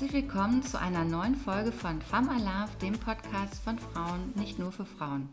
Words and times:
Herzlich 0.00 0.24
willkommen 0.24 0.62
zu 0.62 0.80
einer 0.80 1.04
neuen 1.04 1.34
Folge 1.34 1.72
von 1.72 2.00
Femme 2.00 2.30
Alarv, 2.30 2.74
dem 2.78 2.94
Podcast 2.94 3.62
von 3.62 3.78
Frauen, 3.78 4.32
nicht 4.34 4.58
nur 4.58 4.72
für 4.72 4.86
Frauen. 4.86 5.28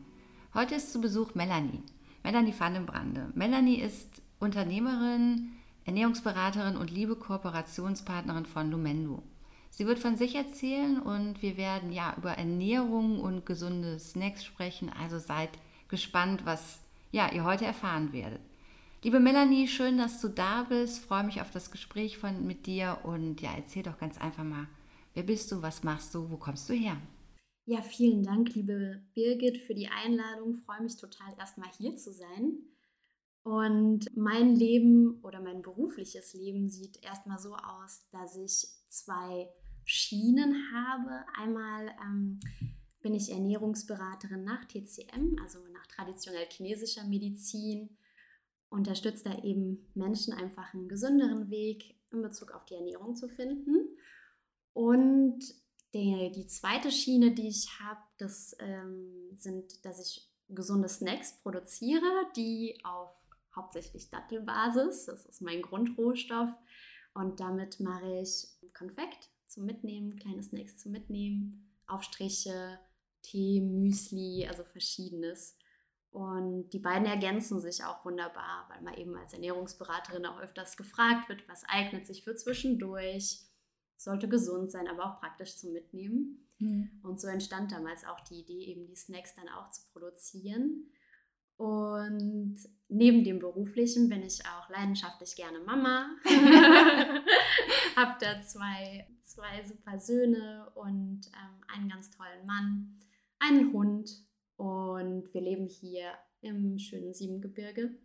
Heute 0.54 0.76
ist 0.76 0.92
zu 0.92 1.00
Besuch 1.00 1.36
Melanie. 1.36 1.82
Melanie 2.22 2.54
van 2.58 2.74
den 2.74 2.86
Brande. 2.86 3.32
Melanie 3.34 3.80
ist 3.80 4.22
Unternehmerin, 4.40 5.54
Ernährungsberaterin 5.86 6.76
und 6.76 6.92
liebe 6.92 7.16
Kooperationspartnerin 7.16 8.46
von 8.46 8.70
Lumendo. 8.70 9.24
Sie 9.70 9.88
wird 9.88 10.00
von 10.00 10.18
sich 10.18 10.36
erzählen 10.36 11.00
und 11.00 11.42
wir 11.42 11.56
werden 11.56 11.94
ja 11.94 12.14
über 12.18 12.34
Ernährung 12.34 13.22
und 13.22 13.46
gesunde 13.46 14.00
Snacks 14.00 14.44
sprechen. 14.44 14.92
Also 15.02 15.18
seid 15.18 15.52
gespannt, 15.88 16.42
was 16.44 16.82
ja, 17.14 17.32
ihr 17.32 17.46
heute 17.46 17.64
erfahren 17.64 18.12
werdet. 18.12 18.42
Liebe 19.04 19.20
Melanie, 19.20 19.68
schön, 19.68 20.00
dass 20.00 20.22
du 20.22 20.28
da 20.28 20.64
bist. 20.64 21.06
Freue 21.06 21.24
mich 21.24 21.40
auf 21.40 21.52
das 21.52 21.70
Gespräch 21.70 22.18
von, 22.18 22.48
mit 22.48 22.66
dir 22.66 22.98
und 23.04 23.42
ja, 23.42 23.52
erzähl 23.56 23.84
doch 23.84 24.00
ganz 24.00 24.18
einfach 24.18 24.44
mal, 24.44 24.68
wer 25.14 25.22
bist 25.22 25.52
du, 25.52 25.62
was 25.62 25.84
machst 25.84 26.16
du, 26.16 26.32
wo 26.32 26.38
kommst 26.38 26.68
du 26.68 26.74
her? 26.74 26.98
Ja, 27.66 27.84
vielen 27.84 28.24
Dank, 28.24 28.56
liebe 28.56 29.04
Birgit, 29.14 29.60
für 29.60 29.76
die 29.76 29.88
Einladung. 29.88 30.58
Freue 30.66 30.82
mich 30.82 30.98
total, 30.98 31.32
erstmal 31.38 31.70
hier 31.78 31.96
zu 31.96 32.12
sein. 32.12 32.58
Und 33.44 34.18
mein 34.18 34.56
Leben 34.56 35.20
oder 35.22 35.42
mein 35.42 35.62
berufliches 35.62 36.34
Leben 36.34 36.68
sieht 36.68 37.04
erstmal 37.04 37.38
so 37.38 37.56
aus, 37.56 38.08
dass 38.12 38.36
ich 38.36 38.68
zwei 38.90 39.48
Schienen 39.86 40.56
habe. 40.74 41.24
Einmal 41.40 41.96
ähm, 42.04 42.40
bin 43.02 43.14
ich 43.14 43.32
Ernährungsberaterin 43.32 44.44
nach 44.44 44.66
TCM, 44.66 45.36
also 45.44 45.60
nach 45.72 45.86
traditionell 45.86 46.48
chinesischer 46.50 47.04
Medizin 47.04 47.96
unterstützt 48.70 49.26
da 49.26 49.44
eben 49.44 49.88
Menschen 49.94 50.34
einfach 50.34 50.74
einen 50.74 50.88
gesünderen 50.88 51.50
Weg 51.50 51.96
in 52.12 52.22
Bezug 52.22 52.52
auf 52.52 52.66
die 52.66 52.76
Ernährung 52.76 53.16
zu 53.16 53.28
finden. 53.30 53.98
Und 54.74 55.40
die, 55.94 56.32
die 56.36 56.48
zweite 56.48 56.92
Schiene, 56.92 57.34
die 57.34 57.48
ich 57.48 57.80
habe, 57.80 58.02
das 58.18 58.56
ähm, 58.60 59.32
sind, 59.38 59.86
dass 59.86 60.00
ich 60.00 60.30
gesunde 60.50 60.90
Snacks 60.90 61.42
produziere, 61.42 62.26
die 62.36 62.80
auf 62.84 63.10
hauptsächlich 63.56 64.10
Dattelbasis, 64.10 65.06
das 65.06 65.26
ist 65.26 65.42
mein 65.42 65.62
Grundrohstoff. 65.62 66.50
Und 67.14 67.40
damit 67.40 67.80
mache 67.80 68.22
ich 68.22 68.48
Konfekt 68.74 69.30
zum 69.48 69.66
Mitnehmen, 69.66 70.16
kleine 70.18 70.44
Snacks 70.44 70.78
zum 70.78 70.92
Mitnehmen, 70.92 71.74
Aufstriche, 71.88 72.80
Tee, 73.24 73.62
Müsli, 73.62 74.46
also 74.48 74.64
verschiedenes. 74.64 75.58
Und 76.12 76.70
die 76.70 76.80
beiden 76.80 77.06
ergänzen 77.06 77.60
sich 77.60 77.84
auch 77.84 78.04
wunderbar, 78.06 78.68
weil 78.70 78.82
man 78.82 78.96
eben 78.96 79.16
als 79.16 79.34
Ernährungsberaterin 79.34 80.26
auch 80.26 80.40
öfters 80.40 80.78
gefragt 80.78 81.30
wird, 81.30 81.48
was 81.48 81.64
eignet 81.66 82.08
sich 82.08 82.24
für 82.24 82.36
zwischendurch, 82.36 83.42
sollte 83.98 84.30
gesund 84.30 84.72
sein, 84.72 84.88
aber 84.88 85.06
auch 85.06 85.20
praktisch 85.20 85.58
zum 85.58 85.74
Mitnehmen. 85.74 86.48
Mhm. 86.60 87.00
Und 87.04 87.20
so 87.20 87.28
entstand 87.28 87.72
damals 87.72 88.06
auch 88.06 88.20
die 88.22 88.40
Idee, 88.42 88.66
eben 88.66 88.88
die 88.88 88.96
Snacks 88.96 89.36
dann 89.36 89.50
auch 89.50 89.70
zu 89.72 89.82
produzieren. 89.92 90.90
Und 91.58 92.58
neben 92.88 93.24
dem 93.24 93.40
beruflichen 93.40 94.10
bin 94.10 94.22
ich 94.22 94.46
auch 94.46 94.70
leidenschaftlich 94.70 95.36
gerne 95.36 95.60
Mama. 95.60 96.10
Habe 97.96 98.16
da 98.20 98.42
zwei, 98.44 99.08
zwei 99.24 99.64
super 99.66 100.00
Söhne 100.00 100.72
und 100.76 101.22
ähm, 101.28 101.64
einen 101.68 101.90
ganz 101.90 102.12
tollen 102.12 102.46
Mann, 102.46 103.00
einen 103.40 103.74
Hund 103.74 104.27
und 104.58 105.34
wir 105.34 105.42
leben 105.42 105.68
hier 105.68 106.14
im 106.42 106.78
schönen 106.78 107.14
Siebengebirge. 107.14 107.96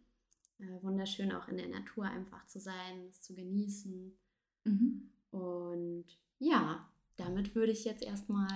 Äh, 0.59 0.83
wunderschön 0.83 1.33
auch 1.33 1.48
in 1.48 1.56
der 1.56 1.69
Natur 1.69 2.05
einfach 2.05 2.47
zu 2.47 2.61
sein, 2.61 3.06
es 3.09 3.22
zu 3.22 3.34
genießen. 3.34 4.17
Mhm. 4.64 5.11
Und 5.31 6.05
ja, 6.39 6.89
damit 7.17 7.55
würde 7.55 7.72
ich 7.72 7.84
jetzt 7.84 8.03
erstmal. 8.03 8.48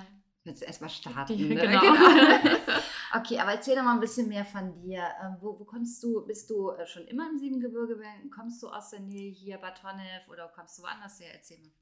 Jetzt 0.44 0.62
erstmal 0.62 0.90
starten. 0.90 1.36
Die, 1.36 1.48
ne? 1.48 1.60
genau. 1.60 1.80
genau. 1.80 1.96
okay, 3.16 3.38
aber 3.38 3.52
erzähl 3.52 3.74
doch 3.74 3.82
mal 3.82 3.94
ein 3.94 4.00
bisschen 4.00 4.28
mehr 4.28 4.44
von 4.44 4.72
dir. 4.74 5.02
Ähm, 5.22 5.36
wo, 5.40 5.58
wo 5.58 5.64
kommst 5.64 6.02
du? 6.02 6.24
Bist 6.24 6.50
du 6.50 6.70
äh, 6.70 6.86
schon 6.86 7.04
immer 7.06 7.28
im 7.28 7.38
Siebengebirge? 7.38 7.98
Kommst 8.32 8.62
du 8.62 8.68
aus 8.68 8.90
der 8.90 9.00
Nähe 9.00 9.32
hier, 9.32 9.58
Bad 9.58 9.82
Honnef 9.82 10.28
oder 10.28 10.48
kommst 10.54 10.78
du 10.78 10.82
woanders 10.82 11.18
her? 11.18 11.34
Erzähl 11.34 11.58
mal. 11.58 11.72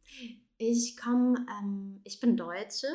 Ich 0.57 0.97
komme, 0.97 1.45
ähm, 1.61 2.01
ich 2.05 2.21
bin 2.21 2.37
Deutsche, 2.37 2.89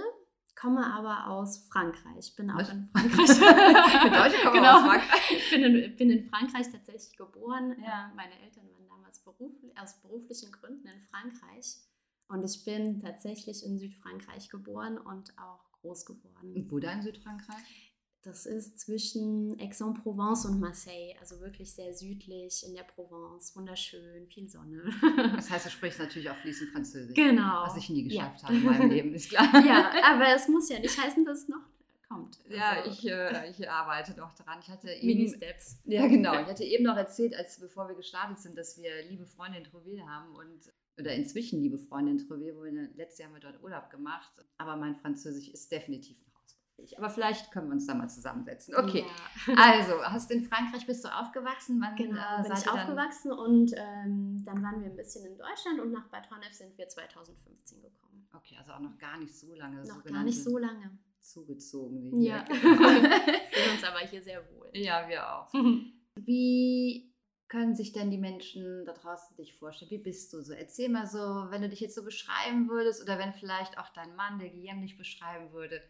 komme 0.60 0.86
aber 0.86 1.28
aus 1.28 1.68
Frankreich. 1.72 2.36
Bin 2.36 2.52
auch 2.52 2.58
Was? 2.58 2.70
in 2.70 2.90
Frankreich. 2.92 3.40
Deutsche 3.40 4.44
kommen 4.44 4.56
genau. 4.56 4.78
aus 4.78 4.84
Frankreich. 4.84 5.32
Ich 5.32 5.50
bin 5.50 5.64
in, 5.64 5.96
bin 5.96 6.10
in 6.10 6.30
Frankreich 6.30 6.70
tatsächlich 6.70 7.16
geboren. 7.18 7.76
Ja. 7.84 8.12
Meine 8.16 8.38
Eltern 8.42 8.70
waren 8.72 8.88
damals 8.88 9.20
beruf, 9.20 9.54
aus 9.82 10.02
beruflichen 10.02 10.52
Gründen 10.52 10.88
in 10.88 11.02
Frankreich. 11.04 11.78
Und 12.28 12.44
ich 12.44 12.64
bin 12.64 13.00
tatsächlich 13.00 13.66
in 13.66 13.80
Südfrankreich 13.80 14.50
geboren 14.50 14.98
und 14.98 15.34
auch 15.40 15.72
groß 15.82 16.06
geworden. 16.06 16.54
Und 16.56 16.72
wo 16.72 16.80
da 16.80 16.92
in 16.92 17.02
Südfrankreich? 17.02 17.89
Das 18.22 18.46
ist 18.46 18.80
zwischen 18.80 19.58
Aix-en-Provence 19.62 20.46
und 20.46 20.60
Marseille, 20.60 21.16
also 21.22 21.40
wirklich 21.40 21.74
sehr 21.74 21.94
südlich 21.94 22.66
in 22.68 22.74
der 22.74 22.84
Provence, 22.84 23.56
wunderschön, 23.56 24.28
viel 24.28 24.50
Sonne. 24.50 24.84
Das 25.36 25.50
heißt, 25.50 25.68
du 25.68 25.70
sprichst 25.70 26.00
natürlich 26.00 26.30
auch 26.30 26.36
fließend 26.36 26.72
Französisch. 26.72 27.16
Genau. 27.16 27.64
Was 27.64 27.78
ich 27.78 27.90
nie 27.90 28.04
geschafft 28.04 28.42
ja. 28.42 28.50
habe 28.50 28.58
in 28.58 28.64
meinem 28.66 28.90
Leben, 28.90 29.14
ist 29.14 29.30
klar. 29.30 29.48
Ja, 29.66 29.92
aber 30.04 30.36
es 30.36 30.50
muss 30.50 30.68
ja 30.70 30.80
nicht 30.80 31.02
heißen, 31.02 31.24
dass 31.24 31.44
es 31.44 31.48
noch 31.48 31.64
kommt. 32.10 32.40
Also 32.44 32.58
ja, 32.58 32.86
ich, 32.86 33.08
äh, 33.08 33.50
ich 33.50 33.70
arbeite 33.70 34.18
noch 34.18 34.34
dran. 34.34 34.60
Ich 34.62 34.70
hatte 34.70 34.92
eben, 34.92 35.08
Mini-Steps. 35.08 35.80
Ja, 35.86 36.08
genau. 36.08 36.34
Ich 36.42 36.48
hatte 36.48 36.64
eben 36.64 36.84
noch 36.84 36.98
erzählt, 36.98 37.36
als 37.36 37.60
bevor 37.60 37.88
wir 37.88 37.96
gestartet 37.96 38.40
sind, 38.40 38.58
dass 38.58 38.78
wir 38.82 38.92
liebe 39.10 39.26
Freunde 39.26 39.60
in 39.60 39.64
Trouville 39.64 40.06
haben 40.06 40.36
und 40.36 40.74
oder 41.00 41.14
inzwischen 41.14 41.62
liebe 41.62 41.78
Freunde 41.78 42.12
in 42.12 42.18
Trouville, 42.18 42.58
wo 42.58 42.64
wir 42.64 42.74
letztes 42.96 43.20
Jahr 43.20 43.30
haben 43.30 43.36
wir 43.36 43.42
dort 43.42 43.64
Urlaub 43.64 43.90
gemacht. 43.90 44.30
Aber 44.58 44.76
mein 44.76 44.98
Französisch 44.98 45.48
ist 45.48 45.72
definitiv 45.72 46.18
aber 46.98 47.10
vielleicht 47.10 47.52
können 47.52 47.68
wir 47.68 47.74
uns 47.74 47.88
da 47.88 47.94
mal 47.94 48.10
zusammensetzen. 48.10 48.76
Okay, 48.76 49.06
ja. 49.48 49.54
also 49.58 50.02
hast 50.04 50.32
in 50.32 50.44
Frankreich 50.44 50.86
bist 50.86 51.04
du 51.04 51.10
aufgewachsen? 51.10 51.80
Wann 51.82 51.96
genau, 51.96 52.40
äh, 52.40 52.44
bin 52.44 52.54
ich 52.54 52.70
aufgewachsen 52.70 53.32
und 53.32 53.74
ähm, 53.76 54.44
dann 54.46 54.64
waren 54.64 54.82
wir 54.82 54.90
ein 54.90 54.96
bisschen 54.96 55.26
in 55.26 55.38
Deutschland 55.38 55.80
und 55.80 55.92
nach 55.92 56.08
Bad 56.10 56.30
Honnef 56.32 56.54
sind 56.54 56.78
wir 56.78 56.88
2015 56.88 57.82
gekommen. 57.82 58.28
Okay, 58.36 58.56
also 58.58 58.74
auch 58.74 58.80
noch 58.80 58.98
gar 58.98 59.18
nicht 59.18 59.38
so 59.38 59.54
lange. 59.54 59.84
Noch 59.84 60.04
gar 60.04 60.24
nicht 60.24 60.44
so 60.44 60.58
lange. 60.58 60.98
Zugezogen 61.20 62.02
wie 62.02 62.28
Ja, 62.28 62.48
wir 62.50 62.58
fühlen 62.60 63.72
uns 63.74 63.84
aber 63.84 64.00
hier 64.00 64.22
sehr 64.22 64.44
wohl. 64.52 64.70
Ja, 64.74 65.08
wir 65.08 65.32
auch. 65.34 65.54
wie 66.16 67.14
können 67.50 67.76
sich 67.76 67.92
denn 67.94 68.12
die 68.12 68.18
Menschen 68.18 68.86
da 68.86 68.94
draußen 68.94 69.36
dich 69.36 69.56
vorstellen? 69.56 69.92
Wie 69.92 69.98
bist 69.98 70.32
du 70.34 70.42
so? 70.42 70.54
Erzähl 70.54 70.88
mal 70.88 71.08
so, 71.08 71.18
wenn 71.50 71.62
du 71.62 71.70
dich 71.70 71.80
jetzt 71.80 71.96
so 71.96 72.04
beschreiben 72.04 72.70
würdest 72.70 73.02
oder 73.02 73.18
wenn 73.18 73.34
vielleicht 73.34 73.78
auch 73.80 73.90
dein 73.90 74.16
Mann, 74.16 74.40
der 74.40 74.50
Guillaume, 74.50 74.82
dich 74.82 74.98
beschreiben 74.98 75.52
würde 75.52 75.82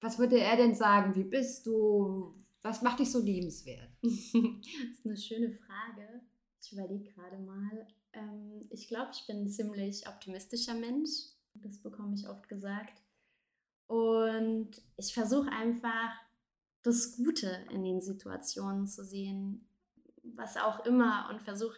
was 0.00 0.18
würde 0.18 0.40
er 0.40 0.56
denn 0.56 0.74
sagen? 0.74 1.14
Wie 1.14 1.24
bist 1.24 1.66
du? 1.66 2.34
Was 2.62 2.82
macht 2.82 2.98
dich 2.98 3.10
so 3.10 3.20
liebenswert? 3.20 3.88
das 4.02 4.12
ist 4.12 5.06
eine 5.06 5.16
schöne 5.16 5.50
Frage. 5.52 6.22
Ich 6.62 6.72
überlege 6.72 7.10
gerade 7.12 7.38
mal. 7.38 7.86
Ähm, 8.12 8.66
ich 8.70 8.88
glaube, 8.88 9.10
ich 9.12 9.26
bin 9.26 9.44
ein 9.44 9.48
ziemlich 9.48 10.06
optimistischer 10.08 10.74
Mensch. 10.74 11.10
Das 11.54 11.78
bekomme 11.78 12.14
ich 12.14 12.28
oft 12.28 12.48
gesagt. 12.48 13.02
Und 13.86 14.70
ich 14.96 15.12
versuche 15.12 15.50
einfach, 15.50 16.12
das 16.82 17.16
Gute 17.16 17.66
in 17.70 17.82
den 17.82 18.00
Situationen 18.00 18.86
zu 18.86 19.04
sehen, 19.04 19.66
was 20.22 20.56
auch 20.56 20.86
immer, 20.86 21.28
und 21.30 21.42
versuche 21.42 21.76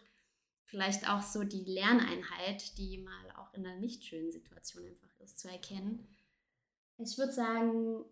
vielleicht 0.65 1.09
auch 1.09 1.23
so 1.23 1.43
die 1.43 1.65
Lerneinheit, 1.65 2.79
die 2.79 2.99
mal 2.99 3.31
auch 3.37 3.53
in 3.55 3.67
einer 3.67 3.79
nicht 3.79 4.05
schönen 4.05 4.31
Situation 4.31 4.87
einfach 4.87 5.21
ist, 5.21 5.41
zu 5.41 5.49
erkennen 5.49 6.07
ich 7.03 7.19
würde 7.19 7.33
sagen, 7.33 8.05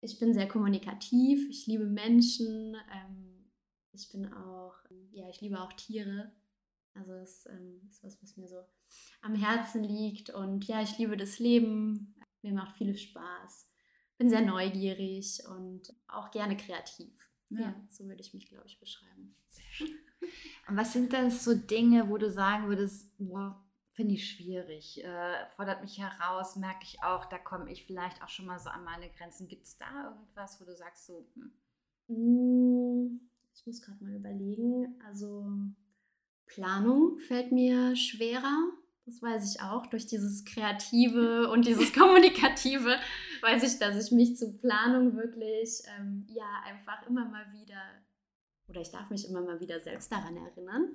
ich 0.00 0.18
bin 0.18 0.32
sehr 0.32 0.48
kommunikativ, 0.48 1.48
ich 1.50 1.66
liebe 1.66 1.86
Menschen, 1.86 2.76
ähm, 2.92 3.50
ich 3.92 4.10
bin 4.10 4.32
auch, 4.32 4.74
ja, 5.12 5.28
ich 5.28 5.40
liebe 5.40 5.60
auch 5.60 5.72
Tiere. 5.74 6.32
Also 6.94 7.12
es 7.14 7.46
ähm, 7.46 7.80
ist 7.88 8.02
was, 8.02 8.20
was 8.22 8.36
mir 8.36 8.48
so 8.48 8.64
am 9.22 9.34
Herzen 9.34 9.84
liegt 9.84 10.30
und 10.30 10.66
ja, 10.66 10.82
ich 10.82 10.98
liebe 10.98 11.16
das 11.16 11.38
Leben, 11.38 12.14
mir 12.42 12.52
macht 12.52 12.76
viel 12.76 12.96
Spaß, 12.96 13.70
bin 14.18 14.28
sehr 14.28 14.42
neugierig 14.42 15.42
und 15.48 15.94
auch 16.08 16.30
gerne 16.30 16.56
kreativ. 16.56 17.12
Ja, 17.50 17.60
ja 17.60 17.86
so 17.88 18.06
würde 18.06 18.20
ich 18.20 18.34
mich, 18.34 18.48
glaube 18.48 18.66
ich, 18.66 18.80
beschreiben. 18.80 19.36
Sehr 19.48 19.64
schön. 19.70 19.98
Und 20.68 20.76
was 20.76 20.92
sind 20.92 21.12
dann 21.12 21.30
so 21.30 21.54
Dinge, 21.54 22.08
wo 22.08 22.18
du 22.18 22.30
sagen 22.30 22.68
würdest, 22.68 23.16
boah, 23.18 23.64
finde 24.00 24.14
ich 24.14 24.30
schwierig. 24.30 25.04
Äh, 25.04 25.46
fordert 25.56 25.82
mich 25.82 25.98
heraus, 25.98 26.56
merke 26.56 26.84
ich 26.84 27.02
auch, 27.02 27.26
da 27.26 27.36
komme 27.36 27.70
ich 27.70 27.84
vielleicht 27.84 28.22
auch 28.22 28.30
schon 28.30 28.46
mal 28.46 28.58
so 28.58 28.70
an 28.70 28.82
meine 28.82 29.10
Grenzen. 29.10 29.46
Gibt 29.46 29.66
es 29.66 29.76
da 29.76 30.08
irgendwas, 30.08 30.58
wo 30.58 30.64
du 30.64 30.74
sagst 30.74 31.04
so? 31.04 31.26
Hm? 31.34 31.52
Mm, 32.08 33.20
ich 33.54 33.66
muss 33.66 33.82
gerade 33.82 34.02
mal 34.02 34.14
überlegen. 34.14 34.98
Also 35.06 35.44
Planung 36.46 37.18
fällt 37.18 37.52
mir 37.52 37.94
schwerer. 37.94 38.72
Das 39.04 39.20
weiß 39.20 39.54
ich 39.54 39.60
auch. 39.60 39.84
Durch 39.88 40.06
dieses 40.06 40.46
Kreative 40.46 41.50
und 41.50 41.66
dieses 41.66 41.92
Kommunikative 41.98 42.96
weiß 43.42 43.62
ich, 43.64 43.78
dass 43.80 44.02
ich 44.02 44.12
mich 44.12 44.34
zur 44.38 44.56
Planung 44.60 45.14
wirklich, 45.14 45.82
ähm, 45.98 46.26
ja, 46.30 46.62
einfach 46.64 47.06
immer 47.06 47.26
mal 47.26 47.52
wieder, 47.52 47.82
oder 48.66 48.80
ich 48.80 48.90
darf 48.90 49.10
mich 49.10 49.28
immer 49.28 49.42
mal 49.42 49.60
wieder 49.60 49.78
selbst 49.78 50.10
daran 50.10 50.38
erinnern 50.38 50.88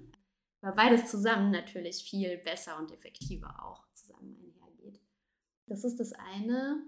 weil 0.65 0.73
beides 0.73 1.11
zusammen 1.11 1.51
natürlich 1.51 2.03
viel 2.03 2.39
besser 2.39 2.79
und 2.79 2.91
effektiver 2.91 3.63
auch 3.63 3.85
zusammen 3.93 4.35
einhergeht. 4.35 4.99
Das 5.67 5.83
ist 5.83 5.99
das 5.99 6.11
eine. 6.11 6.81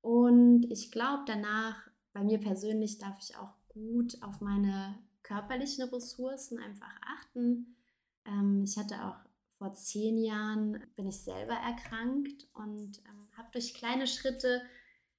Und 0.00 0.64
ich 0.70 0.90
glaube, 0.90 1.24
danach, 1.26 1.86
bei 2.14 2.24
mir 2.24 2.40
persönlich, 2.40 2.96
darf 2.96 3.18
ich 3.20 3.36
auch 3.36 3.52
gut 3.68 4.16
auf 4.22 4.40
meine 4.40 4.98
körperlichen 5.22 5.86
Ressourcen 5.90 6.58
einfach 6.58 6.98
achten. 7.18 7.76
Ähm, 8.24 8.62
ich 8.64 8.78
hatte 8.78 8.94
auch 9.04 9.16
vor 9.58 9.74
zehn 9.74 10.16
Jahren, 10.16 10.82
bin 10.96 11.06
ich 11.06 11.20
selber 11.20 11.56
erkrankt 11.56 12.48
und 12.54 13.02
ähm, 13.06 13.28
habe 13.36 13.48
durch 13.52 13.74
kleine 13.74 14.06
Schritte 14.06 14.62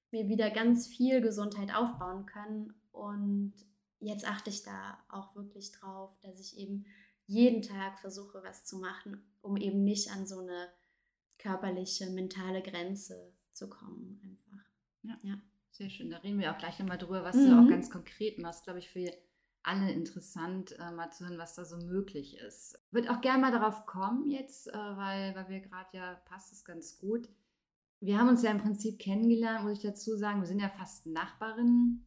mir 0.09 0.27
wieder 0.27 0.49
ganz 0.49 0.88
viel 0.88 1.21
Gesundheit 1.21 1.71
aufbauen 1.75 2.25
können. 2.25 2.73
Und 2.91 3.53
jetzt 3.99 4.27
achte 4.27 4.49
ich 4.49 4.63
da 4.63 4.97
auch 5.07 5.35
wirklich 5.35 5.71
drauf, 5.71 6.17
dass 6.21 6.39
ich 6.39 6.57
eben 6.57 6.88
jeden 7.27 7.62
Tag 7.62 8.00
versuche, 8.00 8.42
was 8.44 8.66
zu 8.66 8.77
machen, 8.77 9.24
um 9.42 9.57
eben 9.57 9.83
nicht 9.83 10.12
an 10.12 10.25
so 10.25 10.39
eine 10.39 10.69
körperliche, 11.38 12.10
mentale 12.10 12.62
Grenze 12.62 13.33
zu 13.54 13.69
kommen. 13.69 14.19
Einfach. 14.24 14.66
Ja. 15.04 15.18
ja. 15.24 15.42
Sehr 15.72 15.89
schön. 15.89 16.10
Da 16.10 16.19
reden 16.19 16.39
wir 16.39 16.54
auch 16.54 16.57
gleich 16.57 16.80
nochmal 16.80 16.98
drüber, 16.98 17.25
was 17.25 17.36
mhm. 17.36 17.50
du 17.50 17.60
auch 17.60 17.69
ganz 17.69 17.89
konkret 17.89 18.39
machst, 18.39 18.63
glaube 18.63 18.80
ich, 18.80 18.89
für 18.89 19.12
alle 19.62 19.92
interessant, 19.92 20.77
äh, 20.80 20.92
mal 20.92 21.12
zu 21.12 21.25
hören, 21.25 21.38
was 21.38 21.56
da 21.56 21.66
so 21.66 21.77
möglich 21.77 22.38
ist. 22.38 22.80
Wird 22.92 23.10
auch 23.10 23.19
gerne 23.19 23.42
mal 23.42 23.51
darauf 23.51 23.86
kommen 23.86 24.30
jetzt, 24.30 24.68
äh, 24.68 24.74
weil, 24.74 25.36
weil 25.36 25.50
wir 25.50 25.60
gerade 25.60 25.89
ja, 25.92 26.13
passt 26.25 26.54
es 26.54 26.63
ganz 26.63 26.98
gut. 26.98 27.27
Wir 28.00 28.18
haben 28.18 28.30
uns 28.30 28.42
ja 28.44 28.51
im 28.51 28.62
Prinzip 28.62 29.00
kennengelernt, 29.00 29.63
muss 29.63 29.80
ich 29.80 29.83
dazu 29.83 30.16
sagen. 30.16 30.39
Wir 30.39 30.48
sind 30.48 30.62
ja 30.62 30.69
fast 30.69 31.07
Nachbarinnen. 31.07 32.06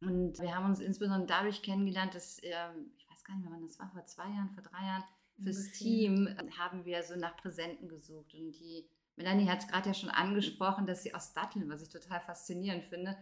Und 0.00 0.40
wir 0.40 0.54
haben 0.54 0.66
uns 0.66 0.80
insbesondere 0.80 1.26
dadurch 1.26 1.62
kennengelernt, 1.62 2.14
dass, 2.14 2.38
äh, 2.40 2.70
ich 2.96 3.03
weiß 3.24 3.28
gar 3.28 3.34
nicht 3.36 3.44
mehr, 3.44 3.52
wann 3.52 3.66
das 3.66 3.78
war, 3.78 3.90
vor 3.90 4.04
zwei 4.06 4.28
Jahren, 4.28 4.50
vor 4.50 4.62
drei 4.62 4.84
Jahren, 4.84 5.04
fürs 5.42 5.72
Team 5.72 6.26
äh, 6.26 6.50
haben 6.58 6.84
wir 6.84 7.02
so 7.02 7.16
nach 7.16 7.36
Präsenten 7.36 7.88
gesucht. 7.88 8.34
Und 8.34 8.52
die 8.52 8.86
Melanie 9.16 9.48
hat 9.48 9.60
es 9.60 9.68
gerade 9.68 9.88
ja 9.88 9.94
schon 9.94 10.10
angesprochen, 10.10 10.86
dass 10.86 11.02
sie 11.02 11.14
aus 11.14 11.32
Datteln, 11.32 11.68
was 11.68 11.82
ich 11.82 11.88
total 11.88 12.20
faszinierend 12.20 12.84
finde, 12.84 13.16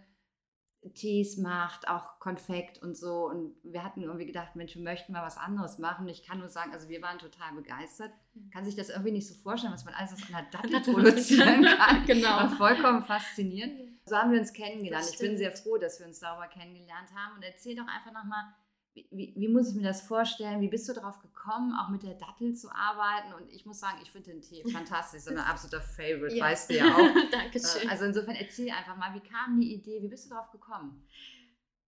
Tees 0.94 1.36
macht, 1.36 1.86
auch 1.86 2.18
Konfekt 2.18 2.82
und 2.82 2.96
so. 2.96 3.28
Und 3.28 3.54
wir 3.62 3.84
hatten 3.84 4.02
irgendwie 4.02 4.26
gedacht, 4.26 4.56
Mensch, 4.56 4.74
wir 4.74 4.82
möchten 4.82 5.12
mal 5.12 5.24
was 5.24 5.38
anderes 5.38 5.78
machen. 5.78 6.08
Ich 6.08 6.24
kann 6.24 6.40
nur 6.40 6.48
sagen, 6.48 6.72
also 6.72 6.88
wir 6.88 7.00
waren 7.00 7.18
total 7.18 7.54
begeistert. 7.54 8.12
Mhm. 8.34 8.50
Kann 8.50 8.64
sich 8.64 8.74
das 8.74 8.88
irgendwie 8.88 9.12
nicht 9.12 9.28
so 9.28 9.34
vorstellen, 9.34 9.72
was 9.72 9.84
man 9.84 9.94
alles 9.94 10.12
aus 10.12 10.28
einer 10.28 10.42
Dattel 10.50 10.80
produzieren 10.92 11.64
kann. 11.64 12.04
genau. 12.06 12.30
War 12.30 12.50
vollkommen 12.50 13.04
faszinierend. 13.04 13.92
So 14.06 14.16
haben 14.16 14.32
wir 14.32 14.40
uns 14.40 14.52
kennengelernt. 14.52 15.06
Ich 15.12 15.18
bin 15.18 15.38
sehr 15.38 15.52
froh, 15.52 15.78
dass 15.78 16.00
wir 16.00 16.06
uns 16.06 16.18
sauber 16.18 16.48
kennengelernt 16.48 17.14
haben. 17.14 17.36
Und 17.36 17.44
erzähl 17.44 17.76
doch 17.76 17.86
einfach 17.86 18.12
nochmal, 18.12 18.52
wie, 18.94 19.32
wie, 19.36 19.48
muss 19.48 19.70
ich 19.70 19.74
mir 19.74 19.82
das 19.82 20.02
vorstellen? 20.02 20.60
Wie 20.60 20.68
bist 20.68 20.88
du 20.88 20.92
darauf 20.92 21.18
gekommen, 21.20 21.74
auch 21.74 21.88
mit 21.88 22.02
der 22.02 22.14
Dattel 22.14 22.54
zu 22.54 22.70
arbeiten? 22.70 23.32
Und 23.32 23.50
ich 23.50 23.64
muss 23.64 23.80
sagen, 23.80 23.98
ich 24.02 24.10
finde 24.10 24.32
den 24.32 24.42
Tee 24.42 24.62
fantastisch, 24.70 25.22
so 25.22 25.30
ein 25.30 25.38
absoluter 25.38 25.80
Favorite, 25.80 26.36
ja. 26.36 26.44
weißt 26.44 26.70
du 26.70 26.76
ja 26.76 26.94
auch. 26.94 27.30
Dankeschön. 27.30 27.88
Äh, 27.88 27.90
also 27.90 28.04
insofern 28.04 28.36
erzähl 28.36 28.70
einfach 28.70 28.96
mal, 28.96 29.14
wie 29.14 29.26
kam 29.26 29.58
die 29.58 29.74
Idee, 29.74 30.02
wie 30.02 30.08
bist 30.08 30.26
du 30.26 30.30
darauf 30.30 30.50
gekommen? 30.50 31.06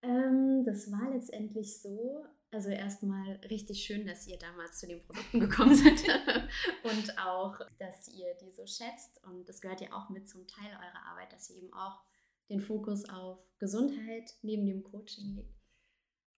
Ähm, 0.01 0.63
das 0.65 0.91
war 0.91 1.11
letztendlich 1.11 1.81
so, 1.81 2.25
also 2.51 2.69
erstmal 2.69 3.39
richtig 3.49 3.83
schön, 3.83 4.05
dass 4.05 4.27
ihr 4.27 4.37
damals 4.37 4.79
zu 4.79 4.87
den 4.87 5.01
Produkten 5.01 5.39
gekommen 5.41 5.75
seid 5.75 6.03
und 6.83 7.17
auch, 7.19 7.59
dass 7.79 8.07
ihr 8.07 8.33
die 8.41 8.51
so 8.51 8.65
schätzt. 8.65 9.21
Und 9.25 9.49
das 9.49 9.59
gehört 9.59 9.81
ja 9.81 9.91
auch 9.91 10.09
mit 10.09 10.29
zum 10.29 10.47
Teil 10.47 10.71
eurer 10.71 11.11
Arbeit, 11.11 11.33
dass 11.33 11.49
ihr 11.49 11.57
eben 11.57 11.73
auch 11.73 12.01
den 12.49 12.61
Fokus 12.61 13.09
auf 13.09 13.39
Gesundheit 13.59 14.35
neben 14.41 14.65
dem 14.65 14.83
Coaching 14.83 15.35
legt. 15.35 15.62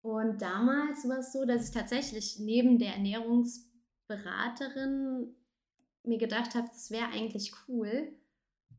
Und 0.05 0.39
damals 0.39 1.09
war 1.09 1.17
es 1.17 1.33
so, 1.33 1.43
dass 1.45 1.67
ich 1.67 1.73
tatsächlich 1.73 2.37
neben 2.37 2.77
der 2.77 2.93
Ernährungsberaterin 2.93 5.35
mir 6.03 6.19
gedacht 6.19 6.53
habe, 6.53 6.67
es 6.71 6.91
wäre 6.91 7.07
eigentlich 7.07 7.51
cool, 7.67 8.13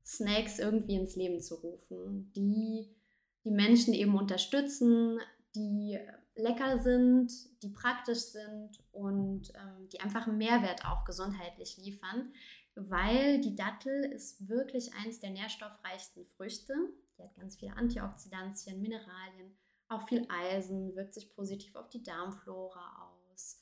Snacks 0.05 0.61
irgendwie 0.61 0.95
ins 0.95 1.17
Leben 1.17 1.41
zu 1.41 1.57
rufen, 1.57 2.31
die 2.37 2.95
die 3.43 3.51
Menschen 3.51 3.93
eben 3.93 4.17
unterstützen, 4.17 5.19
die 5.57 5.99
lecker 6.37 6.79
sind, 6.79 7.33
die 7.61 7.71
praktisch 7.71 8.21
sind 8.21 8.79
und 8.93 9.53
ähm, 9.57 9.89
die 9.89 9.99
einfach 9.99 10.29
einen 10.29 10.39
Mehrwert 10.39 10.85
auch 10.85 11.05
gesundheitlich 11.05 11.77
liefern, 11.77 12.33
weil 12.77 13.41
die 13.41 13.57
Dattel 13.57 14.05
ist 14.13 14.49
wirklich 14.49 14.95
eins 14.95 15.19
der 15.19 15.31
nährstoffreichsten 15.31 16.25
Früchte. 16.37 16.73
Die 17.19 17.25
hat 17.25 17.35
ganz 17.35 17.57
viele 17.57 17.75
Antioxidantien, 17.75 18.81
Mineralien 18.81 19.57
auch 19.89 20.07
viel 20.09 20.27
Eisen, 20.29 20.95
wirkt 20.95 21.15
sich 21.15 21.33
positiv 21.35 21.75
auf 21.77 21.89
die 21.89 22.03
Darmflora 22.03 23.13
aus, 23.31 23.61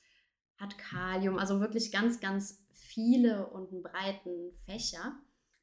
hat 0.57 0.79
Kalium, 0.79 1.39
also 1.39 1.61
wirklich 1.61 1.93
ganz, 1.93 2.21
ganz 2.21 2.65
viele 2.73 3.47
und 3.49 3.73
einen 3.73 3.83
breiten 3.83 4.53
Fächer, 4.67 5.17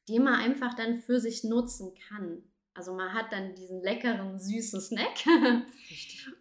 die 0.08 0.18
man 0.18 0.34
einfach 0.34 0.74
dann 0.74 0.98
für 0.98 1.20
sich 1.20 1.44
nutzen 1.44 1.94
kann. 2.08 2.42
Also 2.74 2.94
man 2.94 3.12
hat 3.12 3.32
dann 3.32 3.54
diesen 3.54 3.82
leckeren, 3.82 4.38
süßen 4.38 4.80
Snack 4.80 5.26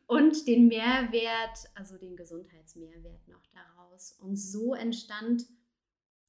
und 0.08 0.48
den 0.48 0.68
Mehrwert, 0.68 1.70
also 1.76 1.98
den 1.98 2.16
Gesundheitsmehrwert 2.16 3.28
noch 3.28 3.46
daraus. 3.54 4.14
Und 4.14 4.38
so 4.38 4.74
entstand 4.74 5.46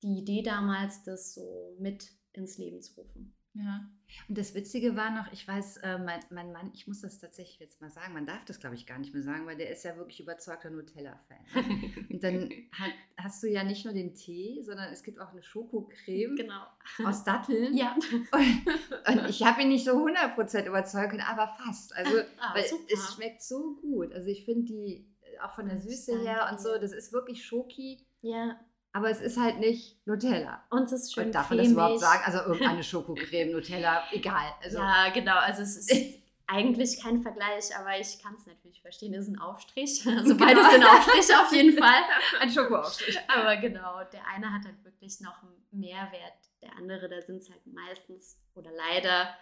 die 0.02 0.18
Idee 0.18 0.42
damals, 0.42 1.04
das 1.04 1.34
so 1.34 1.76
mit 1.78 2.10
ins 2.32 2.58
Leben 2.58 2.82
zu 2.82 3.00
rufen. 3.00 3.34
Ja. 3.54 3.86
Und 4.28 4.38
das 4.38 4.54
Witzige 4.54 4.96
war 4.96 5.10
noch, 5.10 5.32
ich 5.32 5.46
weiß, 5.46 5.78
äh, 5.78 5.98
mein, 5.98 6.20
mein, 6.30 6.52
Mann, 6.52 6.70
ich 6.74 6.86
muss 6.86 7.00
das 7.00 7.18
tatsächlich 7.18 7.58
jetzt 7.60 7.80
mal 7.80 7.90
sagen, 7.90 8.12
man 8.12 8.26
darf 8.26 8.44
das 8.44 8.60
glaube 8.60 8.74
ich 8.76 8.86
gar 8.86 8.98
nicht 8.98 9.14
mehr 9.14 9.22
sagen, 9.22 9.46
weil 9.46 9.56
der 9.56 9.70
ist 9.70 9.84
ja 9.84 9.96
wirklich 9.96 10.20
überzeugter 10.20 10.70
Nutella-Fan. 10.70 12.06
Und 12.10 12.22
dann 12.22 12.50
hat, 12.72 12.92
hast 13.16 13.42
du 13.42 13.48
ja 13.48 13.64
nicht 13.64 13.84
nur 13.84 13.94
den 13.94 14.14
Tee, 14.14 14.62
sondern 14.62 14.92
es 14.92 15.02
gibt 15.02 15.20
auch 15.20 15.32
eine 15.32 15.42
Schokocreme 15.42 16.36
genau. 16.36 16.66
aus 17.04 17.24
Datteln. 17.24 17.74
Ja. 17.76 17.96
Und, 18.32 19.18
und 19.20 19.30
ich 19.30 19.42
habe 19.42 19.62
ihn 19.62 19.68
nicht 19.68 19.84
so 19.84 19.92
100% 19.92 20.66
überzeugt, 20.66 21.20
aber 21.26 21.48
fast. 21.48 21.94
Also, 21.94 22.18
ah, 22.38 22.54
weil 22.54 22.66
super. 22.66 22.84
es 22.88 23.14
schmeckt 23.14 23.42
so 23.42 23.76
gut. 23.76 24.12
Also 24.12 24.28
ich 24.28 24.44
finde 24.44 24.64
die 24.64 25.08
auch 25.42 25.54
von 25.54 25.66
der 25.66 25.78
Süße 25.78 26.20
her 26.20 26.48
und 26.50 26.60
so, 26.60 26.78
das 26.78 26.92
ist 26.92 27.12
wirklich 27.12 27.44
Schoki. 27.44 28.06
Ja 28.20 28.60
aber 28.92 29.10
es 29.10 29.20
ist 29.20 29.38
halt 29.38 29.58
nicht 29.58 30.06
Nutella. 30.06 30.62
Und 30.70 30.84
es 30.84 30.92
ist 30.92 31.14
schön 31.14 31.26
Und 31.26 31.34
darf 31.34 31.48
man 31.48 31.58
das 31.58 31.68
überhaupt 31.68 32.00
sagen? 32.00 32.22
Also 32.24 32.38
irgendeine 32.40 32.84
Schokocreme, 32.84 33.52
Nutella, 33.52 34.04
egal. 34.12 34.52
Also 34.62 34.78
ja, 34.78 35.08
genau. 35.08 35.36
Also 35.38 35.62
es 35.62 35.76
ist 35.76 36.18
eigentlich 36.46 37.00
kein 37.02 37.22
Vergleich, 37.22 37.74
aber 37.78 37.98
ich 37.98 38.22
kann 38.22 38.34
es 38.34 38.46
natürlich 38.46 38.82
verstehen. 38.82 39.14
Es 39.14 39.26
ist 39.26 39.34
ein 39.34 39.38
Aufstrich. 39.38 40.06
Also 40.06 40.36
genau. 40.36 40.44
beides 40.44 40.70
sind 40.70 40.84
Aufstrich 40.84 41.36
auf 41.36 41.52
jeden 41.52 41.78
Fall. 41.78 42.02
ein 42.40 42.50
Schokoaufstrich. 42.50 43.18
Aber 43.28 43.56
genau, 43.56 44.04
der 44.12 44.26
eine 44.26 44.52
hat 44.52 44.66
halt 44.66 44.84
wirklich 44.84 45.20
noch 45.20 45.42
einen 45.42 45.54
Mehrwert. 45.70 46.34
Der 46.60 46.76
andere, 46.76 47.08
da 47.08 47.22
sind 47.22 47.38
es 47.38 47.50
halt 47.50 47.66
meistens 47.66 48.38
oder 48.54 48.70
leider 48.70 49.34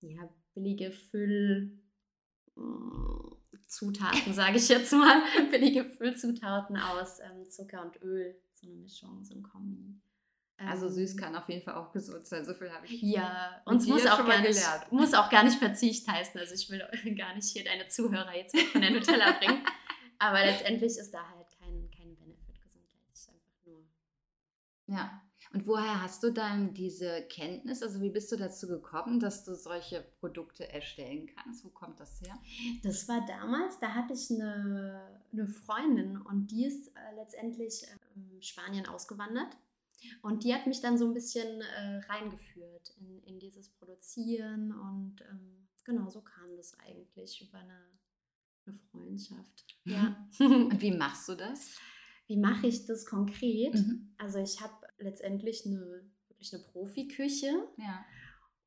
ja, 0.00 0.28
billige 0.54 0.90
Füll... 0.90 1.78
Zutaten, 3.66 4.32
sage 4.32 4.58
ich 4.58 4.68
jetzt 4.68 4.92
mal, 4.92 5.22
billige 5.50 5.84
Füllzutaten 5.84 6.76
aus 6.76 7.18
ähm, 7.18 7.50
Zucker 7.50 7.82
und 7.82 8.00
Öl 8.02 8.36
so 8.64 8.70
eine 8.70 8.80
Mischung, 8.80 9.24
so 9.24 9.34
ein 9.34 9.42
Kombi. 9.42 10.00
Also 10.56 10.88
süß 10.88 11.12
ähm, 11.12 11.16
kann 11.16 11.36
auf 11.36 11.48
jeden 11.48 11.62
Fall 11.62 11.74
auch 11.74 11.92
gesund 11.92 12.26
sein, 12.26 12.44
so 12.44 12.54
viel 12.54 12.70
habe 12.70 12.86
ich. 12.86 13.02
Ja, 13.02 13.60
und 13.64 13.78
es 13.78 13.86
muss 13.86 14.06
auch, 14.06 14.24
gar 14.24 14.40
nicht, 14.40 14.92
muss 14.92 15.14
auch 15.14 15.28
gar 15.28 15.42
nicht 15.42 15.58
Verzicht 15.58 16.06
heißen. 16.06 16.38
Also 16.40 16.54
ich 16.54 16.70
will 16.70 16.78
gar 17.16 17.34
nicht 17.34 17.48
hier 17.48 17.64
deine 17.64 17.88
Zuhörer 17.88 18.34
jetzt 18.36 18.56
von 18.58 18.80
der 18.80 18.90
Nutella 18.92 19.32
bringen. 19.32 19.64
Aber 20.18 20.40
letztendlich 20.44 20.96
ist 20.96 21.10
da 21.10 21.28
halt 21.28 21.46
kein, 21.58 21.90
kein 21.90 22.16
Benefit 22.16 22.62
gesundheitlich, 22.62 23.28
einfach 23.28 23.66
nur. 23.66 23.84
Ja, 24.86 25.23
und 25.54 25.68
woher 25.68 26.02
hast 26.02 26.24
du 26.24 26.32
dann 26.32 26.74
diese 26.74 27.22
Kenntnis? 27.28 27.80
Also 27.80 28.00
wie 28.00 28.10
bist 28.10 28.32
du 28.32 28.36
dazu 28.36 28.66
gekommen, 28.66 29.20
dass 29.20 29.44
du 29.44 29.54
solche 29.54 30.04
Produkte 30.18 30.68
erstellen 30.68 31.30
kannst? 31.32 31.64
Wo 31.64 31.68
kommt 31.68 32.00
das 32.00 32.20
her? 32.20 32.36
Das 32.82 33.06
war 33.06 33.24
damals, 33.24 33.78
da 33.78 33.94
hatte 33.94 34.14
ich 34.14 34.32
eine, 34.32 35.20
eine 35.32 35.46
Freundin 35.46 36.16
und 36.16 36.48
die 36.48 36.64
ist 36.64 36.88
äh, 36.88 37.14
letztendlich 37.14 37.86
in 38.16 38.42
Spanien 38.42 38.86
ausgewandert. 38.86 39.56
Und 40.22 40.42
die 40.42 40.52
hat 40.52 40.66
mich 40.66 40.80
dann 40.80 40.98
so 40.98 41.06
ein 41.06 41.14
bisschen 41.14 41.60
äh, 41.60 41.98
reingeführt 42.08 42.92
in, 42.98 43.22
in 43.22 43.38
dieses 43.38 43.68
Produzieren 43.68 44.72
und 44.72 45.20
ähm, 45.30 45.68
genau 45.84 46.10
so 46.10 46.20
kam 46.20 46.56
das 46.56 46.76
eigentlich 46.80 47.40
über 47.40 47.58
eine, 47.58 47.78
eine 48.66 48.76
Freundschaft. 48.90 49.78
Ja. 49.84 50.28
und 50.40 50.82
wie 50.82 50.96
machst 50.96 51.28
du 51.28 51.36
das? 51.36 51.76
Wie 52.26 52.38
mache 52.38 52.66
ich 52.66 52.86
das 52.86 53.06
konkret? 53.06 53.74
Mhm. 53.74 54.14
Also 54.18 54.38
ich 54.40 54.60
habe 54.60 54.74
letztendlich 54.98 55.66
eine 55.66 56.04
wirklich 56.44 56.54
eine 56.54 56.62
Profiküche. 56.64 57.68
Ja. 57.76 58.04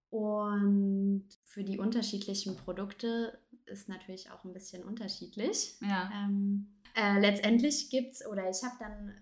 Und 0.09 1.27
für 1.43 1.63
die 1.63 1.77
unterschiedlichen 1.77 2.55
Produkte 2.55 3.39
ist 3.65 3.89
natürlich 3.89 4.31
auch 4.31 4.43
ein 4.45 4.53
bisschen 4.53 4.83
unterschiedlich. 4.83 5.77
Ja. 5.81 6.09
Ähm, 6.13 6.79
äh, 6.95 7.19
letztendlich 7.19 7.89
gibt 7.89 8.13
es, 8.13 8.25
oder 8.25 8.49
ich 8.49 8.63
habe 8.63 8.75
dann, 8.79 9.19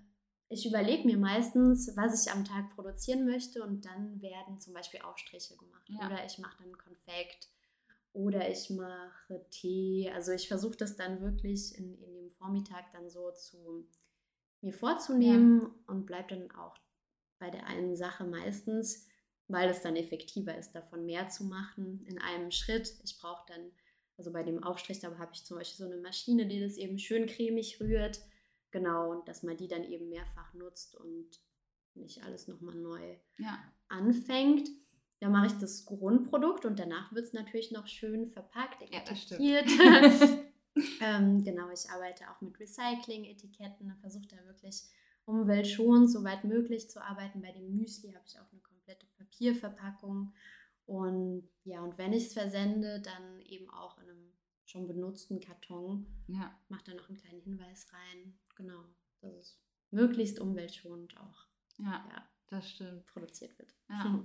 ich 0.47 0.67
überlege 0.67 1.07
mir 1.07 1.17
meistens, 1.17 1.91
was 1.97 2.24
ich 2.24 2.31
am 2.31 2.45
Tag 2.45 2.75
produzieren 2.75 3.25
möchte 3.25 3.63
und 3.63 3.85
dann 3.85 4.21
werden 4.21 4.59
zum 4.59 4.74
Beispiel 4.74 5.01
Aufstriche 5.01 5.57
gemacht. 5.57 5.83
Ja. 5.88 6.05
Oder 6.05 6.24
ich 6.25 6.38
mache 6.38 6.63
dann 6.63 6.77
Konfekt 6.77 7.50
oder 8.13 8.47
ich 8.50 8.69
mache 8.69 9.45
Tee. 9.50 10.12
Also 10.13 10.33
ich 10.33 10.47
versuche 10.47 10.77
das 10.77 10.95
dann 10.95 11.19
wirklich 11.19 11.75
in, 11.75 11.97
in 11.97 12.13
dem 12.13 12.31
Vormittag 12.31 12.91
dann 12.93 13.09
so 13.09 13.31
zu 13.31 13.88
mir 14.62 14.74
vorzunehmen 14.74 15.62
ja. 15.62 15.69
und 15.88 16.05
bleibe 16.05 16.35
dann 16.35 16.51
auch 16.51 16.77
bei 17.45 17.51
der 17.51 17.67
einen 17.67 17.95
Sache 17.95 18.23
meistens 18.23 19.07
weil 19.47 19.69
es 19.69 19.81
dann 19.81 19.95
effektiver 19.95 20.57
ist, 20.57 20.71
davon 20.73 21.05
mehr 21.05 21.29
zu 21.29 21.43
machen 21.45 22.03
in 22.07 22.19
einem 22.19 22.51
Schritt. 22.51 22.93
Ich 23.03 23.17
brauche 23.19 23.45
dann, 23.47 23.71
also 24.17 24.31
bei 24.31 24.43
dem 24.43 24.63
Aufstrich, 24.63 24.99
da 24.99 25.15
habe 25.17 25.31
ich 25.33 25.45
zum 25.45 25.57
Beispiel 25.57 25.85
so 25.85 25.91
eine 25.91 26.01
Maschine, 26.01 26.47
die 26.47 26.59
das 26.59 26.77
eben 26.77 26.97
schön 26.97 27.27
cremig 27.27 27.79
rührt. 27.79 28.21
Genau, 28.71 29.11
und 29.11 29.27
dass 29.27 29.43
man 29.43 29.55
die 29.55 29.67
dann 29.67 29.83
eben 29.83 30.09
mehrfach 30.09 30.53
nutzt 30.53 30.95
und 30.95 31.29
nicht 31.93 32.23
alles 32.23 32.47
nochmal 32.47 32.75
neu 32.75 33.17
ja. 33.37 33.57
anfängt. 33.87 34.67
Da 35.19 35.29
mache 35.29 35.47
ich 35.47 35.53
das 35.53 35.85
Grundprodukt 35.85 36.65
und 36.65 36.77
danach 36.77 37.13
wird 37.13 37.25
es 37.25 37.33
natürlich 37.33 37.71
noch 37.71 37.87
schön 37.87 38.27
verpackt, 38.27 38.81
etikettiert. 38.81 39.69
Ja, 39.69 40.39
ähm, 41.01 41.43
genau, 41.43 41.69
ich 41.69 41.89
arbeite 41.89 42.29
auch 42.29 42.41
mit 42.41 42.59
Recycling-Etiketten, 42.59 43.95
versuche 44.01 44.27
da 44.27 44.45
wirklich 44.45 44.83
umweltschonend, 45.25 46.10
soweit 46.10 46.44
möglich 46.44 46.89
zu 46.89 47.03
arbeiten. 47.03 47.41
Bei 47.41 47.51
dem 47.51 47.75
Müsli 47.75 48.12
habe 48.13 48.25
ich 48.27 48.39
auch 48.39 48.51
eine 48.51 48.62
komplette 48.62 49.08
Papierverpackung. 49.17 50.34
Und 50.86 51.50
ja, 51.63 51.82
und 51.82 51.98
wenn 51.98 52.13
ich 52.13 52.27
es 52.27 52.34
versende, 52.34 53.01
dann 53.01 53.41
eben 53.41 53.70
auch 53.70 53.98
in 53.98 54.10
einem 54.10 54.32
schon 54.65 54.88
benutzten 54.88 55.39
Karton. 55.39 56.05
Ja. 56.27 56.58
Mache 56.70 56.84
da 56.86 56.94
noch 56.94 57.10
einen 57.10 57.17
kleinen 57.17 57.41
Hinweis 57.41 57.88
rein. 57.94 58.38
Genau, 58.55 58.84
dass 59.22 59.34
es 59.34 59.60
möglichst 59.91 60.39
umweltschonend 60.39 61.17
auch 61.17 61.48
ja, 61.77 62.05
ja 62.10 62.29
das 62.48 62.70
stimmt. 62.70 63.05
produziert 63.08 63.58
wird. 63.58 63.74
Ja. 63.89 64.24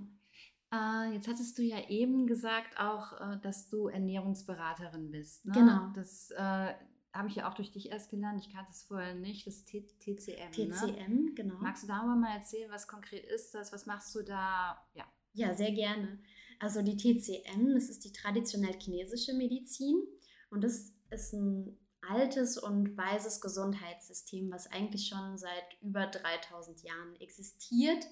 Äh, 0.73 1.12
jetzt 1.14 1.28
hattest 1.28 1.57
du 1.59 1.62
ja 1.62 1.88
eben 1.88 2.26
gesagt 2.26 2.78
auch, 2.78 3.12
äh, 3.21 3.38
dass 3.40 3.69
du 3.69 3.88
Ernährungsberaterin 3.88 5.11
bist. 5.11 5.47
Ne? 5.47 5.52
Genau. 5.52 5.92
Das 5.95 6.30
äh, 6.33 6.75
habe 7.12 7.28
ich 7.28 7.36
ja 7.36 7.50
auch 7.50 7.54
durch 7.54 7.72
dich 7.72 7.90
erst 7.90 8.10
gelernt. 8.10 8.44
Ich 8.44 8.52
kannte 8.52 8.70
es 8.70 8.82
vorher 8.82 9.14
nicht, 9.14 9.46
das 9.46 9.64
T 9.64 9.82
TCM. 9.82 10.52
TCM, 10.52 11.24
ne? 11.24 11.32
genau. 11.34 11.56
Magst 11.60 11.82
du 11.82 11.88
darüber 11.88 12.14
mal 12.14 12.36
erzählen, 12.36 12.70
was 12.70 12.86
konkret 12.86 13.24
ist 13.24 13.54
das? 13.54 13.72
Was 13.72 13.86
machst 13.86 14.14
du 14.14 14.22
da? 14.22 14.80
Ja. 14.94 15.04
Ja, 15.32 15.54
sehr 15.54 15.72
gerne. 15.72 16.18
Also 16.58 16.82
die 16.82 16.96
TCM, 16.96 17.74
das 17.74 17.88
ist 17.88 18.04
die 18.04 18.12
traditionell 18.12 18.78
chinesische 18.78 19.32
Medizin 19.32 20.02
und 20.50 20.62
das 20.62 20.92
ist 21.10 21.32
ein 21.32 21.78
altes 22.02 22.58
und 22.58 22.96
weises 22.96 23.40
Gesundheitssystem, 23.40 24.50
was 24.50 24.66
eigentlich 24.70 25.08
schon 25.08 25.38
seit 25.38 25.80
über 25.80 26.06
3000 26.06 26.82
Jahren 26.82 27.16
existiert, 27.16 28.04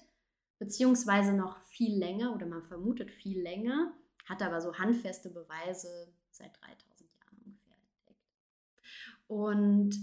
beziehungsweise 0.57 1.33
noch 1.33 1.59
viel 1.67 1.97
länger 1.97 2.33
oder 2.33 2.45
man 2.45 2.63
vermutet 2.63 3.11
viel 3.11 3.41
länger, 3.41 3.93
hat 4.25 4.41
aber 4.41 4.61
so 4.61 4.77
handfeste 4.77 5.29
Beweise 5.29 6.13
seit 6.31 6.59
3000 6.61 6.88
Jahren 6.88 6.88
ungefähr 6.88 6.88
entdeckt. 6.88 6.88
Und 9.29 9.95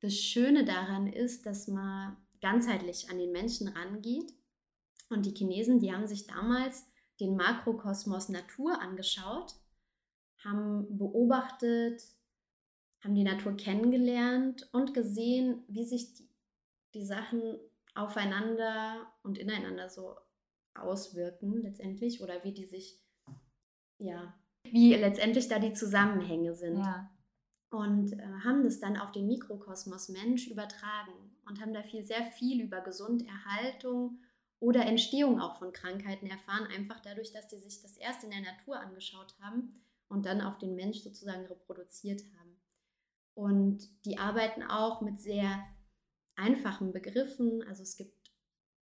das 0.00 0.14
Schöne 0.14 0.64
daran 0.64 1.06
ist, 1.06 1.44
dass 1.44 1.68
man 1.68 2.16
ganzheitlich 2.40 3.10
an 3.10 3.18
den 3.18 3.30
Menschen 3.30 3.68
rangeht. 3.68 4.32
Und 5.10 5.26
die 5.26 5.34
Chinesen, 5.34 5.78
die 5.78 5.92
haben 5.92 6.06
sich 6.06 6.26
damals 6.26 6.90
den 7.20 7.36
Makrokosmos 7.36 8.30
Natur 8.30 8.80
angeschaut, 8.80 9.54
haben 10.42 10.86
beobachtet, 10.96 12.02
haben 13.04 13.14
die 13.14 13.24
Natur 13.24 13.56
kennengelernt 13.56 14.68
und 14.72 14.94
gesehen, 14.94 15.64
wie 15.68 15.84
sich 15.84 16.14
die, 16.14 16.28
die 16.94 17.04
Sachen 17.04 17.58
aufeinander 17.94 19.06
und 19.22 19.36
ineinander 19.36 19.90
so 19.90 20.16
auswirken 20.74 21.60
letztendlich 21.60 22.22
oder 22.22 22.42
wie 22.42 22.52
die 22.52 22.64
sich, 22.64 22.98
ja, 23.98 24.34
wie 24.64 24.94
letztendlich 24.94 25.48
da 25.48 25.58
die 25.58 25.74
Zusammenhänge 25.74 26.54
sind. 26.54 26.78
Ja. 26.78 27.11
Und 27.72 28.12
äh, 28.12 28.22
haben 28.44 28.62
das 28.64 28.80
dann 28.80 28.98
auf 28.98 29.12
den 29.12 29.26
Mikrokosmos 29.26 30.10
Mensch 30.10 30.46
übertragen 30.46 31.34
und 31.46 31.58
haben 31.62 31.72
da 31.72 31.82
viel, 31.82 32.04
sehr 32.04 32.22
viel 32.22 32.60
über 32.60 32.82
Gesunderhaltung 32.82 34.20
oder 34.60 34.84
Entstehung 34.84 35.40
auch 35.40 35.56
von 35.56 35.72
Krankheiten 35.72 36.26
erfahren, 36.26 36.66
einfach 36.66 37.00
dadurch, 37.00 37.32
dass 37.32 37.48
die 37.48 37.56
sich 37.56 37.80
das 37.80 37.96
erst 37.96 38.24
in 38.24 38.30
der 38.30 38.42
Natur 38.42 38.78
angeschaut 38.78 39.34
haben 39.40 39.80
und 40.08 40.26
dann 40.26 40.42
auf 40.42 40.58
den 40.58 40.74
Mensch 40.74 40.98
sozusagen 40.98 41.46
reproduziert 41.46 42.20
haben. 42.38 42.60
Und 43.32 43.88
die 44.04 44.18
arbeiten 44.18 44.62
auch 44.62 45.00
mit 45.00 45.18
sehr 45.18 45.64
einfachen 46.36 46.92
Begriffen. 46.92 47.62
Also 47.66 47.84
es 47.84 47.96
gibt 47.96 48.30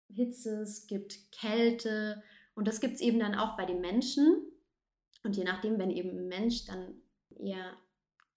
Hitze, 0.09 0.63
es 0.63 0.87
gibt 0.87 1.31
Kälte 1.33 2.23
und 2.55 2.67
das 2.67 2.81
gibt 2.81 2.95
es 2.95 3.03
eben 3.03 3.21
dann 3.21 3.35
auch 3.35 3.59
bei 3.59 3.67
den 3.67 3.83
Menschen. 3.83 4.51
Und 5.23 5.37
je 5.37 5.45
nachdem, 5.45 5.79
wenn 5.79 5.91
eben 5.91 6.17
ein 6.17 6.29
Mensch 6.29 6.65
dann 6.65 6.95
eher 7.37 7.77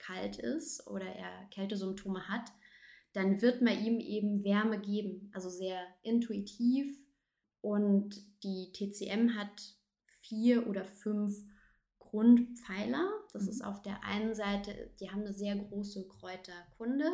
kalt 0.06 0.38
ist 0.38 0.88
oder 0.88 1.06
er 1.06 1.46
Kältesymptome 1.52 2.28
hat, 2.28 2.52
dann 3.14 3.42
wird 3.42 3.62
man 3.62 3.84
ihm 3.86 4.00
eben 4.00 4.44
Wärme 4.44 4.80
geben, 4.80 5.30
also 5.34 5.50
sehr 5.50 5.80
intuitiv. 6.02 6.98
Und 7.62 8.16
die 8.44 8.72
TCM 8.74 9.36
hat 9.36 9.76
vier 10.22 10.68
oder 10.68 10.84
fünf 10.84 11.38
Grundpfeiler. 12.00 13.10
Das 13.32 13.44
mhm. 13.44 13.50
ist 13.50 13.64
auf 13.64 13.82
der 13.82 14.04
einen 14.04 14.34
Seite, 14.34 14.92
die 15.00 15.10
haben 15.10 15.22
eine 15.22 15.34
sehr 15.34 15.56
große 15.56 16.08
Kräuterkunde. 16.08 17.06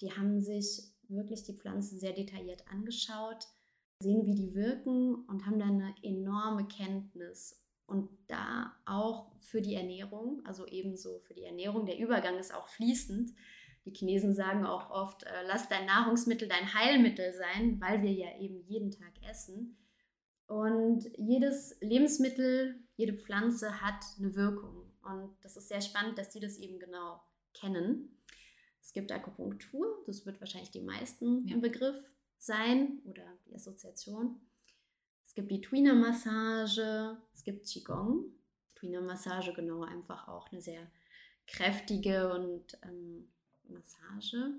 Die 0.00 0.12
haben 0.12 0.40
sich 0.40 0.82
wirklich 1.08 1.44
die 1.44 1.56
Pflanzen 1.56 1.98
sehr 1.98 2.12
detailliert 2.12 2.64
angeschaut, 2.68 3.46
sehen, 4.00 4.26
wie 4.26 4.34
die 4.34 4.54
wirken 4.54 5.24
und 5.26 5.46
haben 5.46 5.58
dann 5.58 5.80
eine 5.80 5.94
enorme 6.02 6.66
Kenntnis. 6.68 7.60
Und 7.88 8.10
da 8.26 8.76
auch 8.84 9.32
für 9.40 9.62
die 9.62 9.74
Ernährung, 9.74 10.42
also 10.44 10.66
ebenso 10.66 11.20
für 11.20 11.32
die 11.32 11.44
Ernährung, 11.44 11.86
der 11.86 11.98
Übergang 11.98 12.38
ist 12.38 12.54
auch 12.54 12.68
fließend. 12.68 13.30
Die 13.86 13.94
Chinesen 13.94 14.34
sagen 14.34 14.66
auch 14.66 14.90
oft, 14.90 15.22
äh, 15.22 15.46
lass 15.46 15.70
dein 15.70 15.86
Nahrungsmittel 15.86 16.48
dein 16.48 16.74
Heilmittel 16.74 17.32
sein, 17.32 17.80
weil 17.80 18.02
wir 18.02 18.12
ja 18.12 18.38
eben 18.38 18.60
jeden 18.66 18.90
Tag 18.90 19.12
essen. 19.30 19.78
Und 20.46 21.10
jedes 21.16 21.80
Lebensmittel, 21.80 22.78
jede 22.96 23.14
Pflanze 23.14 23.80
hat 23.80 24.04
eine 24.18 24.34
Wirkung. 24.34 24.92
Und 25.02 25.34
das 25.40 25.56
ist 25.56 25.68
sehr 25.68 25.80
spannend, 25.80 26.18
dass 26.18 26.28
die 26.28 26.40
das 26.40 26.58
eben 26.58 26.78
genau 26.78 27.22
kennen. 27.54 28.18
Es 28.82 28.92
gibt 28.92 29.10
Akupunktur, 29.10 30.02
das 30.06 30.26
wird 30.26 30.40
wahrscheinlich 30.40 30.72
die 30.72 30.82
meisten 30.82 31.48
ja. 31.48 31.54
im 31.54 31.62
Begriff 31.62 31.96
sein 32.36 33.00
oder 33.06 33.24
die 33.46 33.54
Assoziation. 33.54 34.42
Es 35.38 35.46
gibt 35.46 35.52
die 35.52 35.60
Tweener-Massage, 35.60 37.16
es 37.32 37.44
gibt 37.44 37.64
Qigong. 37.64 38.24
Tweener-Massage 38.74 39.52
genau 39.52 39.84
einfach 39.84 40.26
auch 40.26 40.50
eine 40.50 40.60
sehr 40.60 40.90
kräftige 41.46 42.34
und 42.34 42.76
ähm, 42.82 43.30
Massage. 43.68 44.54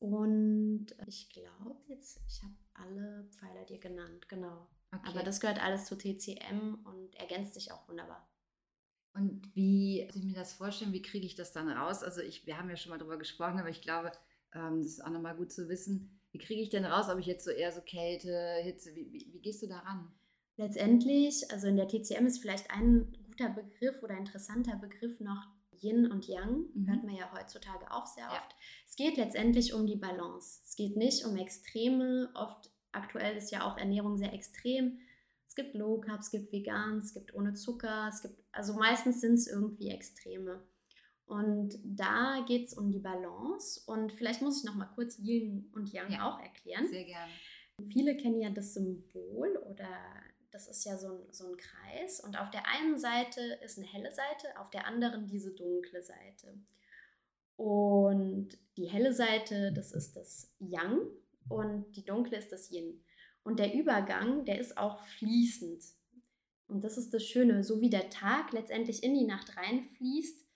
Und 0.00 0.86
ich 1.06 1.30
glaube 1.30 1.80
jetzt, 1.86 2.20
ich 2.26 2.42
habe 2.42 2.54
alle 2.74 3.28
Pfeiler 3.30 3.64
dir 3.66 3.78
genannt, 3.78 4.28
genau. 4.28 4.66
Okay. 4.90 5.10
Aber 5.10 5.22
das 5.22 5.38
gehört 5.38 5.62
alles 5.62 5.84
zu 5.84 5.96
TCM 5.96 6.80
und 6.82 7.14
ergänzt 7.14 7.54
sich 7.54 7.70
auch 7.70 7.88
wunderbar. 7.88 8.28
Und 9.14 9.54
wie 9.54 10.04
muss 10.06 10.16
ich 10.16 10.24
mir 10.24 10.34
das 10.34 10.54
vorstellen? 10.54 10.92
Wie 10.92 11.02
kriege 11.02 11.26
ich 11.26 11.36
das 11.36 11.52
dann 11.52 11.68
raus? 11.68 12.02
Also 12.02 12.20
ich, 12.20 12.46
wir 12.46 12.58
haben 12.58 12.68
ja 12.68 12.76
schon 12.76 12.90
mal 12.90 12.98
darüber 12.98 13.16
gesprochen, 13.16 13.60
aber 13.60 13.70
ich 13.70 13.80
glaube, 13.80 14.10
ähm, 14.54 14.82
das 14.82 14.90
ist 14.90 15.04
auch 15.04 15.10
nochmal 15.10 15.36
gut 15.36 15.52
zu 15.52 15.68
wissen. 15.68 16.19
Wie 16.32 16.38
kriege 16.38 16.62
ich 16.62 16.70
denn 16.70 16.84
raus, 16.84 17.08
ob 17.08 17.18
ich 17.18 17.26
jetzt 17.26 17.44
so 17.44 17.50
eher 17.50 17.72
so 17.72 17.80
Kälte, 17.80 18.56
Hitze, 18.62 18.94
wie, 18.94 19.12
wie, 19.12 19.32
wie 19.32 19.40
gehst 19.40 19.62
du 19.62 19.66
da 19.66 19.78
ran? 19.78 20.12
Letztendlich, 20.56 21.50
also 21.50 21.66
in 21.68 21.76
der 21.76 21.88
TCM 21.88 22.26
ist 22.26 22.40
vielleicht 22.40 22.70
ein 22.70 23.12
guter 23.26 23.48
Begriff 23.48 24.02
oder 24.02 24.16
interessanter 24.16 24.76
Begriff 24.76 25.18
noch 25.20 25.48
Yin 25.80 26.10
und 26.10 26.26
Yang, 26.26 26.66
mhm. 26.74 26.88
hört 26.88 27.04
man 27.04 27.16
ja 27.16 27.32
heutzutage 27.32 27.90
auch 27.90 28.06
sehr 28.06 28.26
oft. 28.26 28.34
Ja. 28.34 28.58
Es 28.86 28.96
geht 28.96 29.16
letztendlich 29.16 29.72
um 29.72 29.86
die 29.86 29.96
Balance. 29.96 30.60
Es 30.64 30.76
geht 30.76 30.96
nicht 30.96 31.24
um 31.24 31.36
Extreme. 31.36 32.30
Oft 32.34 32.70
aktuell 32.92 33.36
ist 33.36 33.50
ja 33.50 33.64
auch 33.64 33.78
Ernährung 33.78 34.16
sehr 34.18 34.32
extrem. 34.32 34.98
Es 35.48 35.54
gibt 35.54 35.74
Low 35.74 35.98
Carb, 36.00 36.20
es 36.20 36.30
gibt 36.30 36.52
Vegan, 36.52 36.98
es 36.98 37.12
gibt 37.12 37.34
ohne 37.34 37.54
Zucker, 37.54 38.08
es 38.08 38.22
gibt, 38.22 38.38
also 38.52 38.74
meistens 38.74 39.20
sind 39.20 39.34
es 39.34 39.48
irgendwie 39.48 39.88
Extreme. 39.88 40.62
Und 41.30 41.78
da 41.84 42.44
geht 42.44 42.66
es 42.66 42.74
um 42.74 42.90
die 42.90 42.98
Balance. 42.98 43.80
Und 43.86 44.12
vielleicht 44.12 44.42
muss 44.42 44.58
ich 44.58 44.64
noch 44.64 44.74
mal 44.74 44.90
kurz 44.96 45.16
Yin 45.16 45.70
und 45.72 45.92
Yang 45.92 46.10
ja, 46.10 46.28
auch 46.28 46.40
erklären. 46.40 46.88
Sehr 46.88 47.04
gerne. 47.04 47.30
Viele 47.92 48.16
kennen 48.16 48.40
ja 48.40 48.50
das 48.50 48.74
Symbol 48.74 49.56
oder 49.70 49.88
das 50.50 50.66
ist 50.66 50.84
ja 50.84 50.98
so 50.98 51.06
ein, 51.06 51.32
so 51.32 51.46
ein 51.46 51.56
Kreis. 51.56 52.18
Und 52.18 52.36
auf 52.36 52.50
der 52.50 52.66
einen 52.66 52.98
Seite 52.98 53.40
ist 53.64 53.78
eine 53.78 53.86
helle 53.86 54.12
Seite, 54.12 54.58
auf 54.58 54.70
der 54.70 54.88
anderen 54.88 55.28
diese 55.28 55.54
dunkle 55.54 56.02
Seite. 56.02 56.58
Und 57.54 58.48
die 58.76 58.86
helle 58.86 59.12
Seite, 59.12 59.72
das 59.72 59.92
ist 59.92 60.16
das 60.16 60.52
Yang 60.58 60.98
und 61.48 61.92
die 61.94 62.04
dunkle 62.04 62.38
ist 62.38 62.50
das 62.50 62.72
Yin. 62.72 63.04
Und 63.44 63.60
der 63.60 63.72
Übergang, 63.72 64.44
der 64.46 64.58
ist 64.58 64.76
auch 64.76 65.00
fließend. 65.04 65.84
Und 66.66 66.82
das 66.82 66.98
ist 66.98 67.14
das 67.14 67.24
Schöne, 67.24 67.62
so 67.62 67.80
wie 67.80 67.90
der 67.90 68.10
Tag 68.10 68.52
letztendlich 68.52 69.04
in 69.04 69.14
die 69.14 69.26
Nacht 69.26 69.56
reinfließt, 69.56 70.49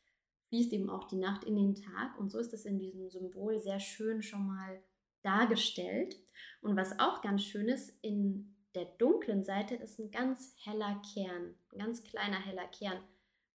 fließt 0.54 0.73
eben 0.73 0.88
auch 0.88 1.08
die 1.08 1.16
Nacht 1.16 1.42
in 1.42 1.56
den 1.56 1.75
Tag. 1.75 2.16
Und 2.16 2.30
so 2.30 2.38
ist 2.38 2.54
es 2.54 2.64
in 2.64 2.78
diesem 2.78 3.11
Symbol 3.11 3.58
sehr 3.58 3.80
schön 3.80 4.23
schon 4.23 4.46
mal 4.46 4.80
dargestellt. 5.23 6.16
Und 6.62 6.76
was 6.76 7.00
auch 7.00 7.23
ganz 7.23 7.42
schön 7.42 7.68
ist, 7.68 7.92
in 8.02 8.54
der 8.76 8.84
dunklen 8.84 9.42
Seite 9.42 9.75
ist 9.75 9.99
ein 9.99 10.12
ganz 10.12 10.54
heller 10.62 11.02
Kern, 11.12 11.56
ein 11.73 11.78
ganz 11.78 12.04
kleiner 12.04 12.38
heller 12.38 12.68
Kern. 12.68 12.99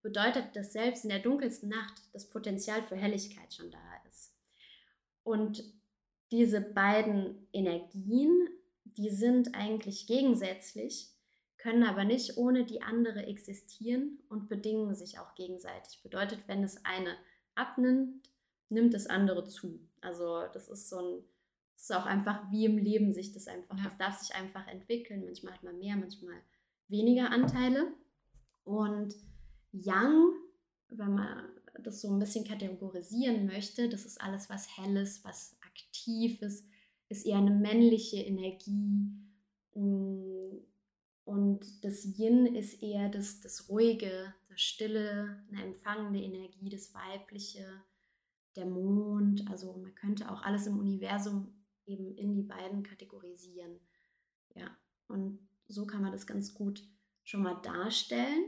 Bedeutet, 0.02 0.56
dass 0.58 0.74
selbst 0.74 1.06
in 1.06 1.10
der 1.10 1.20
dunkelsten 1.20 1.70
Nacht 1.70 2.02
das 2.12 2.30
Potenzial 2.30 2.84
für 2.84 2.98
Helligkeit 2.98 3.54
schon 3.54 3.72
da 3.72 3.80
ist. 4.10 4.36
Und 5.24 5.64
diese 6.32 6.60
beiden 6.60 7.48
Energien, 7.54 8.50
die 8.84 9.10
sind 9.10 9.56
eigentlich 9.56 10.06
gegensätzlich. 10.06 11.14
Können 11.60 11.84
aber 11.84 12.06
nicht 12.06 12.38
ohne 12.38 12.66
die 12.66 12.82
andere 12.82 13.26
existieren 13.28 14.20
und 14.30 14.48
bedingen 14.48 14.96
sich 14.96 15.20
auch 15.20 15.36
gegenseitig. 15.36 16.02
Bedeutet, 16.02 16.40
wenn 16.48 16.62
das 16.62 16.84
eine 16.86 17.16
abnimmt, 17.54 18.30
nimmt 18.70 18.94
das 18.94 19.08
andere 19.08 19.46
zu. 19.46 19.80
Also 20.02 20.46
das 20.54 20.70
ist 20.70 20.90
so 20.90 20.98
ein, 20.98 21.24
das 21.76 21.84
ist 21.84 21.96
auch 21.96 22.06
einfach 22.06 22.50
wie 22.50 22.66
im 22.66 22.78
Leben 22.78 23.14
sich 23.14 23.34
das 23.34 23.48
einfach, 23.48 23.78
ja. 23.78 23.84
das 23.84 23.98
darf 23.98 24.18
sich 24.20 24.34
einfach 24.36 24.68
entwickeln. 24.68 25.26
Manchmal 25.26 25.54
hat 25.54 25.64
man 25.64 25.80
mehr, 25.80 25.98
manchmal 25.98 26.42
weniger 26.88 27.30
Anteile. 27.30 27.92
Und 28.64 29.16
Yang, 29.74 30.32
wenn 30.88 31.14
man 31.14 31.44
das 31.84 32.02
so 32.02 32.10
ein 32.10 32.20
bisschen 32.20 32.46
kategorisieren 32.46 33.46
möchte, 33.46 33.90
das 33.90 34.06
ist 34.06 34.22
alles, 34.22 34.50
was 34.50 34.78
helles, 34.78 35.26
was 35.26 35.58
aktiv 35.62 36.42
ist, 36.42 36.66
ist 37.10 37.26
eher 37.26 37.38
eine 37.38 37.52
männliche 37.52 38.18
Energie. 38.18 39.12
Und 41.30 41.86
das 41.86 42.18
Yin 42.18 42.48
ist 42.56 42.82
eher 42.82 43.08
das, 43.08 43.40
das 43.40 43.70
Ruhige, 43.70 44.34
das 44.48 44.62
Stille, 44.62 45.44
eine 45.52 45.64
empfangende 45.64 46.20
Energie, 46.20 46.70
das 46.70 46.92
Weibliche, 46.96 47.84
der 48.56 48.66
Mond. 48.66 49.48
Also 49.48 49.74
man 49.74 49.94
könnte 49.94 50.32
auch 50.32 50.42
alles 50.42 50.66
im 50.66 50.80
Universum 50.80 51.54
eben 51.86 52.16
in 52.16 52.34
die 52.34 52.42
beiden 52.42 52.82
kategorisieren. 52.82 53.80
Ja, 54.56 54.76
und 55.08 55.38
so 55.68 55.86
kann 55.86 56.02
man 56.02 56.12
das 56.12 56.26
ganz 56.26 56.56
gut 56.56 56.84
schon 57.24 57.44
mal 57.44 57.62
darstellen. 57.62 58.46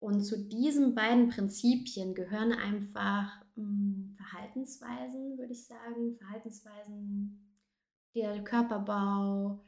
Und 0.00 0.22
zu 0.22 0.48
diesen 0.48 0.96
beiden 0.96 1.28
Prinzipien 1.28 2.16
gehören 2.16 2.50
einfach 2.50 3.30
mh, 3.54 3.62
hm, 3.62 4.16
Verhaltensweisen, 4.16 5.38
würde 5.38 5.52
ich 5.52 5.64
sagen. 5.64 6.16
Verhaltensweisen, 6.16 7.48
der 8.12 8.42
Körperbau. 8.42 9.64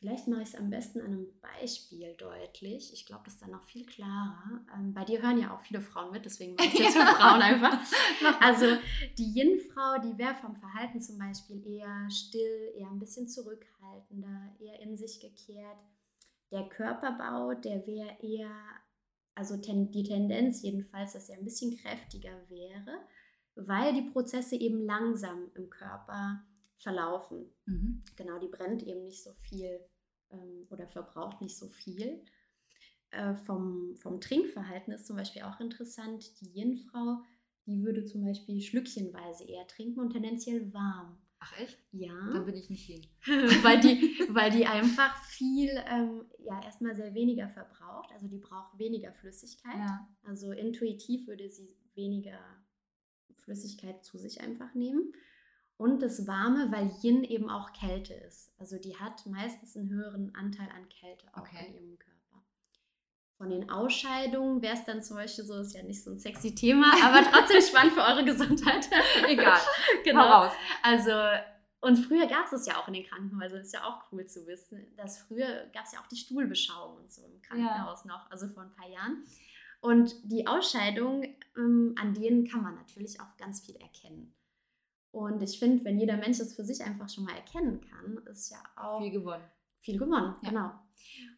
Vielleicht 0.00 0.28
mache 0.28 0.40
ich 0.40 0.48
es 0.48 0.54
am 0.54 0.70
besten 0.70 1.00
an 1.00 1.08
einem 1.08 1.28
Beispiel 1.42 2.14
deutlich. 2.14 2.90
Ich 2.94 3.04
glaube, 3.04 3.22
das 3.26 3.34
ist 3.34 3.42
dann 3.42 3.50
noch 3.50 3.64
viel 3.64 3.84
klarer. 3.84 4.64
Ähm, 4.74 4.94
bei 4.94 5.04
dir 5.04 5.20
hören 5.20 5.38
ja 5.38 5.54
auch 5.54 5.60
viele 5.60 5.82
Frauen 5.82 6.10
mit, 6.10 6.24
deswegen 6.24 6.54
mache 6.54 6.68
ich 6.68 6.74
es 6.74 6.80
jetzt 6.80 6.96
für 6.96 7.16
Frauen 7.16 7.42
einfach. 7.42 7.78
Also 8.40 8.64
die 9.18 9.30
Yin-Frau, 9.38 9.98
die 10.02 10.16
wäre 10.16 10.34
vom 10.36 10.56
Verhalten 10.56 11.02
zum 11.02 11.18
Beispiel 11.18 11.62
eher 11.66 12.08
still, 12.10 12.72
eher 12.74 12.88
ein 12.88 12.98
bisschen 12.98 13.28
zurückhaltender, 13.28 14.56
eher 14.58 14.80
in 14.80 14.96
sich 14.96 15.20
gekehrt. 15.20 15.78
Der 16.50 16.66
Körperbau, 16.70 17.52
der 17.52 17.86
wäre 17.86 18.16
eher 18.22 18.50
also 19.34 19.58
ten, 19.58 19.90
die 19.90 20.02
Tendenz 20.02 20.62
jedenfalls, 20.62 21.12
dass 21.12 21.28
er 21.28 21.38
ein 21.38 21.44
bisschen 21.44 21.76
kräftiger 21.76 22.48
wäre, 22.48 23.00
weil 23.54 23.92
die 23.92 24.10
Prozesse 24.10 24.56
eben 24.56 24.84
langsam 24.84 25.50
im 25.54 25.68
Körper 25.68 26.42
verlaufen. 26.80 27.46
Mhm. 27.66 28.02
Genau, 28.16 28.38
die 28.38 28.48
brennt 28.48 28.82
eben 28.82 29.04
nicht 29.04 29.22
so 29.22 29.32
viel 29.34 29.80
ähm, 30.30 30.66
oder 30.70 30.86
verbraucht 30.88 31.40
nicht 31.40 31.56
so 31.56 31.68
viel. 31.68 32.24
Äh, 33.10 33.34
vom, 33.34 33.96
vom 33.96 34.20
Trinkverhalten 34.20 34.92
ist 34.92 35.06
zum 35.06 35.16
Beispiel 35.16 35.42
auch 35.42 35.60
interessant, 35.60 36.40
die 36.40 36.50
Yin-Frau, 36.52 37.22
die 37.66 37.82
würde 37.82 38.04
zum 38.04 38.24
Beispiel 38.24 38.60
schlückchenweise 38.60 39.44
eher 39.44 39.66
trinken 39.66 40.00
und 40.00 40.10
tendenziell 40.10 40.72
warm. 40.72 41.18
Ach 41.40 41.58
echt? 41.58 41.78
Ja. 41.92 42.14
Dann 42.32 42.44
bin 42.44 42.54
ich 42.54 42.68
nicht 42.68 42.84
hin. 42.84 43.06
weil, 43.62 43.80
die, 43.80 44.14
weil 44.28 44.50
die 44.50 44.66
einfach 44.66 45.22
viel, 45.24 45.70
ähm, 45.88 46.26
ja, 46.38 46.62
erstmal 46.62 46.94
sehr 46.94 47.14
weniger 47.14 47.48
verbraucht. 47.48 48.12
Also 48.12 48.28
die 48.28 48.38
braucht 48.38 48.78
weniger 48.78 49.12
Flüssigkeit. 49.12 49.78
Ja. 49.78 50.08
Also 50.22 50.52
intuitiv 50.52 51.26
würde 51.26 51.50
sie 51.50 51.74
weniger 51.94 52.38
Flüssigkeit 53.36 54.04
zu 54.04 54.18
sich 54.18 54.40
einfach 54.42 54.74
nehmen. 54.74 55.12
Und 55.80 56.02
das 56.02 56.26
Warme, 56.26 56.70
weil 56.70 56.92
Yin 57.02 57.24
eben 57.24 57.48
auch 57.48 57.72
Kälte 57.72 58.12
ist. 58.12 58.52
Also 58.58 58.76
die 58.76 58.98
hat 58.98 59.24
meistens 59.24 59.78
einen 59.78 59.88
höheren 59.88 60.34
Anteil 60.34 60.68
an 60.76 60.86
Kälte 60.90 61.26
auch 61.32 61.40
okay. 61.40 61.68
in 61.68 61.74
ihrem 61.74 61.98
Körper. 61.98 62.44
Von 63.38 63.48
den 63.48 63.70
Ausscheidungen 63.70 64.60
wäre 64.60 64.74
es 64.74 64.84
dann 64.84 65.02
zum 65.02 65.16
Beispiel 65.16 65.42
so, 65.46 65.58
ist 65.58 65.74
ja 65.74 65.82
nicht 65.82 66.04
so 66.04 66.10
ein 66.10 66.18
sexy 66.18 66.54
Thema, 66.54 66.92
aber 67.02 67.22
trotzdem 67.32 67.62
spannend 67.62 67.94
für 67.94 68.02
eure 68.02 68.26
Gesundheit. 68.26 68.90
Egal. 69.26 69.58
genau. 70.04 70.20
Heraus. 70.20 70.52
Also, 70.82 71.12
und 71.80 71.96
früher 71.96 72.26
gab 72.26 72.44
es 72.44 72.52
es 72.52 72.66
ja 72.66 72.76
auch 72.76 72.86
in 72.86 72.92
den 72.92 73.06
Krankenhäusern, 73.06 73.62
ist 73.62 73.72
ja 73.72 73.84
auch 73.84 74.02
cool 74.12 74.26
zu 74.26 74.46
wissen, 74.46 74.86
dass 74.98 75.22
früher 75.22 75.64
gab 75.72 75.86
es 75.86 75.92
ja 75.92 76.00
auch 76.00 76.08
die 76.08 76.18
Stuhlbeschauung 76.18 76.98
und 76.98 77.10
so 77.10 77.24
im 77.24 77.40
Krankenhaus 77.40 78.04
ja. 78.04 78.12
noch, 78.12 78.30
also 78.30 78.48
vor 78.48 78.64
ein 78.64 78.74
paar 78.74 78.90
Jahren. 78.90 79.24
Und 79.80 80.14
die 80.24 80.46
Ausscheidung, 80.46 81.24
ähm, 81.56 81.94
an 81.98 82.12
denen 82.12 82.46
kann 82.46 82.62
man 82.62 82.74
natürlich 82.74 83.18
auch 83.18 83.34
ganz 83.38 83.64
viel 83.64 83.76
erkennen. 83.76 84.34
Und 85.12 85.42
ich 85.42 85.58
finde, 85.58 85.84
wenn 85.84 85.98
jeder 85.98 86.16
Mensch 86.16 86.38
es 86.38 86.54
für 86.54 86.64
sich 86.64 86.82
einfach 86.82 87.08
schon 87.08 87.24
mal 87.24 87.34
erkennen 87.34 87.80
kann, 87.80 88.18
ist 88.30 88.50
ja 88.50 88.62
auch. 88.76 89.00
Viel 89.00 89.10
gewonnen. 89.10 89.44
Viel 89.80 89.98
gewonnen, 89.98 90.36
ja. 90.42 90.50
genau. 90.50 90.70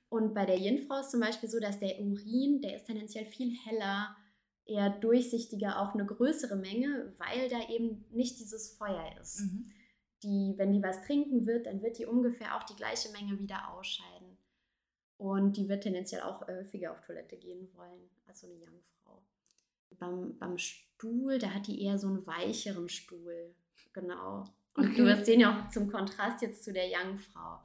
Und 0.09 0.35
bei 0.35 0.45
der 0.45 0.59
Yin-Frau 0.59 1.01
ist 1.01 1.11
zum 1.11 1.21
Beispiel 1.21 1.49
so, 1.49 1.59
dass 1.59 1.79
der 1.79 1.99
Urin, 2.01 2.61
der 2.61 2.77
ist 2.77 2.87
tendenziell 2.87 3.25
viel 3.25 3.57
heller, 3.65 4.15
eher 4.67 4.91
durchsichtiger, 4.91 5.81
auch 5.81 5.95
eine 5.95 6.05
größere 6.05 6.57
Menge, 6.57 7.15
weil 7.19 7.49
da 7.49 7.69
eben 7.71 8.05
nicht 8.11 8.39
dieses 8.39 8.77
Feuer 8.77 9.11
ist. 9.21 9.41
Mhm. 9.41 9.73
Die, 10.23 10.55
wenn 10.57 10.73
die 10.73 10.83
was 10.83 11.03
trinken 11.03 11.47
wird, 11.47 11.67
dann 11.67 11.83
wird 11.83 11.99
die 11.99 12.07
ungefähr 12.07 12.57
auch 12.57 12.63
die 12.65 12.77
gleiche 12.77 13.11
Menge 13.11 13.39
wieder 13.39 13.73
ausscheiden. 13.73 14.37
Und 15.17 15.57
die 15.57 15.69
wird 15.69 15.85
tendenziell 15.85 16.23
auch 16.23 16.47
häufiger 16.47 16.93
auf 16.93 17.01
Toilette 17.01 17.37
gehen 17.37 17.69
wollen 17.75 18.11
als 18.27 18.41
so 18.41 18.47
eine 18.47 18.57
Yang-Frau. 18.57 19.23
Beim, 19.99 20.39
beim 20.39 20.59
Stuhl, 20.59 21.39
da 21.39 21.55
hat 21.55 21.67
die 21.67 21.83
eher 21.83 21.99
so 21.99 22.09
einen 22.09 22.27
weicheren 22.27 22.89
Stuhl. 22.89 23.55
Genau. 23.93 24.45
Und 24.75 24.97
du 24.97 25.05
wirst 25.05 25.27
sehen 25.27 25.41
ja 25.41 25.51
auch 25.53 25.71
zum 25.71 25.91
Kontrast 25.91 26.41
jetzt 26.43 26.65
zu 26.65 26.73
der 26.73 26.89
Yang-Frau 26.89 27.61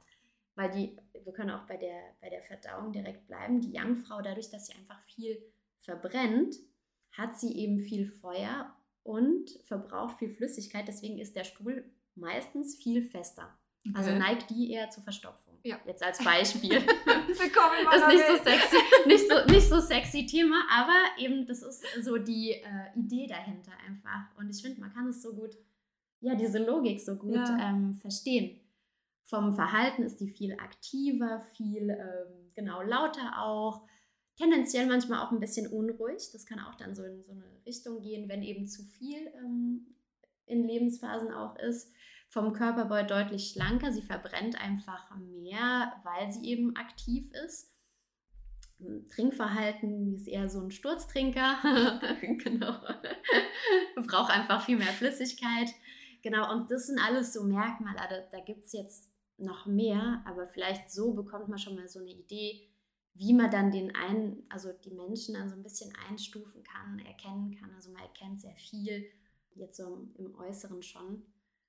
weil 0.58 0.72
die, 0.72 0.98
wir 1.24 1.34
können 1.34 1.52
auch 1.52 1.68
bei 1.68 1.78
der, 1.78 2.16
bei 2.20 2.30
der 2.30 2.42
Verdauung 2.42 2.92
direkt 2.92 3.28
bleiben, 3.28 3.62
die 3.62 3.74
Jungfrau, 3.74 4.22
dadurch, 4.22 4.50
dass 4.50 4.66
sie 4.66 4.74
einfach 4.74 5.00
viel 5.04 5.38
verbrennt, 5.80 6.56
hat 7.12 7.40
sie 7.40 7.56
eben 7.58 7.80
viel 7.80 8.08
Feuer 8.08 8.76
und 9.04 9.52
verbraucht 9.66 10.18
viel 10.18 10.32
Flüssigkeit. 10.32 10.88
Deswegen 10.88 11.20
ist 11.20 11.36
der 11.36 11.44
Stuhl 11.44 11.86
meistens 12.16 12.76
viel 12.76 13.04
fester. 13.04 13.56
Also 13.94 14.10
okay. 14.10 14.20
Also 14.20 14.20
neigt 14.20 14.50
die 14.50 14.72
eher 14.72 14.90
zur 14.90 15.04
Verstopfung. 15.04 15.60
Ja. 15.64 15.80
Jetzt 15.86 16.02
als 16.02 16.24
Beispiel. 16.24 16.72
Willkommen 16.72 17.86
das 17.86 18.02
ist 18.02 18.08
nicht 18.08 18.28
so 18.28 18.44
sexy, 18.44 18.78
nicht 19.06 19.30
so, 19.30 19.54
nicht 19.54 19.70
so 19.70 19.80
sexy 19.80 20.26
Thema, 20.26 20.66
aber 20.72 21.22
eben 21.22 21.46
das 21.46 21.62
ist 21.62 21.86
so 22.02 22.18
die 22.18 22.54
äh, 22.54 22.64
Idee 22.96 23.28
dahinter 23.28 23.74
einfach. 23.88 24.36
Und 24.38 24.50
ich 24.50 24.62
finde, 24.62 24.82
man 24.82 24.92
kann 24.92 25.08
es 25.10 25.22
so 25.22 25.36
gut, 25.36 25.56
ja, 26.20 26.36
diese 26.36 26.64
Logik 26.64 27.00
so 27.00 27.16
gut 27.16 27.36
ja. 27.36 27.70
ähm, 27.70 27.96
verstehen. 27.96 28.60
Vom 29.24 29.54
Verhalten 29.54 30.04
ist 30.04 30.20
die 30.22 30.30
viel 30.30 30.54
aktiver, 30.54 31.42
viel 31.56 31.90
ähm, 31.90 32.52
genau 32.56 32.82
lauter 32.82 33.42
auch. 33.42 33.82
Tendenziell 34.38 34.88
manchmal 34.88 35.26
auch 35.26 35.32
ein 35.32 35.40
bisschen 35.40 35.68
unruhig. 35.68 36.30
Das 36.32 36.46
kann 36.46 36.60
auch 36.60 36.76
dann 36.76 36.96
so 36.96 37.04
in 37.04 37.22
so 37.24 37.32
eine 37.32 37.44
Richtung 37.66 38.02
gehen, 38.02 38.30
wenn 38.30 38.44
eben 38.44 38.68
zu 38.68 38.84
viel 38.84 39.28
ähm, 39.36 39.96
in 40.46 40.66
Lebensphasen 40.66 41.32
auch 41.32 41.58
ist. 41.58 41.92
Vom 42.30 42.54
Körperbau 42.54 43.04
deutlich 43.04 43.50
schlanker. 43.50 43.92
Sie 43.92 44.02
verbrennt 44.02 44.62
einfach 44.62 45.16
mehr, 45.18 45.94
weil 46.04 46.32
sie 46.32 46.46
eben 46.46 46.76
aktiv 46.76 47.32
ist. 47.46 47.74
Trinkverhalten 49.10 50.16
ist 50.16 50.28
eher 50.28 50.50
so 50.50 50.62
ein 50.62 50.72
Sturztrinker. 50.72 52.02
genau. 52.22 52.76
Braucht 54.08 54.32
einfach 54.32 54.64
viel 54.64 54.78
mehr 54.78 54.88
Flüssigkeit. 54.88 55.70
Genau, 56.22 56.52
und 56.52 56.70
das 56.72 56.88
sind 56.88 57.00
alles 57.00 57.34
so 57.34 57.44
Merkmale. 57.44 57.98
Da, 58.10 58.38
da 58.38 58.44
gibt 58.44 58.66
es 58.66 58.74
jetzt 58.74 59.12
noch 59.38 59.66
mehr, 59.66 60.24
aber 60.26 60.48
vielleicht 60.48 60.92
so 60.92 61.14
bekommt 61.14 61.48
man 61.48 61.60
schon 61.60 61.76
mal 61.76 61.88
so 61.88 62.00
eine 62.00 62.10
Idee, 62.10 62.68
wie 63.14 63.34
man 63.34 63.50
dann 63.50 63.72
den 63.72 63.96
einen, 63.96 64.44
also 64.50 64.72
die 64.72 64.92
Menschen 64.92 65.36
dann 65.36 65.50
so 65.50 65.56
ein 65.56 65.64
bisschen 65.64 65.94
einstufen 66.10 66.64
kann, 66.64 67.00
erkennen 67.00 67.56
kann. 67.60 67.74
Also 67.74 67.92
man 67.92 68.02
erkennt 68.04 68.42
sehr 68.42 68.56
viel, 68.56 69.06
jetzt 69.56 69.78
so 69.78 70.08
im 70.18 70.36
Äußeren 70.36 70.82
schon. 70.84 71.24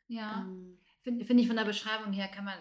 Ja, 0.09 0.43
ähm, 0.43 0.79
finde 1.03 1.25
find 1.25 1.41
ich 1.41 1.47
von 1.47 1.57
der 1.57 1.65
Beschreibung 1.65 2.13
her 2.13 2.29
kann 2.29 2.45
man, 2.45 2.59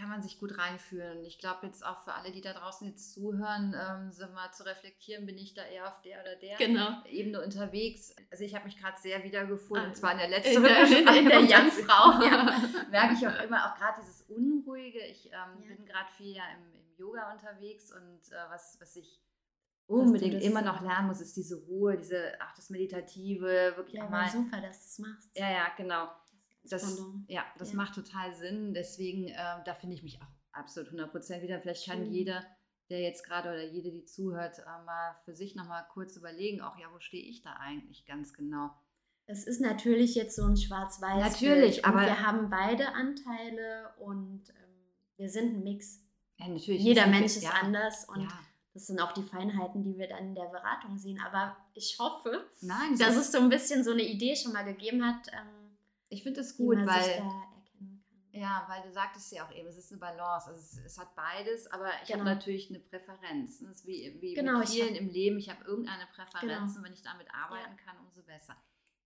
kann 0.00 0.08
man 0.08 0.22
sich 0.22 0.40
gut 0.40 0.56
reinfühlen. 0.56 1.22
Ich 1.24 1.38
glaube 1.38 1.66
jetzt 1.66 1.84
auch 1.84 1.98
für 1.98 2.14
alle, 2.14 2.32
die 2.32 2.40
da 2.40 2.54
draußen 2.54 2.88
jetzt 2.88 3.12
zuhören, 3.12 3.76
ähm, 3.78 4.10
so 4.10 4.26
mal 4.28 4.50
zu 4.52 4.64
reflektieren, 4.64 5.26
bin 5.26 5.36
ich 5.36 5.52
da 5.52 5.62
eher 5.62 5.86
auf 5.88 6.00
der 6.00 6.22
oder 6.22 6.36
der 6.36 6.56
genau. 6.56 7.04
Ebene 7.04 7.44
unterwegs. 7.44 8.14
Also 8.30 8.44
ich 8.44 8.54
habe 8.54 8.64
mich 8.64 8.78
gerade 8.78 8.98
sehr 8.98 9.22
wiedergefunden, 9.22 9.86
und 9.86 9.92
ah, 9.92 9.94
zwar 9.94 10.12
in 10.12 10.18
der 10.18 10.28
letzten 10.30 10.56
in 10.56 10.62
der, 10.62 11.18
in 11.18 11.28
der 11.28 11.40
Young-Frau. 11.40 12.22
ja, 12.24 12.60
merke 12.90 13.14
ich 13.14 13.28
auch 13.28 13.42
immer, 13.44 13.66
auch 13.66 13.78
gerade 13.78 14.00
dieses 14.00 14.22
Unruhige. 14.22 15.00
Ich 15.00 15.26
ähm, 15.26 15.62
ja. 15.62 15.74
bin 15.74 15.84
gerade 15.84 16.10
viel 16.16 16.34
ja 16.34 16.44
im, 16.56 16.80
im, 16.80 16.96
Yoga 16.96 17.32
unterwegs 17.32 17.92
und 17.92 18.30
äh, 18.30 18.36
was, 18.50 18.76
was 18.78 18.94
ich 18.96 19.22
unbedingt 19.86 20.42
immer 20.42 20.60
noch 20.60 20.82
lernen 20.82 21.08
muss, 21.08 21.20
ist 21.22 21.34
diese 21.34 21.56
Ruhe, 21.56 21.96
diese, 21.96 22.34
ach, 22.40 22.54
das 22.54 22.68
Meditative, 22.68 23.72
wirklich 23.76 23.96
ja, 23.96 24.08
mal. 24.08 24.28
super, 24.28 24.60
dass 24.60 24.80
du 24.80 24.86
es 24.86 24.98
machst. 24.98 25.38
Ja, 25.38 25.50
ja, 25.50 25.66
genau 25.76 26.10
das, 26.64 27.02
ja, 27.28 27.44
das 27.58 27.70
ja. 27.70 27.76
macht 27.76 27.94
total 27.94 28.34
Sinn. 28.34 28.74
Deswegen, 28.74 29.28
äh, 29.28 29.34
da 29.64 29.74
finde 29.74 29.96
ich 29.96 30.02
mich 30.02 30.20
auch 30.20 30.26
absolut 30.52 30.90
100% 30.90 31.42
wieder. 31.42 31.60
Vielleicht 31.60 31.86
kann 31.86 32.04
Schön. 32.04 32.12
jeder, 32.12 32.44
der 32.90 33.00
jetzt 33.00 33.24
gerade 33.24 33.48
oder 33.48 33.64
jede, 33.64 33.90
die 33.90 34.04
zuhört, 34.04 34.58
äh, 34.58 34.84
mal 34.84 35.16
für 35.24 35.34
sich 35.34 35.54
nochmal 35.54 35.86
kurz 35.92 36.16
überlegen, 36.16 36.60
auch 36.60 36.76
ja, 36.78 36.86
wo 36.92 37.00
stehe 37.00 37.24
ich 37.24 37.42
da 37.42 37.54
eigentlich 37.54 38.04
ganz 38.04 38.32
genau? 38.32 38.70
Es 39.26 39.44
ist 39.46 39.60
natürlich 39.60 40.16
jetzt 40.16 40.34
so 40.34 40.44
ein 40.44 40.56
Schwarz-Weiß. 40.56 41.22
Natürlich, 41.22 41.84
aber 41.84 42.00
wir 42.00 42.26
haben 42.26 42.50
beide 42.50 42.94
Anteile 42.94 43.90
und 44.00 44.48
ähm, 44.48 44.70
wir 45.16 45.28
sind 45.28 45.54
ein 45.54 45.62
Mix. 45.62 46.02
Ja, 46.36 46.48
natürlich. 46.48 46.82
Jeder 46.82 47.06
Mensch 47.06 47.36
ist 47.36 47.44
ja, 47.44 47.50
anders 47.50 48.08
und 48.08 48.22
Ja. 48.22 48.28
das 48.74 48.88
sind 48.88 49.00
auch 49.00 49.12
die 49.12 49.22
Feinheiten, 49.22 49.84
die 49.84 49.96
wir 49.96 50.08
dann 50.08 50.28
in 50.30 50.34
der 50.34 50.46
Beratung 50.46 50.98
sehen. 50.98 51.20
Aber 51.24 51.56
ich 51.74 51.96
hoffe, 52.00 52.44
Nein, 52.60 52.98
dass 52.98 53.14
das 53.14 53.26
es 53.26 53.32
so 53.32 53.38
ein 53.38 53.50
bisschen 53.50 53.84
so 53.84 53.92
eine 53.92 54.02
Idee 54.02 54.34
schon 54.34 54.52
mal 54.52 54.64
gegeben 54.64 55.06
hat, 55.06 55.28
ähm, 55.28 55.59
ich 56.10 56.22
finde 56.22 56.40
es 56.40 56.58
wie 56.58 56.62
gut, 56.64 56.76
weil. 56.86 57.22
Ja, 58.32 58.64
weil 58.68 58.82
du 58.82 58.92
sagtest 58.92 59.32
ja 59.32 59.44
auch 59.44 59.52
eben, 59.52 59.66
es 59.68 59.76
ist 59.76 59.90
eine 59.90 59.98
Balance. 60.00 60.46
Also 60.48 60.60
es, 60.60 60.78
es 60.86 60.98
hat 60.98 61.16
beides, 61.16 61.66
aber 61.66 61.88
ich 62.04 62.10
habe 62.12 62.20
Genau. 62.20 62.24
natürlich 62.34 62.70
eine 62.70 62.78
Präferenz. 62.78 63.58
Das 63.58 63.78
ist 63.78 63.86
wie, 63.86 64.16
wie 64.20 64.34
Genau, 64.34 64.62
vielen 64.64 64.94
hab- 64.94 65.00
im 65.00 65.08
Leben. 65.08 65.38
Ich 65.38 65.50
habe 65.50 65.64
irgendeine 65.64 66.06
Präferenz 66.14 66.40
Genau. 66.42 66.78
und 66.78 66.84
wenn 66.84 66.92
ich 66.92 67.02
damit 67.02 67.26
arbeiten 67.34 67.76
kann, 67.84 67.96
umso 68.06 68.22
besser. 68.22 68.56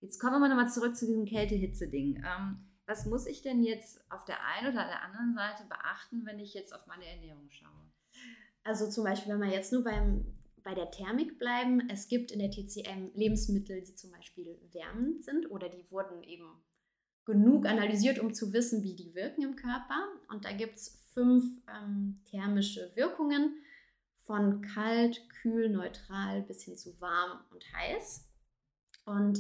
Jetzt 0.00 0.18
kommen 0.18 0.40
wir 0.42 0.48
nochmal 0.50 0.68
zurück 0.68 0.94
zu 0.94 1.06
diesem 1.06 1.24
Kälte-Hitze-Ding. 1.24 2.22
Ähm, 2.22 2.68
was 2.84 3.06
muss 3.06 3.26
ich 3.26 3.40
denn 3.40 3.62
jetzt 3.62 3.98
auf 4.12 4.26
der 4.26 4.44
einen 4.44 4.74
oder 4.74 4.84
der 4.84 5.00
anderen 5.02 5.32
Seite 5.34 5.64
beachten, 5.70 6.26
wenn 6.26 6.38
ich 6.38 6.52
jetzt 6.52 6.74
auf 6.74 6.86
meine 6.86 7.06
Ernährung 7.06 7.48
schaue? 7.50 7.90
Also 8.62 8.90
zum 8.90 9.04
Beispiel, 9.04 9.32
wenn 9.32 9.40
wir 9.40 9.48
jetzt 9.50 9.72
nur 9.72 9.84
beim, 9.84 10.26
bei 10.62 10.74
der 10.74 10.90
Thermik 10.90 11.38
bleiben, 11.38 11.88
es 11.88 12.08
gibt 12.08 12.30
in 12.30 12.40
der 12.40 12.50
TCM 12.50 13.10
Lebensmittel, 13.14 13.80
die 13.82 13.94
zum 13.94 14.10
Beispiel 14.10 14.58
wärmend 14.72 15.24
sind 15.24 15.50
oder 15.50 15.70
die 15.70 15.90
wurden 15.90 16.22
eben 16.22 16.62
genug 17.24 17.66
analysiert, 17.66 18.18
um 18.18 18.34
zu 18.34 18.52
wissen, 18.52 18.82
wie 18.82 18.94
die 18.94 19.14
wirken 19.14 19.42
im 19.42 19.56
Körper. 19.56 20.08
Und 20.28 20.44
da 20.44 20.52
gibt 20.52 20.76
es 20.76 20.98
fünf 21.12 21.44
ähm, 21.68 22.20
thermische 22.30 22.92
Wirkungen 22.94 23.56
von 24.24 24.62
kalt, 24.62 25.28
kühl, 25.28 25.68
neutral 25.68 26.42
bis 26.42 26.64
hin 26.64 26.76
zu 26.76 27.00
warm 27.00 27.40
und 27.50 27.64
heiß. 27.72 28.28
Und 29.04 29.38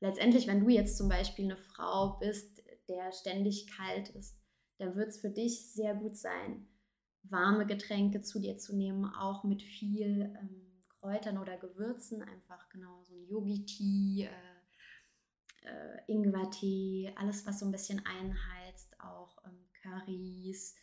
letztendlich, 0.00 0.46
wenn 0.46 0.60
du 0.60 0.68
jetzt 0.68 0.96
zum 0.96 1.08
Beispiel 1.08 1.46
eine 1.46 1.56
Frau 1.56 2.18
bist, 2.18 2.62
der 2.88 3.12
ständig 3.12 3.70
kalt 3.76 4.10
ist, 4.10 4.38
dann 4.78 4.96
wird 4.96 5.08
es 5.08 5.20
für 5.20 5.30
dich 5.30 5.72
sehr 5.72 5.94
gut 5.94 6.16
sein, 6.16 6.66
warme 7.22 7.66
Getränke 7.66 8.22
zu 8.22 8.40
dir 8.40 8.56
zu 8.56 8.74
nehmen, 8.76 9.04
auch 9.04 9.44
mit 9.44 9.62
viel 9.62 10.34
ähm, 10.40 10.84
Kräutern 11.00 11.38
oder 11.38 11.56
Gewürzen, 11.56 12.22
einfach 12.22 12.68
genau 12.70 13.02
so 13.04 13.14
ein 13.14 13.26
Yogi-Tee, 13.26 14.24
äh, 14.24 14.59
äh, 15.62 16.12
Ingwer-Tee, 16.12 17.12
alles, 17.16 17.46
was 17.46 17.60
so 17.60 17.66
ein 17.66 17.72
bisschen 17.72 18.04
einheizt, 18.04 18.98
auch 19.00 19.38
ähm, 19.44 19.58
Currys, 19.82 20.74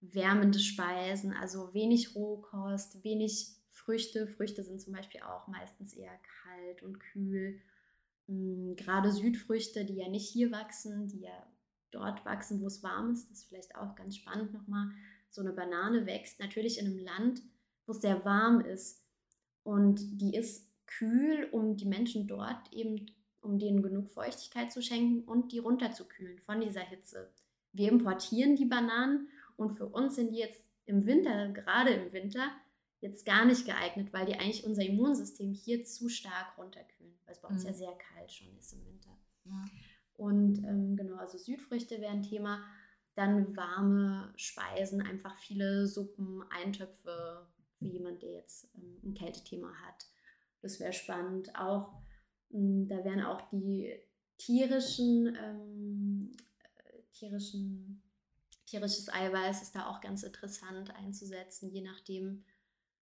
wärmende 0.00 0.58
Speisen, 0.58 1.32
also 1.32 1.72
wenig 1.74 2.14
Rohkost, 2.14 3.02
wenig 3.04 3.48
Früchte. 3.70 4.26
Früchte 4.26 4.62
sind 4.62 4.80
zum 4.80 4.92
Beispiel 4.92 5.22
auch 5.22 5.46
meistens 5.48 5.92
eher 5.92 6.16
kalt 6.42 6.82
und 6.82 7.00
kühl. 7.00 7.60
Mm, 8.26 8.74
Gerade 8.74 9.12
Südfrüchte, 9.12 9.84
die 9.84 9.96
ja 9.96 10.08
nicht 10.08 10.28
hier 10.28 10.50
wachsen, 10.52 11.08
die 11.08 11.20
ja 11.20 11.46
dort 11.90 12.24
wachsen, 12.24 12.60
wo 12.60 12.66
es 12.66 12.82
warm 12.82 13.12
ist, 13.12 13.30
das 13.30 13.38
ist 13.38 13.48
vielleicht 13.48 13.76
auch 13.76 13.94
ganz 13.94 14.16
spannend 14.16 14.52
nochmal. 14.52 14.90
So 15.30 15.40
eine 15.40 15.52
Banane 15.52 16.06
wächst 16.06 16.40
natürlich 16.40 16.78
in 16.78 16.86
einem 16.86 16.98
Land, 16.98 17.42
wo 17.86 17.92
es 17.92 18.00
sehr 18.00 18.24
warm 18.24 18.60
ist. 18.60 19.04
Und 19.62 20.20
die 20.20 20.34
ist 20.34 20.70
kühl, 20.86 21.48
um 21.52 21.76
die 21.76 21.86
Menschen 21.86 22.26
dort 22.26 22.72
eben, 22.72 23.06
um 23.44 23.58
denen 23.58 23.82
genug 23.82 24.10
Feuchtigkeit 24.10 24.72
zu 24.72 24.82
schenken 24.82 25.22
und 25.24 25.52
die 25.52 25.58
runterzukühlen 25.58 26.38
von 26.40 26.60
dieser 26.60 26.80
Hitze. 26.80 27.30
Wir 27.72 27.88
importieren 27.90 28.56
die 28.56 28.64
Bananen 28.64 29.28
und 29.56 29.72
für 29.72 29.86
uns 29.86 30.16
sind 30.16 30.30
die 30.30 30.38
jetzt 30.38 30.64
im 30.86 31.06
Winter, 31.06 31.48
gerade 31.48 31.90
im 31.90 32.12
Winter, 32.12 32.50
jetzt 33.00 33.26
gar 33.26 33.44
nicht 33.44 33.66
geeignet, 33.66 34.12
weil 34.12 34.26
die 34.26 34.34
eigentlich 34.34 34.64
unser 34.64 34.82
Immunsystem 34.82 35.52
hier 35.52 35.84
zu 35.84 36.08
stark 36.08 36.56
runterkühlen, 36.56 37.14
weil 37.24 37.34
es 37.34 37.40
bei 37.40 37.48
uns 37.48 37.62
Mhm. 37.62 37.68
ja 37.68 37.74
sehr 37.74 37.92
kalt 37.92 38.32
schon 38.32 38.56
ist 38.58 38.72
im 38.72 38.86
Winter. 38.86 39.10
Ja. 39.44 39.64
Und 40.16 40.58
ähm, 40.64 40.96
genau, 40.96 41.16
also 41.16 41.36
Südfrüchte 41.38 42.00
wären 42.00 42.22
Thema. 42.22 42.64
Dann 43.14 43.56
warme 43.56 44.32
Speisen, 44.36 45.02
einfach 45.02 45.36
viele 45.36 45.86
Suppen, 45.86 46.42
Eintöpfe 46.50 47.46
für 47.78 47.86
jemand, 47.86 48.22
der 48.22 48.32
jetzt 48.32 48.68
ähm, 48.74 48.98
ein 49.04 49.14
Kältethema 49.14 49.72
hat. 49.86 50.06
Das 50.62 50.80
wäre 50.80 50.92
spannend. 50.92 51.54
Auch 51.56 51.92
da 52.88 53.04
wären 53.04 53.22
auch 53.22 53.40
die 53.50 53.92
tierischen, 54.38 55.36
ähm, 55.42 56.32
äh, 56.58 57.02
tierischen, 57.12 58.02
tierisches 58.66 59.08
Eiweiß 59.08 59.62
ist 59.62 59.74
da 59.74 59.86
auch 59.88 60.00
ganz 60.00 60.22
interessant 60.22 60.94
einzusetzen, 60.94 61.70
je 61.70 61.82
nachdem. 61.82 62.44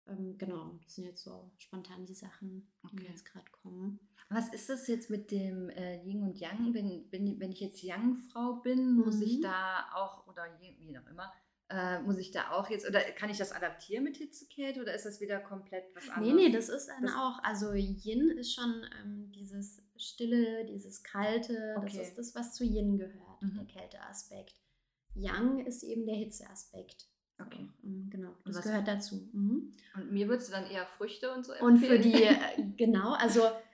Ähm, 0.07 0.37
genau, 0.37 0.79
das 0.85 0.97
sind 0.97 1.05
jetzt 1.05 1.23
so 1.23 1.51
spontan 1.59 2.05
die 2.07 2.15
Sachen, 2.15 2.71
die 2.91 2.97
mir 2.97 3.03
Okay. 3.03 3.13
jetzt 3.13 3.25
gerade 3.25 3.51
kommen. 3.51 3.99
Was 4.29 4.53
ist 4.53 4.69
das 4.69 4.87
jetzt 4.87 5.11
mit 5.11 5.31
dem 5.31 5.69
äh, 5.71 6.03
Yin 6.05 6.23
und 6.23 6.39
Yang? 6.39 6.75
Wenn, 6.75 7.11
wenn, 7.11 7.41
wenn 7.41 7.53
ich 7.53 7.61
jetzt 7.61 7.83
Yang-Frau 7.83 8.57
bin, 8.57 8.97
muss 8.97 9.21
ich 9.21 9.39
Mhm. 9.39 9.43
da 9.43 9.87
auch, 9.95 10.27
oder 10.27 10.45
je, 10.61 10.77
wie 10.79 10.99
auch 10.99 11.07
immer, 11.07 11.33
äh, 11.71 12.01
muss 12.01 12.19
ich 12.19 12.31
da 12.31 12.51
auch 12.53 12.69
jetzt, 12.71 12.89
oder 12.89 13.01
kann 13.01 13.31
ich 13.31 13.39
das 13.39 13.53
adaptieren 13.53 14.05
mit 14.05 14.17
Hitzekälte 14.19 14.83
oder 14.83 14.95
ist 14.95 15.07
das 15.07 15.21
wieder 15.21 15.41
komplett 15.41 15.85
was 15.95 16.05
Nee, 16.05 16.13
anderes? 16.13 16.35
nee, 16.37 16.51
das 16.51 16.69
ist 16.69 16.87
dann 16.89 17.03
Das- 17.03 17.15
auch, 17.15 17.39
also 17.43 17.73
Yin 17.73 18.31
ist 18.39 18.55
schon 18.55 18.85
ähm, 19.03 19.33
dieses 19.33 19.83
Stille, 19.97 20.67
dieses 20.67 21.03
Kalte, 21.03 21.75
Okay. 21.79 21.87
das 21.99 22.09
ist 22.09 22.19
das, 22.19 22.35
was 22.35 22.55
zu 22.55 22.65
Yin 22.65 22.99
gehört, 22.99 23.43
Mhm. 23.43 23.55
der 23.57 23.65
Kälteaspekt. 23.67 24.55
Yang 25.15 25.65
ist 25.67 25.83
eben 25.85 26.07
der 26.07 26.17
Hitzeaspekt. 26.17 27.07
Okay. 27.41 27.69
Ähm, 27.83 28.09
genau, 28.11 28.31
das 28.45 28.63
gehört 28.63 28.87
dazu. 28.87 29.29
Mhm. 29.33 29.75
Und 29.95 30.13
mir 30.13 30.29
würdest 30.29 30.49
du 30.49 30.53
dann 30.53 30.67
eher 30.67 30.87
Früchte 30.87 31.33
und 31.33 31.45
so 31.47 31.53
Und 31.61 31.79
für 31.79 31.97
empfehlen? 31.97 32.03
die, 32.57 32.63
äh, 32.63 32.67
genau, 32.77 33.13
also 33.15 33.43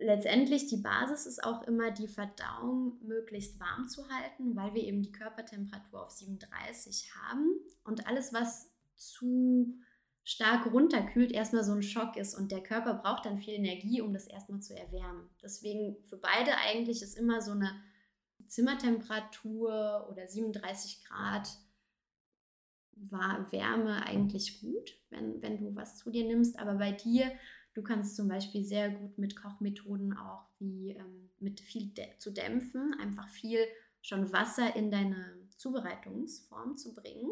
letztendlich 0.00 0.66
die 0.66 0.78
Basis 0.78 1.26
ist 1.26 1.44
auch 1.44 1.62
immer 1.62 1.90
die 1.90 2.08
Verdauung 2.08 2.98
möglichst 3.06 3.60
warm 3.60 3.88
zu 3.88 4.08
halten, 4.08 4.56
weil 4.56 4.74
wir 4.74 4.82
eben 4.82 5.02
die 5.02 5.12
Körpertemperatur 5.12 6.06
auf 6.06 6.10
37 6.10 7.14
haben 7.14 7.60
und 7.84 8.06
alles, 8.06 8.32
was 8.32 8.70
zu 8.96 9.78
stark 10.24 10.72
runterkühlt, 10.72 11.32
erstmal 11.32 11.64
so 11.64 11.72
ein 11.72 11.82
Schock 11.82 12.16
ist 12.16 12.34
und 12.34 12.52
der 12.52 12.62
Körper 12.62 12.94
braucht 12.94 13.26
dann 13.26 13.38
viel 13.38 13.54
Energie, 13.54 14.00
um 14.00 14.12
das 14.12 14.26
erstmal 14.26 14.60
zu 14.60 14.76
erwärmen. 14.76 15.28
Deswegen 15.42 15.96
für 16.04 16.16
beide 16.16 16.56
eigentlich 16.56 17.02
ist 17.02 17.16
immer 17.16 17.40
so 17.40 17.52
eine 17.52 17.72
Zimmertemperatur 18.46 20.08
oder 20.10 20.26
37 20.26 21.04
Grad 21.04 21.48
war 22.92 23.50
Wärme 23.50 24.04
eigentlich 24.04 24.60
gut, 24.60 24.98
wenn, 25.08 25.40
wenn 25.42 25.58
du 25.58 25.74
was 25.74 25.96
zu 25.96 26.10
dir 26.10 26.26
nimmst. 26.26 26.58
Aber 26.58 26.74
bei 26.74 26.92
dir, 26.92 27.32
du 27.74 27.82
kannst 27.82 28.16
zum 28.16 28.28
Beispiel 28.28 28.64
sehr 28.64 28.90
gut 28.90 29.18
mit 29.18 29.36
Kochmethoden 29.36 30.16
auch 30.16 30.46
wie 30.58 30.90
ähm, 30.90 31.30
mit 31.38 31.60
viel 31.60 31.92
zu 32.18 32.32
dämpfen, 32.32 32.94
einfach 33.00 33.28
viel 33.28 33.60
schon 34.02 34.32
Wasser 34.32 34.74
in 34.76 34.90
deine 34.90 35.38
Zubereitungsform 35.56 36.76
zu 36.76 36.94
bringen. 36.94 37.30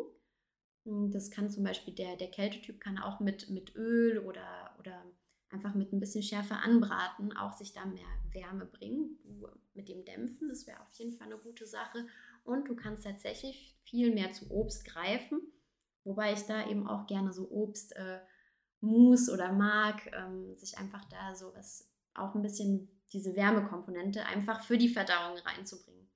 Mm, 0.84 1.10
Das 1.10 1.30
kann 1.30 1.50
zum 1.50 1.64
Beispiel 1.64 1.94
der, 1.94 2.16
der 2.16 2.30
Kältetyp 2.30 2.80
kann 2.80 2.98
auch 2.98 3.20
mit, 3.20 3.50
mit 3.50 3.74
Öl 3.74 4.18
oder, 4.18 4.74
oder 4.78 5.02
einfach 5.50 5.74
mit 5.74 5.92
ein 5.92 6.00
bisschen 6.00 6.22
schärfer 6.22 6.62
anbraten, 6.62 7.36
auch 7.36 7.52
sich 7.54 7.72
da 7.72 7.84
mehr 7.86 8.06
Wärme 8.32 8.66
bringen. 8.66 9.18
Du 9.24 9.48
mit 9.74 9.88
dem 9.88 10.04
Dämpfen, 10.04 10.48
das 10.48 10.66
wäre 10.66 10.80
auf 10.80 10.92
jeden 10.94 11.16
Fall 11.16 11.28
eine 11.28 11.38
gute 11.38 11.66
Sache. 11.66 12.06
Und 12.44 12.68
du 12.68 12.74
kannst 12.74 13.04
tatsächlich 13.04 13.76
viel 13.84 14.12
mehr 14.12 14.32
zu 14.32 14.50
Obst 14.50 14.84
greifen, 14.84 15.40
wobei 16.04 16.32
ich 16.32 16.42
da 16.42 16.68
eben 16.68 16.86
auch 16.86 17.06
gerne 17.06 17.32
so 17.32 17.48
Obst, 17.50 17.94
äh, 17.96 18.18
Mousse 18.80 19.32
oder 19.32 19.52
mag, 19.52 20.10
ähm, 20.14 20.54
sich 20.56 20.78
einfach 20.78 21.04
da 21.06 21.34
so 21.34 21.52
was, 21.54 21.90
auch 22.14 22.34
ein 22.34 22.42
bisschen 22.42 22.88
diese 23.12 23.34
Wärmekomponente 23.34 24.24
einfach 24.26 24.62
für 24.64 24.78
die 24.78 24.88
Verdauung 24.88 25.38
reinzubringen. 25.38 26.08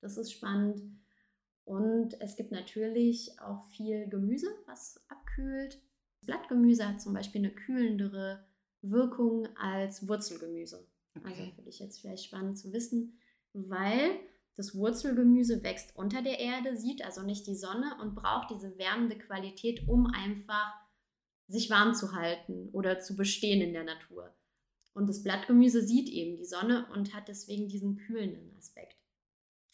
Das 0.00 0.16
ist 0.16 0.32
spannend. 0.32 0.82
Und 1.64 2.20
es 2.20 2.36
gibt 2.36 2.50
natürlich 2.50 3.38
auch 3.40 3.66
viel 3.68 4.08
Gemüse, 4.08 4.48
was 4.66 5.00
abkühlt. 5.08 5.80
Blattgemüse 6.22 6.88
hat 6.88 7.00
zum 7.00 7.14
Beispiel 7.14 7.40
eine 7.40 7.54
kühlendere 7.54 8.44
Wirkung 8.80 9.46
als 9.56 10.08
Wurzelgemüse. 10.08 10.86
Also 11.14 11.28
Okay. 11.28 11.52
für 11.54 11.62
dich 11.62 11.78
jetzt 11.78 12.00
vielleicht 12.00 12.24
spannend 12.24 12.58
zu 12.58 12.72
wissen, 12.72 13.18
weil 13.52 14.18
das 14.56 14.74
Wurzelgemüse 14.74 15.62
wächst 15.62 15.94
unter 15.96 16.22
der 16.22 16.40
Erde, 16.40 16.76
sieht 16.76 17.04
also 17.04 17.22
nicht 17.22 17.46
die 17.46 17.54
Sonne 17.54 17.96
und 18.00 18.14
braucht 18.14 18.50
diese 18.50 18.76
wärmende 18.78 19.16
Qualität, 19.18 19.86
um 19.88 20.06
einfach 20.06 20.72
sich 21.52 21.70
warm 21.70 21.94
zu 21.94 22.12
halten 22.12 22.68
oder 22.72 23.00
zu 23.00 23.16
bestehen 23.16 23.60
in 23.60 23.72
der 23.72 23.84
Natur. 23.84 24.34
Und 24.94 25.08
das 25.08 25.22
Blattgemüse 25.22 25.82
sieht 25.82 26.08
eben 26.08 26.36
die 26.36 26.44
Sonne 26.44 26.86
und 26.92 27.14
hat 27.14 27.28
deswegen 27.28 27.68
diesen 27.68 27.96
kühlenden 27.96 28.54
Aspekt. 28.56 28.96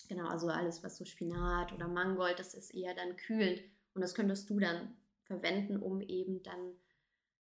Genau, 0.08 0.26
also 0.28 0.48
alles, 0.48 0.82
was 0.82 0.96
so 0.96 1.04
Spinat 1.04 1.72
oder 1.72 1.88
Mangold, 1.88 2.38
das 2.38 2.54
ist 2.54 2.74
eher 2.74 2.94
dann 2.94 3.16
kühlend. 3.16 3.60
Und 3.94 4.02
das 4.02 4.14
könntest 4.14 4.48
du 4.48 4.58
dann 4.58 4.96
verwenden, 5.24 5.78
um 5.78 6.00
eben 6.00 6.42
dann 6.42 6.72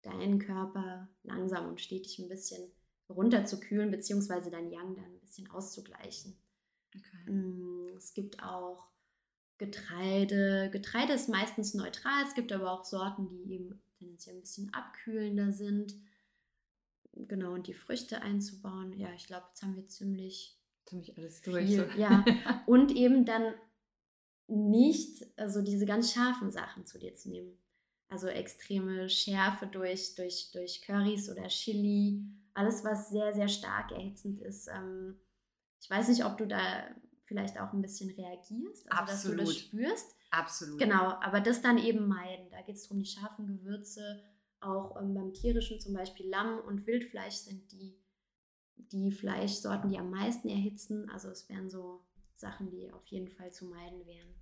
deinen 0.04 0.40
Körper 0.40 1.10
langsam 1.24 1.68
und 1.70 1.82
stetig 1.82 2.20
ein 2.20 2.30
bisschen 2.30 2.72
runterzukühlen, 3.10 3.92
beziehungsweise 3.92 4.52
dein 4.52 4.70
Yang 4.72 4.96
dann 4.96 5.06
ein 5.06 5.20
bisschen 5.20 5.50
auszugleichen. 5.50 6.38
Okay. 6.96 7.32
Mm, 7.32 7.96
Es 7.98 8.14
gibt 8.14 8.44
auch 8.44 8.88
Getreide. 9.58 10.70
Getreide 10.72 11.14
ist 11.14 11.30
meistens 11.30 11.74
neutral. 11.74 12.24
Es 12.28 12.34
gibt 12.34 12.52
aber 12.52 12.72
auch 12.72 12.84
Sorten, 12.84 13.30
die 13.30 13.54
eben 13.54 13.82
tendenziell 14.02 14.36
ein 14.36 14.42
bisschen 14.42 14.74
abkühlender 14.74 15.52
sind. 15.52 15.96
Genau, 17.14 17.54
und 17.54 17.68
die 17.68 17.74
Früchte 17.74 18.22
einzubauen. 18.22 18.94
Ja, 18.98 19.14
ich 19.14 19.28
glaube, 19.28 19.46
jetzt 19.50 19.62
haben 19.62 19.76
wir 19.76 19.88
ziemlich 19.88 20.62
Ziemlich 20.86 21.18
alles 21.18 21.42
durch. 21.42 21.68
Viel, 21.68 21.90
so. 21.90 22.00
ja. 22.00 22.26
Und 22.66 22.92
eben 22.92 23.26
dann 23.26 23.54
nicht 24.48 25.26
also 25.38 25.62
diese 25.62 25.86
ganz 25.86 26.14
scharfen 26.14 26.52
Sachen 26.52 26.86
zu 26.86 27.00
dir 27.00 27.16
zu 27.16 27.30
nehmen. 27.30 27.58
Also 28.10 28.28
extreme 28.28 29.08
Schärfe 29.10 29.68
durch, 29.68 30.16
durch, 30.16 30.52
durch 30.52 30.82
Currys 30.82 31.30
oder 31.30 31.48
Chili, 31.48 32.26
alles, 32.54 32.84
was 32.84 33.10
sehr, 33.10 33.34
sehr 33.34 33.48
stark 33.48 33.92
erhitzend 33.92 34.42
ist. 34.42 34.68
Ähm, 34.68 35.18
ich 35.80 35.90
weiß 35.90 36.10
nicht, 36.10 36.26
ob 36.26 36.38
du 36.38 36.46
da 36.46 36.94
vielleicht 37.24 37.58
auch 37.58 37.72
ein 37.72 37.82
bisschen 37.82 38.10
reagierst, 38.10 38.92
also 38.92 39.14
Absolut. 39.14 39.40
dass 39.40 39.48
du 39.48 39.54
das 39.54 39.60
spürst. 39.60 40.16
Absolut. 40.32 40.80
Genau, 40.80 41.12
aber 41.22 41.42
das 41.42 41.62
dann 41.62 41.78
eben 41.78 42.08
meiden. 42.08 42.50
Da 42.50 42.62
geht 42.62 42.76
es 42.76 42.84
darum, 42.84 43.00
die 43.00 43.10
scharfen 43.10 43.48
Gewürze, 43.48 44.24
auch 44.62 45.00
ähm, 45.00 45.14
beim 45.14 45.34
tierischen 45.34 45.80
zum 45.80 45.94
Beispiel 45.94 46.30
Lamm 46.30 46.60
und 46.60 46.88
Wildfleisch 46.88 47.36
sind 47.36 47.72
die, 47.72 47.98
die 48.76 49.12
Fleischsorten, 49.12 49.90
die 49.90 49.98
am 49.98 50.10
meisten 50.10 50.48
erhitzen. 50.48 51.10
Also 51.10 51.30
es 51.30 51.50
wären 51.50 51.70
so 51.70 52.06
Sachen, 52.36 52.70
die 52.70 52.92
auf 52.92 53.06
jeden 53.08 53.28
Fall 53.28 53.52
zu 53.52 53.66
meiden 53.66 54.06
wären. 54.06 54.34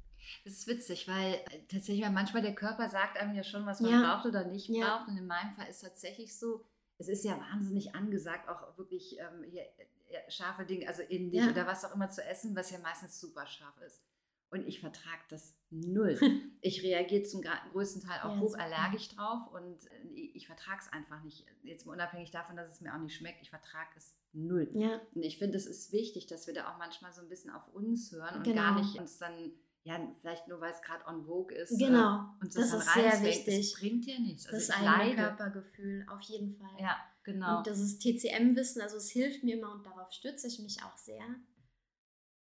Das 0.44 0.54
ist 0.54 0.68
witzig, 0.68 1.08
weil 1.08 1.34
äh, 1.34 1.66
tatsächlich 1.68 2.08
manchmal 2.10 2.44
der 2.44 2.54
Körper 2.54 2.90
sagt 2.90 3.18
einem 3.18 3.36
ja 3.36 3.44
schon, 3.44 3.66
was 3.66 3.80
man 3.80 3.92
ja. 3.92 4.02
braucht 4.02 4.28
oder 4.28 4.46
nicht 4.46 4.70
ja. 4.70 4.98
braucht. 4.98 5.10
Und 5.10 5.18
in 5.18 5.26
meinem 5.28 5.54
Fall 5.54 5.68
ist 5.70 5.78
es 5.78 5.90
tatsächlich 5.90 6.38
so, 6.38 6.64
es 6.98 7.08
ist 7.08 7.24
ja 7.24 7.40
wahnsinnig 7.40 7.96
angesagt, 7.96 8.48
auch 8.50 8.78
wirklich 8.78 9.18
ähm, 9.18 9.44
hier, 9.50 9.64
äh, 9.64 10.30
scharfe 10.30 10.66
Dinge, 10.66 10.88
also 10.88 11.02
indisch 11.04 11.46
ja. 11.46 11.52
oder 11.52 11.66
was 11.66 11.86
auch 11.86 11.96
immer 11.96 12.10
zu 12.10 12.24
essen, 12.24 12.56
was 12.56 12.72
ja 12.72 12.80
meistens 12.80 13.20
super 13.20 13.48
scharf 13.48 13.80
ist. 13.82 14.02
Und 14.52 14.68
ich 14.68 14.80
vertrage 14.80 15.22
das 15.30 15.56
null. 15.70 16.18
ich 16.62 16.82
reagiere 16.82 17.24
zum 17.24 17.42
größten 17.42 18.02
Teil 18.02 18.22
auch 18.22 18.36
ja, 18.36 18.40
hochallergisch 18.40 19.10
drauf 19.10 19.48
und 19.52 19.86
äh, 19.92 20.08
ich 20.34 20.48
vertrage 20.48 20.82
es 20.82 20.92
einfach 20.92 21.24
nicht. 21.24 21.46
Jetzt 21.62 21.86
mal 21.86 21.94
unabhängig 21.94 22.32
davon, 22.32 22.56
dass 22.56 22.72
es 22.72 22.82
mir 22.82 22.94
auch 22.94 23.00
nicht 23.00 23.16
schmeckt, 23.16 23.42
ich 23.42 23.52
vertrage 23.52 23.90
es 23.96 24.16
null. 24.34 24.70
Ja. 24.74 25.00
Und 25.14 25.24
ich 25.24 25.38
finde, 25.38 25.58
es 25.58 25.68
ist 25.68 25.92
wichtig, 25.92 26.28
dass 26.28 26.48
wir 26.48 26.54
da 26.56 26.74
auch 26.74 26.78
manchmal 26.80 27.14
so 27.14 27.22
ein 27.22 27.30
bisschen 27.30 27.52
auf 27.52 27.68
uns 27.74 28.12
hören 28.12 28.38
und 28.38 28.44
genau. 28.44 28.62
gar 28.62 28.80
nicht 28.80 29.00
uns 29.00 29.20
dann 29.20 29.52
ja, 29.84 30.00
vielleicht 30.20 30.48
nur 30.48 30.60
weil 30.60 30.72
es 30.72 30.82
gerade 30.82 31.06
on 31.08 31.26
vogue 31.26 31.56
ist. 31.56 31.72
Äh, 31.72 31.86
genau. 31.86 32.26
und 32.42 32.56
das, 32.56 32.72
das 32.72 32.86
ist 32.86 32.94
sehr 32.94 33.24
wichtig. 33.24 33.72
Das 33.72 33.80
bringt 33.80 34.06
ja 34.06 34.20
nichts. 34.20 34.46
Also 34.46 34.58
das 34.58 34.88
eigene 34.88 35.16
Körpergefühl, 35.16 36.06
auf 36.10 36.22
jeden 36.22 36.52
Fall. 36.52 36.70
Ja, 36.80 36.98
genau. 37.24 37.60
Und 37.60 37.68
das 37.68 37.80
ist 37.80 38.00
TCM-Wissen, 38.00 38.82
also 38.82 38.98
es 38.98 39.10
hilft 39.10 39.44
mir 39.44 39.58
immer 39.58 39.72
und 39.74 39.86
darauf 39.86 40.12
stütze 40.12 40.48
ich 40.48 40.60
mich 40.60 40.84
auch 40.84 40.98
sehr. 40.98 41.24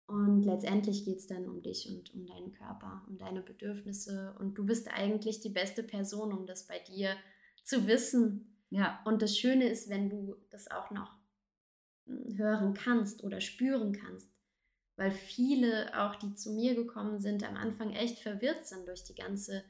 Und 0.08 0.44
letztendlich 0.44 1.04
geht 1.06 1.18
es 1.18 1.28
dann 1.28 1.48
um 1.48 1.62
dich 1.62 1.90
und 1.90 2.14
um 2.14 2.26
deinen 2.26 2.54
Körper, 2.54 3.04
um 3.08 3.18
deine 3.18 3.42
Bedürfnisse. 3.42 4.36
Und 4.40 4.58
du 4.58 4.66
bist 4.66 4.88
eigentlich 4.88 5.42
die 5.42 5.50
beste 5.50 5.84
Person, 5.84 6.34
um 6.34 6.46
das 6.46 6.66
bei 6.66 6.80
dir 6.80 7.16
zu 7.64 7.88
wissen. 7.88 8.58
Ja. 8.70 9.02
Und 9.06 9.22
das 9.22 9.38
Schöne 9.38 9.68
ist, 9.68 9.90
wenn 9.90 10.10
du 10.10 10.36
das 10.50 10.72
auch 10.72 10.92
noch 10.92 11.14
hm, 12.06 12.38
hören 12.38 12.74
kannst 12.74 13.24
oder 13.24 13.42
spüren 13.42 13.92
kannst 13.92 14.30
weil 14.98 15.12
viele, 15.12 15.98
auch 15.98 16.16
die 16.16 16.34
zu 16.34 16.52
mir 16.52 16.76
gekommen 16.76 17.20
sind, 17.20 17.48
am 17.48 17.56
Anfang 17.56 17.94
echt 17.94 18.20
verwirrt 18.20 18.68
sind 18.68 18.88
durch 18.88 19.04
die 19.04 19.16
ganze 19.16 19.64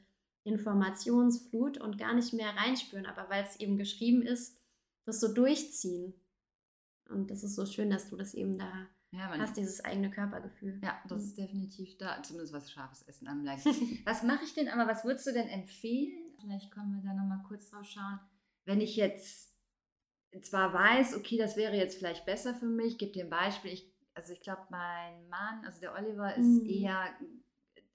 Informationsflut 0.44 1.78
und 1.78 1.98
gar 1.98 2.14
nicht 2.14 2.32
mehr 2.32 2.56
reinspüren, 2.56 3.06
aber 3.06 3.28
weil 3.28 3.44
es 3.44 3.60
eben 3.60 3.76
geschrieben 3.76 4.22
ist, 4.22 4.58
das 5.04 5.20
so 5.20 5.32
durchziehen. 5.32 6.14
Und 7.10 7.30
das 7.30 7.44
ist 7.44 7.54
so 7.54 7.66
schön, 7.66 7.90
dass 7.90 8.08
du 8.08 8.16
das 8.16 8.34
eben 8.34 8.58
da 8.58 8.86
ja, 9.10 9.30
hast, 9.38 9.56
dieses 9.56 9.84
eigene 9.84 10.10
Körpergefühl. 10.10 10.80
Ja, 10.82 10.98
das 11.08 11.24
ist 11.24 11.38
definitiv 11.38 11.96
da, 11.98 12.22
zumindest 12.22 12.52
was 12.52 12.70
scharfes 12.70 13.02
Essen 13.02 13.26
anbelangt. 13.26 13.64
was 14.04 14.22
mache 14.22 14.44
ich 14.44 14.54
denn, 14.54 14.68
aber 14.68 14.90
was 14.90 15.04
würdest 15.04 15.26
du 15.26 15.32
denn 15.32 15.48
empfehlen? 15.48 16.34
Vielleicht 16.40 16.70
können 16.70 16.94
wir 16.94 17.02
da 17.02 17.14
nochmal 17.14 17.42
kurz 17.46 17.70
drauf 17.70 17.86
schauen. 17.86 18.20
Wenn 18.64 18.80
ich 18.80 18.96
jetzt 18.96 19.54
zwar 20.42 20.72
weiß, 20.72 21.16
okay, 21.16 21.38
das 21.38 21.56
wäre 21.56 21.74
jetzt 21.74 21.96
vielleicht 21.96 22.26
besser 22.26 22.54
für 22.54 22.66
mich, 22.66 22.98
gebe 22.98 23.12
dir 23.12 23.24
ein 23.24 23.30
Beispiel, 23.30 23.72
ich 23.72 23.90
also 24.18 24.32
ich 24.32 24.40
glaube, 24.40 24.62
mein 24.70 25.28
Mann, 25.28 25.64
also 25.64 25.78
der 25.78 25.94
Oliver 25.94 26.34
ist 26.34 26.64
mhm. 26.64 26.68
eher, 26.68 27.04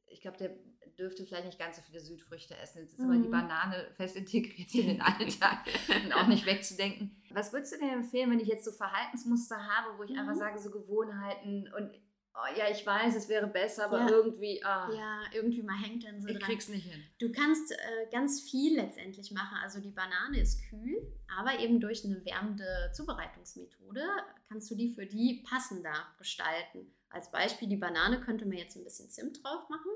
ich 0.08 0.22
glaube, 0.22 0.38
der 0.38 0.56
dürfte 0.98 1.26
vielleicht 1.26 1.46
nicht 1.46 1.60
ganz 1.60 1.78
so 1.78 1.82
viele 1.82 2.00
Südfrüchte 2.00 2.58
essen. 2.58 2.80
Jetzt 2.80 2.94
ist 2.94 3.00
mhm. 3.00 3.06
aber 3.06 3.20
die 3.20 3.28
mhm. 3.28 3.32
Banane 3.32 3.88
fest 3.96 4.16
integriert 4.16 4.74
in 4.74 4.88
den 4.88 5.02
Alltag 5.02 5.66
und 6.06 6.14
auch 6.14 6.28
nicht 6.28 6.46
wegzudenken. 6.46 7.16
Was 7.32 7.54
würdest 7.54 7.74
du 7.74 7.80
dir 7.80 7.92
empfehlen, 7.92 8.32
wenn 8.32 8.40
ich 8.40 8.48
jetzt 8.48 8.66
so 8.66 8.72
Verhaltensmuster 8.72 9.58
habe, 9.58 9.98
wo 9.98 10.04
ich 10.04 10.12
mhm. 10.12 10.20
einfach 10.20 10.36
sage, 10.36 10.60
so 10.60 10.70
Gewohnheiten 10.70 11.72
und 11.76 11.92
oh, 12.36 12.58
ja, 12.58 12.70
ich 12.70 12.86
weiß, 12.86 13.16
es 13.16 13.30
wäre 13.30 13.48
besser, 13.48 13.86
aber 13.86 14.02
ja. 14.02 14.10
irgendwie. 14.10 14.62
Oh. 14.64 14.94
Ja, 14.94 15.22
irgendwie 15.34 15.64
mal 15.64 15.78
hängt 15.78 16.04
dann 16.04 16.22
so 16.22 16.28
ich 16.28 16.38
dran. 16.38 16.50
krieg's 16.50 16.70
nicht 16.70 16.92
hin. 16.92 17.04
Du 17.20 17.32
kannst 17.32 17.72
äh, 17.72 17.76
ganz 18.12 18.42
viel 18.42 18.76
letztendlich 18.76 19.32
machen. 19.32 19.58
Also 19.62 19.80
die 19.80 19.92
Banane 19.92 20.40
ist 20.40 20.62
kühl, 20.70 21.14
aber 21.40 21.60
eben 21.60 21.80
durch 21.80 22.06
eine 22.06 22.24
wärmende 22.26 22.92
Zubereitungsmethode 22.94 24.02
kannst 24.50 24.70
du 24.72 24.76
die 24.76 24.94
für 24.94 25.06
die 25.06 25.44
passender 25.48 26.08
gestalten. 26.18 26.94
Als 27.10 27.32
Beispiel, 27.32 27.70
die 27.70 27.78
Banane 27.78 28.22
könnte 28.22 28.46
man 28.46 28.58
jetzt 28.58 28.76
ein 28.76 28.84
bisschen 28.84 29.10
Zimt 29.10 29.44
drauf 29.44 29.70
machen, 29.70 29.92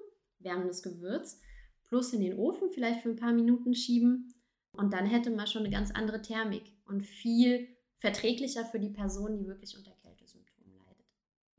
wärmendes 0.47 0.81
Gewürz, 0.81 1.41
plus 1.83 2.13
in 2.13 2.21
den 2.21 2.37
Ofen 2.37 2.69
vielleicht 2.69 3.01
für 3.01 3.09
ein 3.09 3.15
paar 3.15 3.33
Minuten 3.33 3.75
schieben. 3.75 4.33
Und 4.71 4.93
dann 4.93 5.05
hätte 5.05 5.31
man 5.31 5.47
schon 5.47 5.63
eine 5.63 5.71
ganz 5.71 5.91
andere 5.91 6.21
Thermik 6.21 6.73
und 6.85 7.01
viel 7.01 7.67
verträglicher 7.97 8.65
für 8.65 8.79
die 8.79 8.89
Person, 8.89 9.37
die 9.37 9.47
wirklich 9.47 9.75
unter 9.77 9.97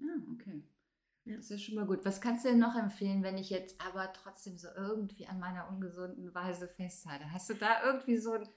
Ah, 0.01 0.33
okay. 0.33 0.63
Ja. 1.25 1.37
Das 1.37 1.51
ist 1.51 1.63
schon 1.63 1.75
mal 1.75 1.87
gut. 1.87 2.05
Was 2.05 2.21
kannst 2.21 2.45
du 2.45 2.49
denn 2.49 2.59
noch 2.59 2.77
empfehlen, 2.77 3.23
wenn 3.23 3.37
ich 3.37 3.51
jetzt 3.51 3.81
aber 3.81 4.13
trotzdem 4.13 4.57
so 4.57 4.69
irgendwie 4.75 5.27
an 5.27 5.39
meiner 5.39 5.69
ungesunden 5.69 6.35
Weise 6.35 6.69
festhalte? 6.69 7.31
Hast 7.33 7.51
du 7.51 7.55
da 7.55 7.85
irgendwie 7.85 8.17
so 8.17 8.33
einen, 8.33 8.49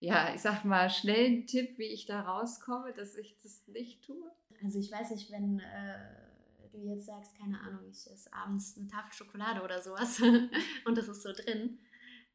ja, 0.00 0.34
ich 0.34 0.42
sag 0.42 0.64
mal, 0.64 0.90
schnellen 0.90 1.46
Tipp, 1.46 1.78
wie 1.78 1.84
ich 1.84 2.06
da 2.06 2.20
rauskomme, 2.20 2.92
dass 2.92 3.16
ich 3.16 3.38
das 3.42 3.66
nicht 3.68 4.04
tue? 4.04 4.30
Also 4.62 4.78
ich 4.78 4.92
weiß 4.92 5.10
nicht, 5.12 5.30
wenn 5.30 5.60
äh, 5.60 6.27
du 6.72 6.78
jetzt 6.78 7.06
sagst, 7.06 7.36
keine 7.36 7.60
Ahnung, 7.60 7.88
ich 7.90 8.10
esse 8.10 8.32
abends 8.32 8.76
eine 8.76 8.88
Tafel 8.88 9.12
Schokolade 9.12 9.62
oder 9.62 9.80
sowas 9.80 10.20
und 10.84 10.98
das 10.98 11.08
ist 11.08 11.22
so 11.22 11.32
drin. 11.32 11.78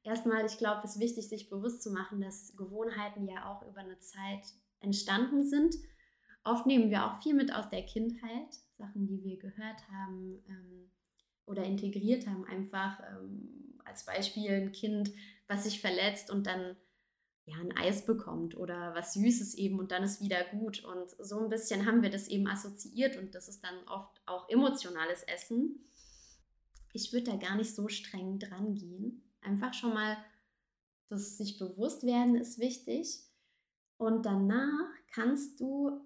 Erstmal, 0.04 0.46
ich 0.46 0.58
glaube, 0.58 0.82
es 0.84 0.96
ist 0.96 1.00
wichtig, 1.00 1.30
sich 1.30 1.50
bewusst 1.50 1.82
zu 1.82 1.91
machen, 1.91 2.19
dass 2.19 2.56
Gewohnheiten 2.58 3.28
ja 3.28 3.50
auch 3.50 3.65
über 3.67 3.80
eine 3.80 4.00
Zeit 4.00 4.43
entstanden 4.82 5.43
sind 5.43 5.76
Oft 6.43 6.65
nehmen 6.65 6.89
wir 6.89 7.06
auch 7.06 7.22
viel 7.22 7.34
mit 7.34 7.54
aus 7.54 7.69
der 7.69 7.86
Kindheit, 7.86 8.54
Sachen, 8.78 9.08
die 9.08 9.24
wir 9.24 9.38
gehört 9.38 9.88
haben 9.89 10.43
ähm, 10.50 10.91
oder 11.46 11.63
integriert 11.63 12.28
haben. 12.28 12.46
Einfach 12.46 13.00
ähm, 13.12 13.80
als 13.86 14.06
Beispiel 14.06 14.52
ein 14.52 14.72
Kind, 14.74 15.12
was 15.48 15.63
sich 15.63 15.80
verletzt 15.80 16.30
und 16.30 16.46
dann 16.46 16.76
ja, 17.46 17.58
ein 17.58 17.76
Eis 17.76 18.06
bekommt 18.06 18.56
oder 18.56 18.96
was 18.96 19.14
Süßes 19.14 19.56
eben 19.56 19.80
und 19.80 19.92
dann 19.92 20.04
ist 20.04 20.22
wieder 20.22 20.44
gut. 20.46 20.84
Und 20.84 21.10
so 21.20 21.40
ein 21.40 21.50
bisschen 21.50 21.86
haben 21.86 22.02
wir 22.02 22.10
das 22.10 22.28
eben 22.28 22.48
assoziiert 22.48 23.18
und 23.18 23.36
das 23.36 23.48
ist 23.48 23.64
dann 23.64 23.88
oft 23.88 24.22
auch 24.26 24.48
emotionales 24.50 25.24
Essen. 25.24 25.86
Ich 26.94 27.12
würde 27.12 27.32
da 27.32 27.38
gar 27.38 27.56
nicht 27.56 27.76
so 27.76 27.88
streng 27.88 28.40
dran 28.40 28.76
gehen. 28.76 29.24
Einfach 29.42 29.74
schon 29.74 29.94
mal 29.94 30.18
das 31.10 31.38
sich 31.38 31.58
bewusst 31.58 32.04
werden 32.04 32.36
ist 32.36 32.60
wichtig. 32.60 33.20
Und 33.98 34.26
danach 34.26 34.90
kannst 35.12 35.60
du 35.60 36.02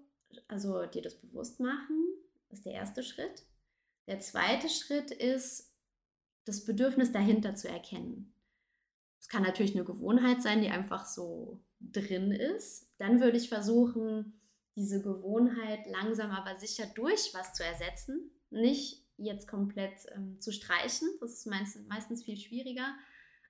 also 0.46 0.84
dir 0.86 1.02
das 1.02 1.14
bewusst 1.20 1.60
machen, 1.60 2.04
ist 2.50 2.66
der 2.66 2.72
erste 2.72 3.02
Schritt. 3.02 3.44
Der 4.06 4.20
zweite 4.20 4.68
Schritt 4.68 5.10
ist, 5.10 5.72
das 6.44 6.64
Bedürfnis 6.64 7.12
dahinter 7.12 7.54
zu 7.54 7.68
erkennen. 7.68 8.32
Es 9.20 9.28
kann 9.28 9.42
natürlich 9.42 9.74
eine 9.74 9.84
Gewohnheit 9.84 10.42
sein, 10.42 10.62
die 10.62 10.68
einfach 10.68 11.06
so 11.06 11.60
drin 11.80 12.32
ist. 12.32 12.90
Dann 12.98 13.20
würde 13.20 13.36
ich 13.36 13.48
versuchen, 13.48 14.40
diese 14.76 15.02
Gewohnheit 15.02 15.86
langsam 15.86 16.30
aber 16.30 16.56
sicher 16.56 16.86
durch 16.94 17.30
was 17.34 17.52
zu 17.54 17.64
ersetzen. 17.64 18.30
Nicht 18.50 19.04
jetzt 19.16 19.48
komplett 19.48 20.06
ähm, 20.14 20.40
zu 20.40 20.52
streichen, 20.52 21.08
das 21.20 21.32
ist 21.32 21.46
meistens, 21.46 21.88
meistens 21.88 22.22
viel 22.22 22.36
schwieriger, 22.36 22.94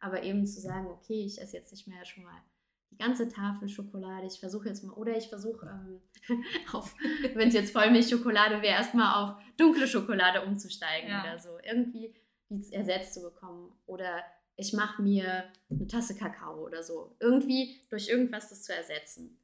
aber 0.00 0.22
eben 0.22 0.46
zu 0.46 0.60
sagen, 0.60 0.86
okay, 0.86 1.24
ich 1.26 1.40
esse 1.40 1.56
jetzt 1.58 1.70
nicht 1.70 1.86
mehr 1.86 2.04
schon 2.04 2.24
mal 2.24 2.42
die 2.90 2.96
ganze 2.96 3.28
Tafel 3.28 3.68
Schokolade. 3.68 4.26
Ich 4.26 4.40
versuche 4.40 4.68
jetzt 4.68 4.82
mal, 4.82 4.94
oder 4.94 5.16
ich 5.16 5.28
versuche, 5.28 5.66
ähm, 5.66 6.00
wenn 7.34 7.48
es 7.48 7.54
jetzt 7.54 7.72
Vollmilchschokolade 7.72 8.62
wäre, 8.62 8.76
erstmal 8.76 9.14
auf 9.14 9.42
dunkle 9.56 9.86
Schokolade 9.86 10.42
umzusteigen 10.44 11.10
ja. 11.10 11.22
oder 11.22 11.38
so. 11.38 11.58
Irgendwie 11.62 12.14
die 12.48 12.72
ersetzt 12.72 13.14
zu 13.14 13.22
bekommen. 13.22 13.72
Oder 13.86 14.22
ich 14.58 14.72
mache 14.72 15.00
mir 15.00 15.44
eine 15.70 15.86
Tasse 15.86 16.16
Kakao 16.16 16.66
oder 16.66 16.82
so. 16.82 17.14
Irgendwie 17.20 17.80
durch 17.90 18.08
irgendwas 18.08 18.48
das 18.48 18.64
zu 18.64 18.74
ersetzen. 18.74 19.38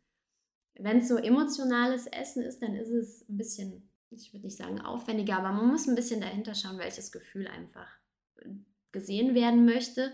Wenn 0.74 0.98
es 0.98 1.08
so 1.08 1.16
emotionales 1.16 2.08
Essen 2.08 2.42
ist, 2.42 2.60
dann 2.60 2.74
ist 2.74 2.90
es 2.90 3.28
ein 3.28 3.36
bisschen, 3.36 3.88
ich 4.10 4.32
würde 4.34 4.44
nicht 4.44 4.58
sagen 4.58 4.80
aufwendiger, 4.80 5.38
aber 5.38 5.52
man 5.52 5.68
muss 5.68 5.86
ein 5.86 5.94
bisschen 5.94 6.20
dahinter 6.20 6.56
schauen, 6.56 6.78
welches 6.78 7.12
Gefühl 7.12 7.46
einfach 7.46 7.86
gesehen 8.90 9.36
werden 9.36 9.64
möchte. 9.64 10.12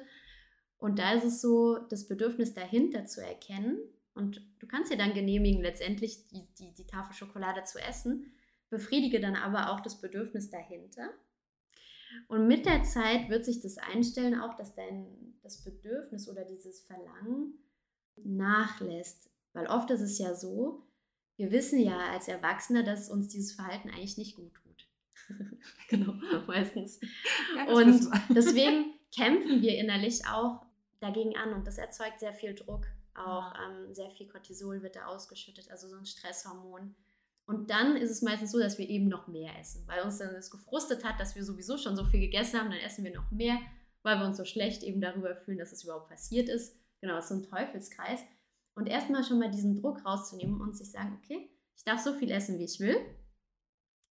Und 0.76 0.98
da 0.98 1.14
ist 1.14 1.24
es 1.24 1.40
so, 1.40 1.78
das 1.88 2.06
Bedürfnis 2.06 2.52
dahinter 2.52 3.06
zu 3.06 3.22
erkennen. 3.22 3.78
Und 4.12 4.42
du 4.58 4.66
kannst 4.66 4.92
dir 4.92 4.98
dann 4.98 5.14
genehmigen, 5.14 5.62
letztendlich 5.62 6.26
die, 6.28 6.46
die, 6.58 6.74
die 6.74 6.86
Tafel 6.86 7.14
Schokolade 7.14 7.64
zu 7.64 7.78
essen, 7.78 8.32
befriedige 8.68 9.18
dann 9.18 9.34
aber 9.34 9.70
auch 9.70 9.80
das 9.80 9.98
Bedürfnis 9.98 10.50
dahinter. 10.50 11.08
Und 12.29 12.46
mit 12.46 12.66
der 12.66 12.83
Zeit 12.83 13.29
wird 13.29 13.44
sich 13.44 13.61
das 13.61 13.79
einstellen, 13.79 14.40
auch 14.40 14.57
dass 14.57 14.75
dein 14.75 15.07
das 15.42 15.62
Bedürfnis 15.64 16.29
oder 16.29 16.44
dieses 16.44 16.81
Verlangen 16.83 17.55
nachlässt. 18.16 19.31
Weil 19.53 19.66
oft 19.66 19.90
ist 19.90 20.01
es 20.01 20.18
ja 20.18 20.35
so, 20.35 20.87
wir 21.37 21.51
wissen 21.51 21.81
ja 21.81 21.99
als 22.12 22.29
Erwachsene, 22.29 22.85
dass 22.85 23.11
uns 23.11 23.29
dieses 23.29 23.53
Verhalten 23.53 23.88
eigentlich 23.88 24.18
nicht 24.18 24.37
gut 24.37 24.53
tut. 24.55 24.88
genau, 25.88 26.12
meistens. 26.46 27.01
Ja, 27.57 27.73
und 27.73 28.11
deswegen 28.29 28.94
kämpfen 29.14 29.62
wir 29.62 29.77
innerlich 29.79 30.27
auch 30.27 30.66
dagegen 31.01 31.37
an 31.37 31.55
und 31.55 31.66
das 31.66 31.79
erzeugt 31.79 32.20
sehr 32.20 32.35
viel 32.35 32.55
Druck. 32.55 32.87
Auch 33.14 33.53
ähm, 33.55 33.94
sehr 33.94 34.11
viel 34.11 34.29
Cortisol 34.29 34.83
wird 34.83 34.96
da 34.96 35.07
ausgeschüttet, 35.07 35.70
also 35.70 35.88
so 35.88 35.96
ein 35.96 36.07
Stresshormon. 36.07 36.94
Und 37.50 37.68
dann 37.68 37.96
ist 37.96 38.12
es 38.12 38.22
meistens 38.22 38.52
so, 38.52 38.60
dass 38.60 38.78
wir 38.78 38.88
eben 38.88 39.08
noch 39.08 39.26
mehr 39.26 39.58
essen, 39.58 39.82
weil 39.88 40.04
uns 40.04 40.18
dann 40.18 40.32
das 40.32 40.52
gefrustet 40.52 41.02
hat, 41.02 41.18
dass 41.18 41.34
wir 41.34 41.42
sowieso 41.42 41.78
schon 41.78 41.96
so 41.96 42.04
viel 42.04 42.20
gegessen 42.20 42.60
haben, 42.60 42.70
dann 42.70 42.78
essen 42.78 43.02
wir 43.02 43.12
noch 43.12 43.28
mehr, 43.32 43.58
weil 44.04 44.20
wir 44.20 44.24
uns 44.24 44.36
so 44.36 44.44
schlecht 44.44 44.84
eben 44.84 45.00
darüber 45.00 45.34
fühlen, 45.34 45.58
dass 45.58 45.72
es 45.72 45.82
überhaupt 45.82 46.08
passiert 46.08 46.48
ist. 46.48 46.78
Genau, 47.00 47.16
das 47.16 47.24
ist 47.24 47.28
so 47.30 47.34
ein 47.34 47.50
Teufelskreis. 47.50 48.20
Und 48.76 48.86
erstmal 48.86 49.24
schon 49.24 49.40
mal 49.40 49.50
diesen 49.50 49.74
Druck 49.74 50.04
rauszunehmen 50.06 50.60
und 50.60 50.76
sich 50.76 50.92
sagen, 50.92 51.18
okay, 51.20 51.50
ich 51.74 51.82
darf 51.82 52.00
so 52.00 52.14
viel 52.14 52.30
essen, 52.30 52.60
wie 52.60 52.66
ich 52.66 52.78
will. 52.78 52.94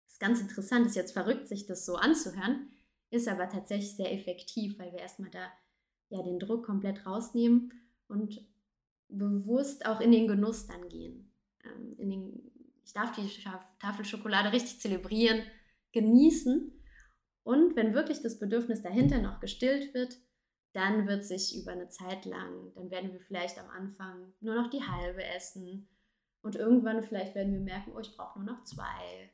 Das 0.05 0.13
ist 0.13 0.19
ganz 0.19 0.41
interessant, 0.41 0.87
ist 0.87 0.95
jetzt 0.95 1.13
verrückt, 1.13 1.47
sich 1.47 1.67
das 1.67 1.85
so 1.85 1.95
anzuhören, 1.95 2.69
ist 3.11 3.27
aber 3.27 3.49
tatsächlich 3.49 3.95
sehr 3.95 4.11
effektiv, 4.11 4.79
weil 4.79 4.91
wir 4.93 4.99
erstmal 4.99 5.29
da 5.29 5.47
ja 6.09 6.23
den 6.23 6.39
Druck 6.39 6.65
komplett 6.65 7.05
rausnehmen 7.05 7.71
und 8.07 8.43
bewusst 9.09 9.85
auch 9.85 10.01
in 10.01 10.11
den 10.11 10.27
Genuss 10.27 10.65
dann 10.65 10.89
gehen. 10.89 11.31
Ähm, 11.63 11.93
in 11.99 12.09
den, 12.09 12.51
ich 12.87 12.93
darf 12.93 13.11
die 13.11 13.29
Tafel 13.79 14.05
Schokolade 14.05 14.53
richtig 14.53 14.79
zelebrieren, 14.79 15.43
genießen. 15.91 16.73
Und 17.43 17.75
wenn 17.75 17.93
wirklich 17.93 18.21
das 18.21 18.39
Bedürfnis 18.39 18.81
dahinter 18.81 19.21
noch 19.21 19.41
gestillt 19.41 19.93
wird, 19.93 20.17
dann 20.73 21.07
wird 21.07 21.25
sich 21.25 21.57
über 21.57 21.71
eine 21.71 21.89
Zeit 21.89 22.25
lang, 22.25 22.71
dann 22.75 22.89
werden 22.89 23.11
wir 23.11 23.19
vielleicht 23.19 23.57
am 23.59 23.69
Anfang 23.69 24.33
nur 24.39 24.55
noch 24.55 24.69
die 24.69 24.83
halbe 24.83 25.23
essen. 25.23 25.89
Und 26.41 26.55
irgendwann 26.55 27.03
vielleicht 27.03 27.35
werden 27.35 27.53
wir 27.53 27.59
merken, 27.59 27.91
oh, 27.93 27.99
ich 27.99 28.15
brauche 28.15 28.39
nur 28.39 28.53
noch 28.53 28.63
zwei. 28.63 29.33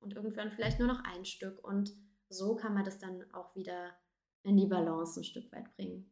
Und 0.00 0.14
irgendwann 0.14 0.50
vielleicht 0.50 0.78
nur 0.78 0.88
noch 0.88 1.02
ein 1.04 1.24
Stück. 1.24 1.62
Und 1.64 1.92
so 2.28 2.54
kann 2.56 2.74
man 2.74 2.84
das 2.84 2.98
dann 2.98 3.24
auch 3.32 3.54
wieder 3.54 3.96
in 4.42 4.56
die 4.56 4.66
Balance 4.66 5.20
ein 5.20 5.24
Stück 5.24 5.50
weit 5.52 5.74
bringen 5.76 6.10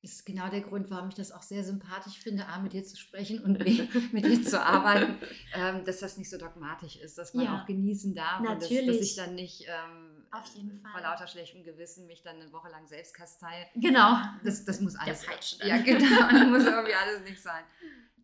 ist 0.00 0.24
genau 0.24 0.48
der 0.48 0.60
Grund, 0.60 0.90
warum 0.90 1.08
ich 1.08 1.16
das 1.16 1.32
auch 1.32 1.42
sehr 1.42 1.64
sympathisch 1.64 2.20
finde, 2.20 2.46
A, 2.46 2.60
mit 2.60 2.72
dir 2.72 2.84
zu 2.84 2.96
sprechen 2.96 3.42
und 3.42 3.58
B, 3.58 3.88
mit 4.12 4.24
dir 4.24 4.42
zu 4.44 4.60
arbeiten, 4.60 5.18
ähm, 5.54 5.84
dass 5.84 5.98
das 5.98 6.16
nicht 6.16 6.30
so 6.30 6.38
dogmatisch 6.38 6.96
ist, 6.96 7.18
dass 7.18 7.34
man 7.34 7.46
ja. 7.46 7.60
auch 7.60 7.66
genießen 7.66 8.14
darf 8.14 8.40
Natürlich. 8.40 8.80
und 8.82 8.86
dass, 8.88 8.96
dass 8.98 9.06
ich 9.06 9.16
dann 9.16 9.34
nicht 9.34 9.66
ähm, 9.66 10.26
Fall. 10.30 10.92
vor 10.92 11.00
lauter 11.00 11.26
schlechtem 11.26 11.64
Gewissen 11.64 12.06
mich 12.06 12.22
dann 12.22 12.36
eine 12.36 12.52
Woche 12.52 12.68
lang 12.68 12.86
selbst 12.86 13.14
kastei. 13.14 13.68
Genau. 13.74 14.18
Das, 14.44 14.64
das 14.64 14.80
muss 14.80 14.94
alles 14.94 15.22
sein. 15.22 15.68
Ja, 15.68 15.78
genau. 15.78 16.28
Das 16.30 16.46
muss 16.46 16.64
irgendwie 16.64 16.94
alles 16.94 17.28
nicht 17.28 17.42
sein. 17.42 17.64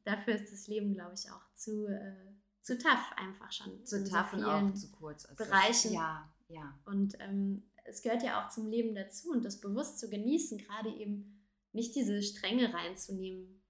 Dafür 0.05 0.35
ist 0.35 0.53
das 0.53 0.69
Leben, 0.69 0.95
glaube 0.95 1.15
ich, 1.15 1.31
auch 1.31 1.55
zu, 1.55 1.87
äh, 1.87 2.15
zu 2.63 2.79
tough 2.79 3.13
einfach 3.17 3.51
schon. 3.51 3.85
Zu 3.85 4.05
tough 4.05 4.31
so 4.33 4.37
und 4.37 4.45
auch 4.45 4.75
zu 4.75 4.93
kurz. 4.93 5.27
Bereichen. 5.35 5.95
ja, 5.95 6.33
ja. 6.49 6.79
Und 6.85 7.15
ähm, 7.21 7.65
es 7.85 8.03
gehört 8.03 8.23
ja 8.23 8.45
auch 8.45 8.51
zum 8.51 8.69
Leben 8.69 8.95
dazu 8.95 9.31
und 9.31 9.45
das 9.45 9.61
bewusst 9.61 9.99
zu 9.99 10.09
genießen, 10.09 10.59
gerade 10.59 10.91
eben 10.91 11.44
nicht 11.75 11.95
diese 11.95 12.23
Strenge 12.23 12.73
reinzunehmen, 12.73 13.63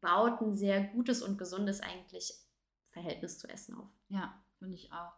baut 0.00 0.40
ein 0.40 0.54
sehr 0.54 0.84
gutes 0.84 1.22
und 1.22 1.38
gesundes 1.38 1.80
eigentlich 1.80 2.32
Verhältnis 2.88 3.38
zu 3.38 3.48
Essen 3.48 3.76
auf. 3.76 3.88
Ja, 4.08 4.42
finde 4.58 4.74
ich 4.74 4.92
auch. 4.92 5.12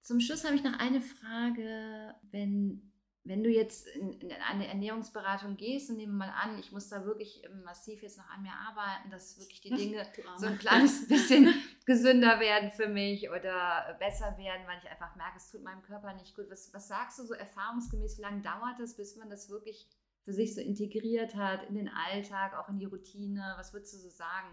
Zum 0.00 0.20
Schluss 0.20 0.44
habe 0.44 0.56
ich 0.56 0.64
noch 0.64 0.78
eine 0.78 1.00
Frage, 1.00 2.14
wenn, 2.30 2.92
wenn 3.24 3.42
du 3.44 3.50
jetzt 3.50 3.86
in, 3.86 4.12
in, 4.14 4.32
eine 4.32 4.66
Ernährungsberatung 4.66 5.56
gehst 5.56 5.90
und 5.90 5.96
nehmen 5.96 6.12
wir 6.14 6.26
mal 6.26 6.34
an, 6.34 6.58
ich 6.58 6.72
muss 6.72 6.88
da 6.88 7.04
wirklich 7.04 7.42
massiv 7.64 8.02
jetzt 8.02 8.18
noch 8.18 8.28
an 8.28 8.42
mir 8.42 8.52
arbeiten, 8.52 9.10
dass 9.10 9.38
wirklich 9.38 9.60
die 9.60 9.70
Dinge 9.74 10.04
so 10.38 10.46
ein 10.46 10.58
kleines 10.58 11.06
bisschen 11.08 11.54
gesünder 11.86 12.40
werden 12.40 12.70
für 12.72 12.88
mich 12.88 13.30
oder 13.30 13.96
besser 14.00 14.36
werden, 14.36 14.66
weil 14.66 14.78
ich 14.82 14.90
einfach 14.90 15.14
merke, 15.16 15.36
es 15.36 15.50
tut 15.50 15.62
meinem 15.62 15.82
Körper 15.82 16.12
nicht 16.14 16.34
gut. 16.34 16.50
Was, 16.50 16.74
was 16.74 16.88
sagst 16.88 17.20
du 17.20 17.24
so 17.24 17.34
erfahrungsgemäß, 17.34 18.18
wie 18.18 18.22
lange 18.22 18.42
dauert 18.42 18.80
es, 18.80 18.96
bis 18.96 19.16
man 19.16 19.30
das 19.30 19.50
wirklich 19.50 19.88
für 20.24 20.32
sich 20.32 20.54
so 20.54 20.60
integriert 20.60 21.34
hat 21.34 21.68
in 21.68 21.74
den 21.74 21.88
Alltag, 21.88 22.54
auch 22.54 22.68
in 22.68 22.78
die 22.78 22.84
Routine? 22.84 23.54
Was 23.56 23.72
würdest 23.72 23.94
du 23.94 23.98
so 23.98 24.08
sagen? 24.08 24.48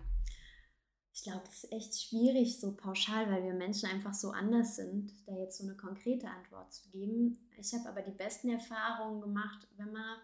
Ich 1.13 1.23
glaube, 1.23 1.41
das 1.45 1.63
ist 1.63 1.71
echt 1.71 2.01
schwierig 2.01 2.59
so 2.59 2.75
pauschal, 2.75 3.29
weil 3.31 3.43
wir 3.43 3.53
Menschen 3.53 3.89
einfach 3.89 4.13
so 4.13 4.31
anders 4.31 4.75
sind, 4.75 5.11
da 5.27 5.35
jetzt 5.35 5.57
so 5.57 5.65
eine 5.65 5.75
konkrete 5.75 6.29
Antwort 6.29 6.73
zu 6.73 6.89
geben. 6.89 7.49
Ich 7.57 7.73
habe 7.73 7.89
aber 7.89 8.01
die 8.01 8.11
besten 8.15 8.49
Erfahrungen 8.49 9.21
gemacht, 9.21 9.67
wenn 9.77 9.91
man 9.91 10.17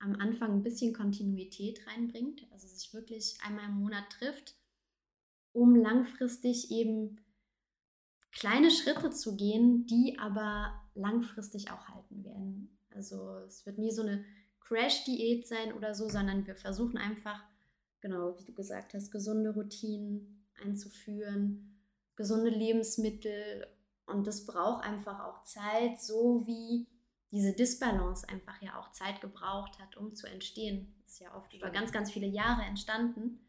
am 0.00 0.16
Anfang 0.16 0.52
ein 0.52 0.62
bisschen 0.62 0.92
Kontinuität 0.92 1.86
reinbringt, 1.86 2.46
also 2.52 2.68
sich 2.68 2.92
wirklich 2.92 3.38
einmal 3.42 3.66
im 3.66 3.76
Monat 3.76 4.04
trifft, 4.10 4.54
um 5.52 5.74
langfristig 5.74 6.70
eben 6.70 7.20
kleine 8.32 8.70
Schritte 8.70 9.10
zu 9.10 9.36
gehen, 9.36 9.86
die 9.86 10.18
aber 10.18 10.74
langfristig 10.94 11.70
auch 11.70 11.88
halten 11.88 12.24
werden. 12.24 12.78
Also 12.90 13.38
es 13.46 13.64
wird 13.64 13.78
nie 13.78 13.92
so 13.92 14.02
eine 14.02 14.24
Crash-Diät 14.64 15.46
sein 15.46 15.72
oder 15.74 15.94
so, 15.94 16.08
sondern 16.08 16.46
wir 16.46 16.56
versuchen 16.56 16.96
einfach, 16.96 17.42
genau 18.00 18.38
wie 18.38 18.44
du 18.44 18.52
gesagt 18.52 18.94
hast, 18.94 19.10
gesunde 19.10 19.50
Routinen 19.50 20.46
einzuführen, 20.62 21.80
gesunde 22.16 22.50
Lebensmittel. 22.50 23.66
Und 24.06 24.26
das 24.26 24.46
braucht 24.46 24.84
einfach 24.84 25.20
auch 25.20 25.42
Zeit, 25.44 26.00
so 26.00 26.46
wie 26.46 26.86
diese 27.30 27.52
Disbalance 27.52 28.28
einfach 28.28 28.60
ja 28.62 28.78
auch 28.78 28.92
Zeit 28.92 29.20
gebraucht 29.20 29.78
hat, 29.80 29.96
um 29.96 30.14
zu 30.14 30.26
entstehen. 30.26 30.94
Das 31.02 31.14
ist 31.14 31.20
ja 31.20 31.34
oft 31.36 31.52
über 31.52 31.70
ganz, 31.70 31.92
ganz 31.92 32.10
viele 32.10 32.26
Jahre 32.26 32.62
entstanden. 32.62 33.40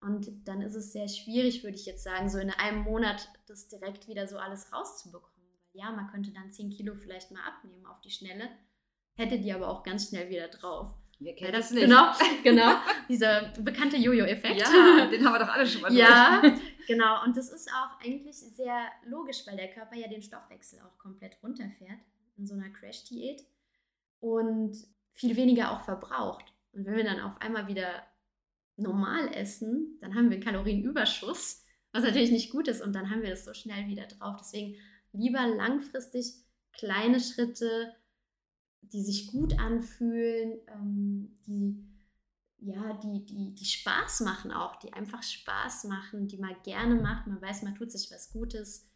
Und 0.00 0.48
dann 0.48 0.62
ist 0.62 0.74
es 0.74 0.92
sehr 0.92 1.08
schwierig, 1.08 1.62
würde 1.62 1.76
ich 1.76 1.84
jetzt 1.84 2.02
sagen, 2.02 2.30
so 2.30 2.38
in 2.38 2.50
einem 2.50 2.82
Monat 2.82 3.28
das 3.46 3.68
direkt 3.68 4.08
wieder 4.08 4.26
so 4.26 4.38
alles 4.38 4.72
rauszubekommen. 4.72 5.50
Weil 5.50 5.82
ja, 5.82 5.92
man 5.92 6.08
könnte 6.08 6.32
dann 6.32 6.50
10 6.50 6.70
Kilo 6.70 6.94
vielleicht 6.94 7.30
mal 7.30 7.42
abnehmen 7.46 7.84
auf 7.84 8.00
die 8.00 8.10
Schnelle 8.10 8.48
hätte 9.16 9.38
die 9.38 9.52
aber 9.52 9.68
auch 9.68 9.82
ganz 9.82 10.08
schnell 10.08 10.28
wieder 10.28 10.48
drauf. 10.48 10.94
Wir 11.20 11.34
kennen 11.34 11.52
das 11.52 11.70
nicht. 11.70 11.84
Genau, 11.84 12.12
genau. 12.42 12.76
Dieser 13.08 13.52
bekannte 13.60 13.98
Jojo-Effekt. 13.98 14.60
Ja, 14.60 15.06
den 15.06 15.24
haben 15.24 15.34
wir 15.34 15.38
doch 15.38 15.52
alle 15.52 15.66
schon 15.66 15.82
mal 15.82 15.88
durch. 15.88 16.00
Ja, 16.00 16.42
genau. 16.86 17.22
Und 17.24 17.36
das 17.36 17.50
ist 17.50 17.70
auch 17.70 18.00
eigentlich 18.04 18.36
sehr 18.36 18.88
logisch, 19.04 19.46
weil 19.46 19.56
der 19.56 19.68
Körper 19.68 19.96
ja 19.96 20.08
den 20.08 20.22
Stoffwechsel 20.22 20.80
auch 20.80 20.96
komplett 20.98 21.36
runterfährt 21.42 22.00
in 22.38 22.46
so 22.46 22.54
einer 22.54 22.70
Crash-Diät 22.70 23.44
und 24.20 24.76
viel 25.12 25.36
weniger 25.36 25.72
auch 25.72 25.82
verbraucht. 25.82 26.54
Und 26.72 26.86
wenn 26.86 26.96
wir 26.96 27.04
dann 27.04 27.20
auf 27.20 27.38
einmal 27.40 27.66
wieder 27.66 28.02
normal 28.76 29.28
essen, 29.34 29.98
dann 30.00 30.14
haben 30.14 30.30
wir 30.30 30.36
einen 30.36 30.44
Kalorienüberschuss, 30.44 31.66
was 31.92 32.02
natürlich 32.02 32.30
nicht 32.30 32.50
gut 32.50 32.66
ist. 32.66 32.80
Und 32.80 32.94
dann 32.94 33.10
haben 33.10 33.20
wir 33.20 33.30
das 33.30 33.44
so 33.44 33.52
schnell 33.52 33.86
wieder 33.88 34.06
drauf. 34.06 34.36
Deswegen 34.38 34.76
lieber 35.12 35.46
langfristig 35.46 36.32
kleine 36.72 37.20
Schritte 37.20 37.94
die 38.82 39.02
sich 39.02 39.28
gut 39.28 39.58
anfühlen, 39.58 40.58
ähm, 40.68 41.38
die 41.46 41.86
ja, 42.62 42.92
die, 42.92 43.24
die, 43.24 43.54
die 43.54 43.64
Spaß 43.64 44.20
machen 44.20 44.52
auch, 44.52 44.76
die 44.76 44.92
einfach 44.92 45.22
Spaß 45.22 45.84
machen, 45.84 46.28
die 46.28 46.36
man 46.36 46.54
gerne 46.62 46.94
macht. 46.96 47.26
Man 47.26 47.40
weiß, 47.40 47.62
man 47.62 47.74
tut 47.74 47.90
sich 47.90 48.10
was 48.10 48.30
Gutes 48.30 48.90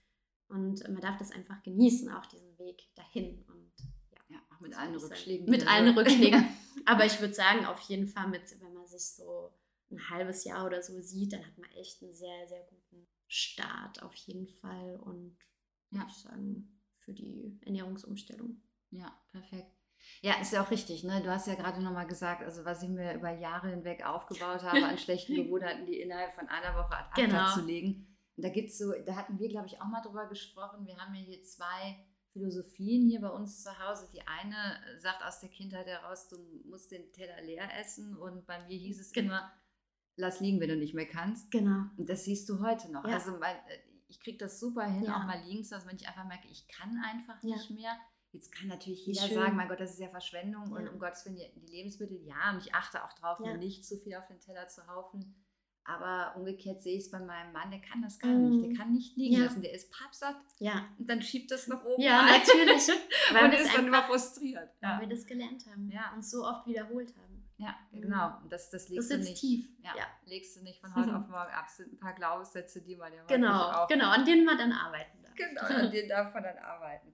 und 0.49 0.87
man 0.89 1.01
darf 1.01 1.17
das 1.17 1.31
einfach 1.31 1.63
genießen, 1.63 2.11
auch 2.11 2.27
diesen 2.27 2.59
Weg 2.59 2.83
dahin. 2.95 3.43
Und 3.49 3.73
ja, 4.13 4.37
ja 4.37 4.39
auch 4.51 4.61
mit 4.61 4.77
allen 4.77 4.95
Rückschlägen. 4.95 5.49
Mit 5.49 5.67
allen 5.67 5.97
Rückschlägen. 5.97 6.47
Aber 6.85 7.07
ich 7.07 7.19
würde 7.21 7.33
sagen, 7.33 7.65
auf 7.65 7.81
jeden 7.89 8.07
Fall, 8.07 8.29
mit, 8.29 8.43
wenn 8.61 8.75
man 8.75 8.87
sich 8.87 9.07
so 9.07 9.51
ein 9.91 10.11
halbes 10.11 10.45
Jahr 10.45 10.67
oder 10.67 10.83
so 10.83 11.01
sieht, 11.01 11.33
dann 11.33 11.47
hat 11.47 11.57
man 11.57 11.71
echt 11.73 12.03
einen 12.03 12.13
sehr, 12.13 12.47
sehr 12.47 12.65
guten 12.69 13.07
Start 13.29 14.03
auf 14.03 14.15
jeden 14.15 14.49
Fall 14.49 14.97
und 14.97 15.37
ja, 15.91 16.07
ich 16.09 16.17
sagen, 16.17 16.79
für 16.99 17.15
die 17.15 17.59
Ernährungsumstellung. 17.63 18.61
Ja, 18.95 19.13
perfekt. 19.31 19.71
Ja, 20.21 20.35
ist 20.41 20.53
ja 20.53 20.63
auch 20.63 20.71
richtig. 20.71 21.05
Ne? 21.05 21.23
Du 21.23 21.31
hast 21.31 21.47
ja 21.47 21.55
gerade 21.55 21.83
nochmal 21.83 22.07
gesagt, 22.07 22.43
also 22.43 22.65
was 22.65 22.83
ich 22.83 22.89
mir 22.89 23.15
über 23.15 23.31
Jahre 23.31 23.71
hinweg 23.71 24.05
aufgebaut 24.07 24.63
habe 24.63 24.85
an 24.85 24.99
schlechten 24.99 25.35
Gewohnheiten, 25.45 25.87
die 25.87 26.01
innerhalb 26.01 26.35
von 26.35 26.49
einer 26.49 26.75
Woche 26.75 26.97
ad 26.97 27.09
acta 27.11 27.27
genau. 27.27 27.55
zu 27.55 27.63
legen. 27.63 28.07
Und 28.37 28.45
da 28.45 28.49
gibt's 28.49 28.79
so, 28.79 28.93
da 29.05 29.17
hatten 29.17 29.39
wir, 29.39 29.49
glaube 29.49 29.67
ich, 29.67 29.81
auch 29.81 29.87
mal 29.87 30.03
drüber 30.03 30.27
gesprochen. 30.29 30.87
Wir 30.87 30.97
haben 30.97 31.15
ja 31.15 31.21
hier 31.21 31.43
zwei 31.43 32.05
Philosophien 32.33 33.09
hier 33.09 33.21
bei 33.21 33.31
uns 33.31 33.63
zu 33.63 33.79
Hause. 33.79 34.09
Die 34.13 34.27
eine 34.27 34.81
sagt 34.99 35.23
aus 35.23 35.41
der 35.41 35.51
Kindheit 35.51 35.87
heraus, 35.87 36.29
du 36.29 36.37
musst 36.65 36.91
den 36.91 37.13
Teller 37.13 37.41
leer 37.43 37.69
essen. 37.79 38.17
Und 38.17 38.47
bei 38.47 38.59
mir 38.67 38.77
hieß 38.77 39.01
es 39.01 39.13
immer, 39.13 39.53
lass 40.17 40.41
liegen, 40.41 40.61
wenn 40.61 40.69
du 40.69 40.77
nicht 40.77 40.95
mehr 40.95 41.07
kannst. 41.07 41.51
Genau. 41.51 41.85
Und 41.97 42.09
das 42.09 42.25
siehst 42.25 42.49
du 42.49 42.61
heute 42.61 42.91
noch. 42.91 43.07
Ja. 43.07 43.15
Also 43.15 43.39
mein, 43.39 43.57
ich 44.09 44.21
kriege 44.21 44.39
das 44.39 44.59
super 44.59 44.85
hin, 44.85 45.05
ja. 45.05 45.17
auch 45.17 45.25
mal 45.25 45.41
liegen 45.45 45.65
zu 45.65 45.75
lassen, 45.75 45.89
wenn 45.89 45.97
ich 45.97 46.09
einfach 46.09 46.27
merke, 46.27 46.49
ich 46.49 46.67
kann 46.69 47.01
einfach 47.05 47.43
ja. 47.43 47.55
nicht 47.55 47.71
mehr 47.71 47.97
Jetzt 48.35 48.51
kann 48.53 48.67
natürlich 48.67 49.07
jeder 49.07 49.29
sagen, 49.29 49.55
mein 49.55 49.69
Gott, 49.69 49.79
das 49.79 49.93
ist 49.93 50.01
ja 50.01 50.09
Verschwendung 50.09 50.71
ja. 50.71 50.77
und 50.77 50.89
um 50.89 50.99
Gottes 50.99 51.25
Willen 51.25 51.37
die 51.37 51.71
Lebensmittel, 51.71 52.21
ja, 52.25 52.51
und 52.53 52.59
ich 52.59 52.75
achte 52.75 53.05
auch 53.05 53.13
drauf, 53.13 53.39
ja. 53.45 53.57
nicht 53.57 53.87
zu 53.87 53.97
viel 53.97 54.17
auf 54.17 54.27
den 54.27 54.41
Teller 54.41 54.67
zu 54.69 54.87
haufen. 54.89 55.37
Aber 55.87 56.35
umgekehrt 56.37 56.81
sehe 56.83 56.97
ich 56.97 57.05
es 57.05 57.11
bei 57.11 57.21
meinem 57.21 57.53
Mann, 57.53 57.71
der 57.71 57.81
kann 57.81 58.01
das 58.01 58.19
gar 58.19 58.31
mm. 58.31 58.49
nicht. 58.49 58.71
Der 58.71 58.77
kann 58.79 58.93
nicht 58.93 59.17
liegen 59.17 59.37
ja. 59.37 59.45
lassen. 59.45 59.61
Der 59.61 59.73
ist 59.75 59.93
pappsatt. 59.93 60.37
Ja. 60.59 60.89
Und 60.99 61.11
dann 61.11 61.21
schiebt 61.21 61.51
das 61.51 61.69
nach 61.69 61.85
oben. 61.85 62.03
Ja, 62.03 62.21
rein. 62.21 62.41
natürlich. 62.41 62.89
Weil 63.33 63.45
und 63.45 63.53
ist 63.53 63.77
dann 63.77 63.87
immer 63.87 64.03
frustriert. 64.03 64.71
Weil 64.81 65.01
wir 65.01 65.09
das 65.09 65.27
gelernt 65.27 65.67
haben. 65.67 65.91
Ja. 65.91 66.13
Und 66.15 66.25
so 66.25 66.43
oft 66.43 66.67
wiederholt 66.67 67.15
haben. 67.19 67.45
Ja, 67.59 67.77
mhm. 67.93 68.01
genau. 68.01 68.39
Und 68.43 68.51
das, 68.51 68.71
das 68.71 68.89
legst 68.89 69.11
das 69.11 69.19
du 69.19 69.25
nicht. 69.25 69.39
tief. 69.39 69.69
Ja, 69.83 69.93
Legst 70.25 70.57
du 70.57 70.63
nicht 70.63 70.81
von 70.81 70.95
heute 70.95 71.15
auf 71.15 71.29
morgen 71.29 71.53
ab. 71.53 71.67
Es 71.69 71.77
sind 71.77 71.93
ein 71.93 71.99
paar 71.99 72.15
Glaubenssätze, 72.15 72.81
die 72.81 72.97
man 72.97 73.13
ja 73.13 73.23
Genau, 73.27 73.71
auch 73.73 73.87
genau, 73.87 74.09
an 74.09 74.25
denen 74.25 74.47
man 74.47 74.57
dann 74.57 74.73
arbeiten 74.73 75.23
darf. 75.23 75.35
Genau, 75.35 75.61
an 75.61 75.91
denen 75.91 76.09
darf 76.09 76.33
man 76.33 76.43
dann 76.45 76.59
arbeiten. 76.59 77.13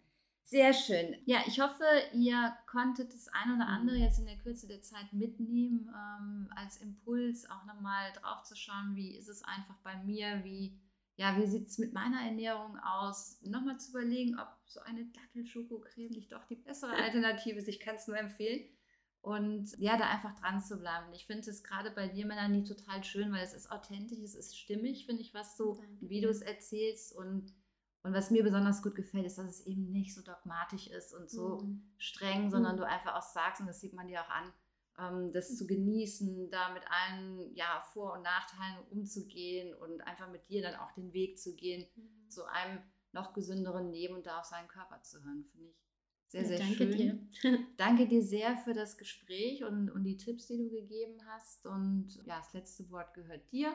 Sehr 0.51 0.73
schön. 0.73 1.15
Ja, 1.27 1.45
ich 1.47 1.61
hoffe, 1.61 1.85
ihr 2.13 2.53
konntet 2.67 3.15
das 3.15 3.29
ein 3.29 3.55
oder 3.55 3.69
andere 3.69 3.99
jetzt 3.99 4.19
in 4.19 4.27
der 4.27 4.37
Kürze 4.39 4.67
der 4.67 4.83
Zeit 4.83 5.13
mitnehmen, 5.13 5.89
ähm, 5.95 6.51
als 6.57 6.79
Impuls 6.79 7.49
auch 7.49 7.65
nochmal 7.67 8.11
drauf 8.15 8.43
zu 8.43 8.57
schauen, 8.57 8.97
wie 8.97 9.17
ist 9.17 9.29
es 9.29 9.45
einfach 9.45 9.77
bei 9.85 10.03
mir, 10.03 10.43
wie, 10.43 10.77
ja, 11.15 11.39
wie 11.39 11.47
sieht 11.47 11.69
es 11.69 11.79
mit 11.79 11.93
meiner 11.93 12.21
Ernährung 12.23 12.77
aus, 12.81 13.41
nochmal 13.43 13.79
zu 13.79 13.91
überlegen, 13.91 14.41
ob 14.41 14.49
so 14.67 14.81
eine 14.81 15.05
Dattel-Schokocreme 15.05 16.11
nicht 16.11 16.33
doch 16.33 16.45
die 16.47 16.57
bessere 16.57 16.95
Alternative 16.95 17.57
ist. 17.57 17.69
Ich 17.69 17.79
kann 17.79 17.95
es 17.95 18.09
nur 18.09 18.19
empfehlen. 18.19 18.69
Und 19.21 19.79
ja, 19.79 19.97
da 19.97 20.11
einfach 20.11 20.35
dran 20.41 20.61
zu 20.61 20.79
bleiben. 20.79 21.13
Ich 21.13 21.27
finde 21.27 21.49
es 21.49 21.63
gerade 21.63 21.93
bei 21.93 22.09
dir, 22.09 22.27
Melanie, 22.27 22.65
total 22.65 23.05
schön, 23.05 23.31
weil 23.31 23.45
es 23.45 23.55
ist 23.55 23.71
authentisch, 23.71 24.19
es 24.19 24.35
ist 24.35 24.59
stimmig, 24.59 25.07
finde 25.07 25.23
ich, 25.23 25.33
was 25.33 25.57
du, 25.57 25.81
wie 26.01 26.21
du 26.21 26.29
es 26.29 26.41
erzählst 26.41 27.15
und 27.15 27.55
und 28.03 28.15
was 28.15 28.31
mir 28.31 28.43
besonders 28.43 28.83
gut 28.83 28.95
gefällt, 28.95 29.27
ist, 29.27 29.39
dass 29.39 29.47
es 29.47 29.67
eben 29.67 29.91
nicht 29.91 30.15
so 30.15 30.23
dogmatisch 30.23 30.87
ist 30.87 31.15
und 31.15 31.31
so 31.31 31.61
mhm. 31.61 31.93
streng, 31.99 32.51
sondern 32.51 32.77
mhm. 32.77 32.81
du 32.81 32.87
einfach 32.87 33.17
auch 33.17 33.23
sagst, 33.23 33.61
und 33.61 33.67
das 33.67 33.81
sieht 33.81 33.93
man 33.93 34.09
dir 34.09 34.23
auch 34.23 34.31
an, 34.31 34.53
ähm, 34.99 35.33
das 35.33 35.57
zu 35.57 35.67
genießen, 35.67 36.51
da 36.51 36.73
mit 36.73 36.83
allen 36.89 37.55
ja, 37.55 37.83
Vor- 37.93 38.15
und 38.15 38.23
Nachteilen 38.23 38.87
umzugehen 38.91 39.75
und 39.75 40.01
einfach 40.03 40.31
mit 40.31 40.49
dir 40.49 40.63
dann 40.63 40.77
auch 40.77 40.93
den 40.93 41.13
Weg 41.13 41.39
zu 41.39 41.55
gehen 41.55 41.87
mhm. 41.95 42.31
zu 42.31 42.47
einem 42.47 42.81
noch 43.13 43.33
gesünderen 43.33 43.91
Leben 43.91 44.15
und 44.15 44.27
da 44.27 44.39
auf 44.39 44.45
seinen 44.45 44.69
Körper 44.69 45.03
zu 45.03 45.23
hören, 45.23 45.45
finde 45.53 45.71
ich 45.71 45.81
sehr, 46.31 46.45
sehr 46.45 46.59
ja, 46.61 46.65
danke 46.65 46.85
schön. 46.85 46.97
Dir. 46.97 47.67
danke 47.77 48.07
dir 48.07 48.23
sehr 48.23 48.57
für 48.59 48.73
das 48.73 48.97
Gespräch 48.97 49.65
und, 49.65 49.91
und 49.91 50.05
die 50.05 50.17
Tipps, 50.17 50.47
die 50.47 50.59
du 50.59 50.71
gegeben 50.71 51.19
hast. 51.27 51.67
Und 51.67 52.15
ja, 52.25 52.39
das 52.39 52.53
letzte 52.53 52.89
Wort 52.91 53.15
gehört 53.15 53.51
dir. 53.51 53.75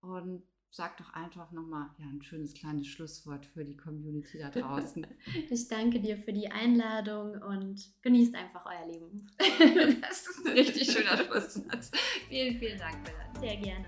Und 0.00 0.48
sag 0.74 0.96
doch 0.96 1.12
einfach 1.14 1.52
nochmal 1.52 1.88
ja, 1.98 2.06
ein 2.06 2.20
schönes 2.20 2.52
kleines 2.52 2.88
Schlusswort 2.88 3.46
für 3.46 3.64
die 3.64 3.76
Community 3.76 4.38
da 4.38 4.50
draußen. 4.50 5.06
ich 5.50 5.68
danke 5.68 6.00
dir 6.00 6.16
für 6.16 6.32
die 6.32 6.50
Einladung 6.50 7.40
und 7.42 7.92
genießt 8.02 8.34
einfach 8.34 8.66
euer 8.66 8.92
Leben. 8.92 9.30
das 10.00 10.26
ist 10.26 10.44
ein 10.44 10.52
richtig 10.52 10.90
schöner 10.90 11.16
Schlusswort. 11.24 11.90
Vielen, 12.28 12.58
vielen 12.58 12.78
Dank, 12.78 13.04
Bella. 13.04 13.40
Sehr 13.40 13.56
gerne. 13.56 13.86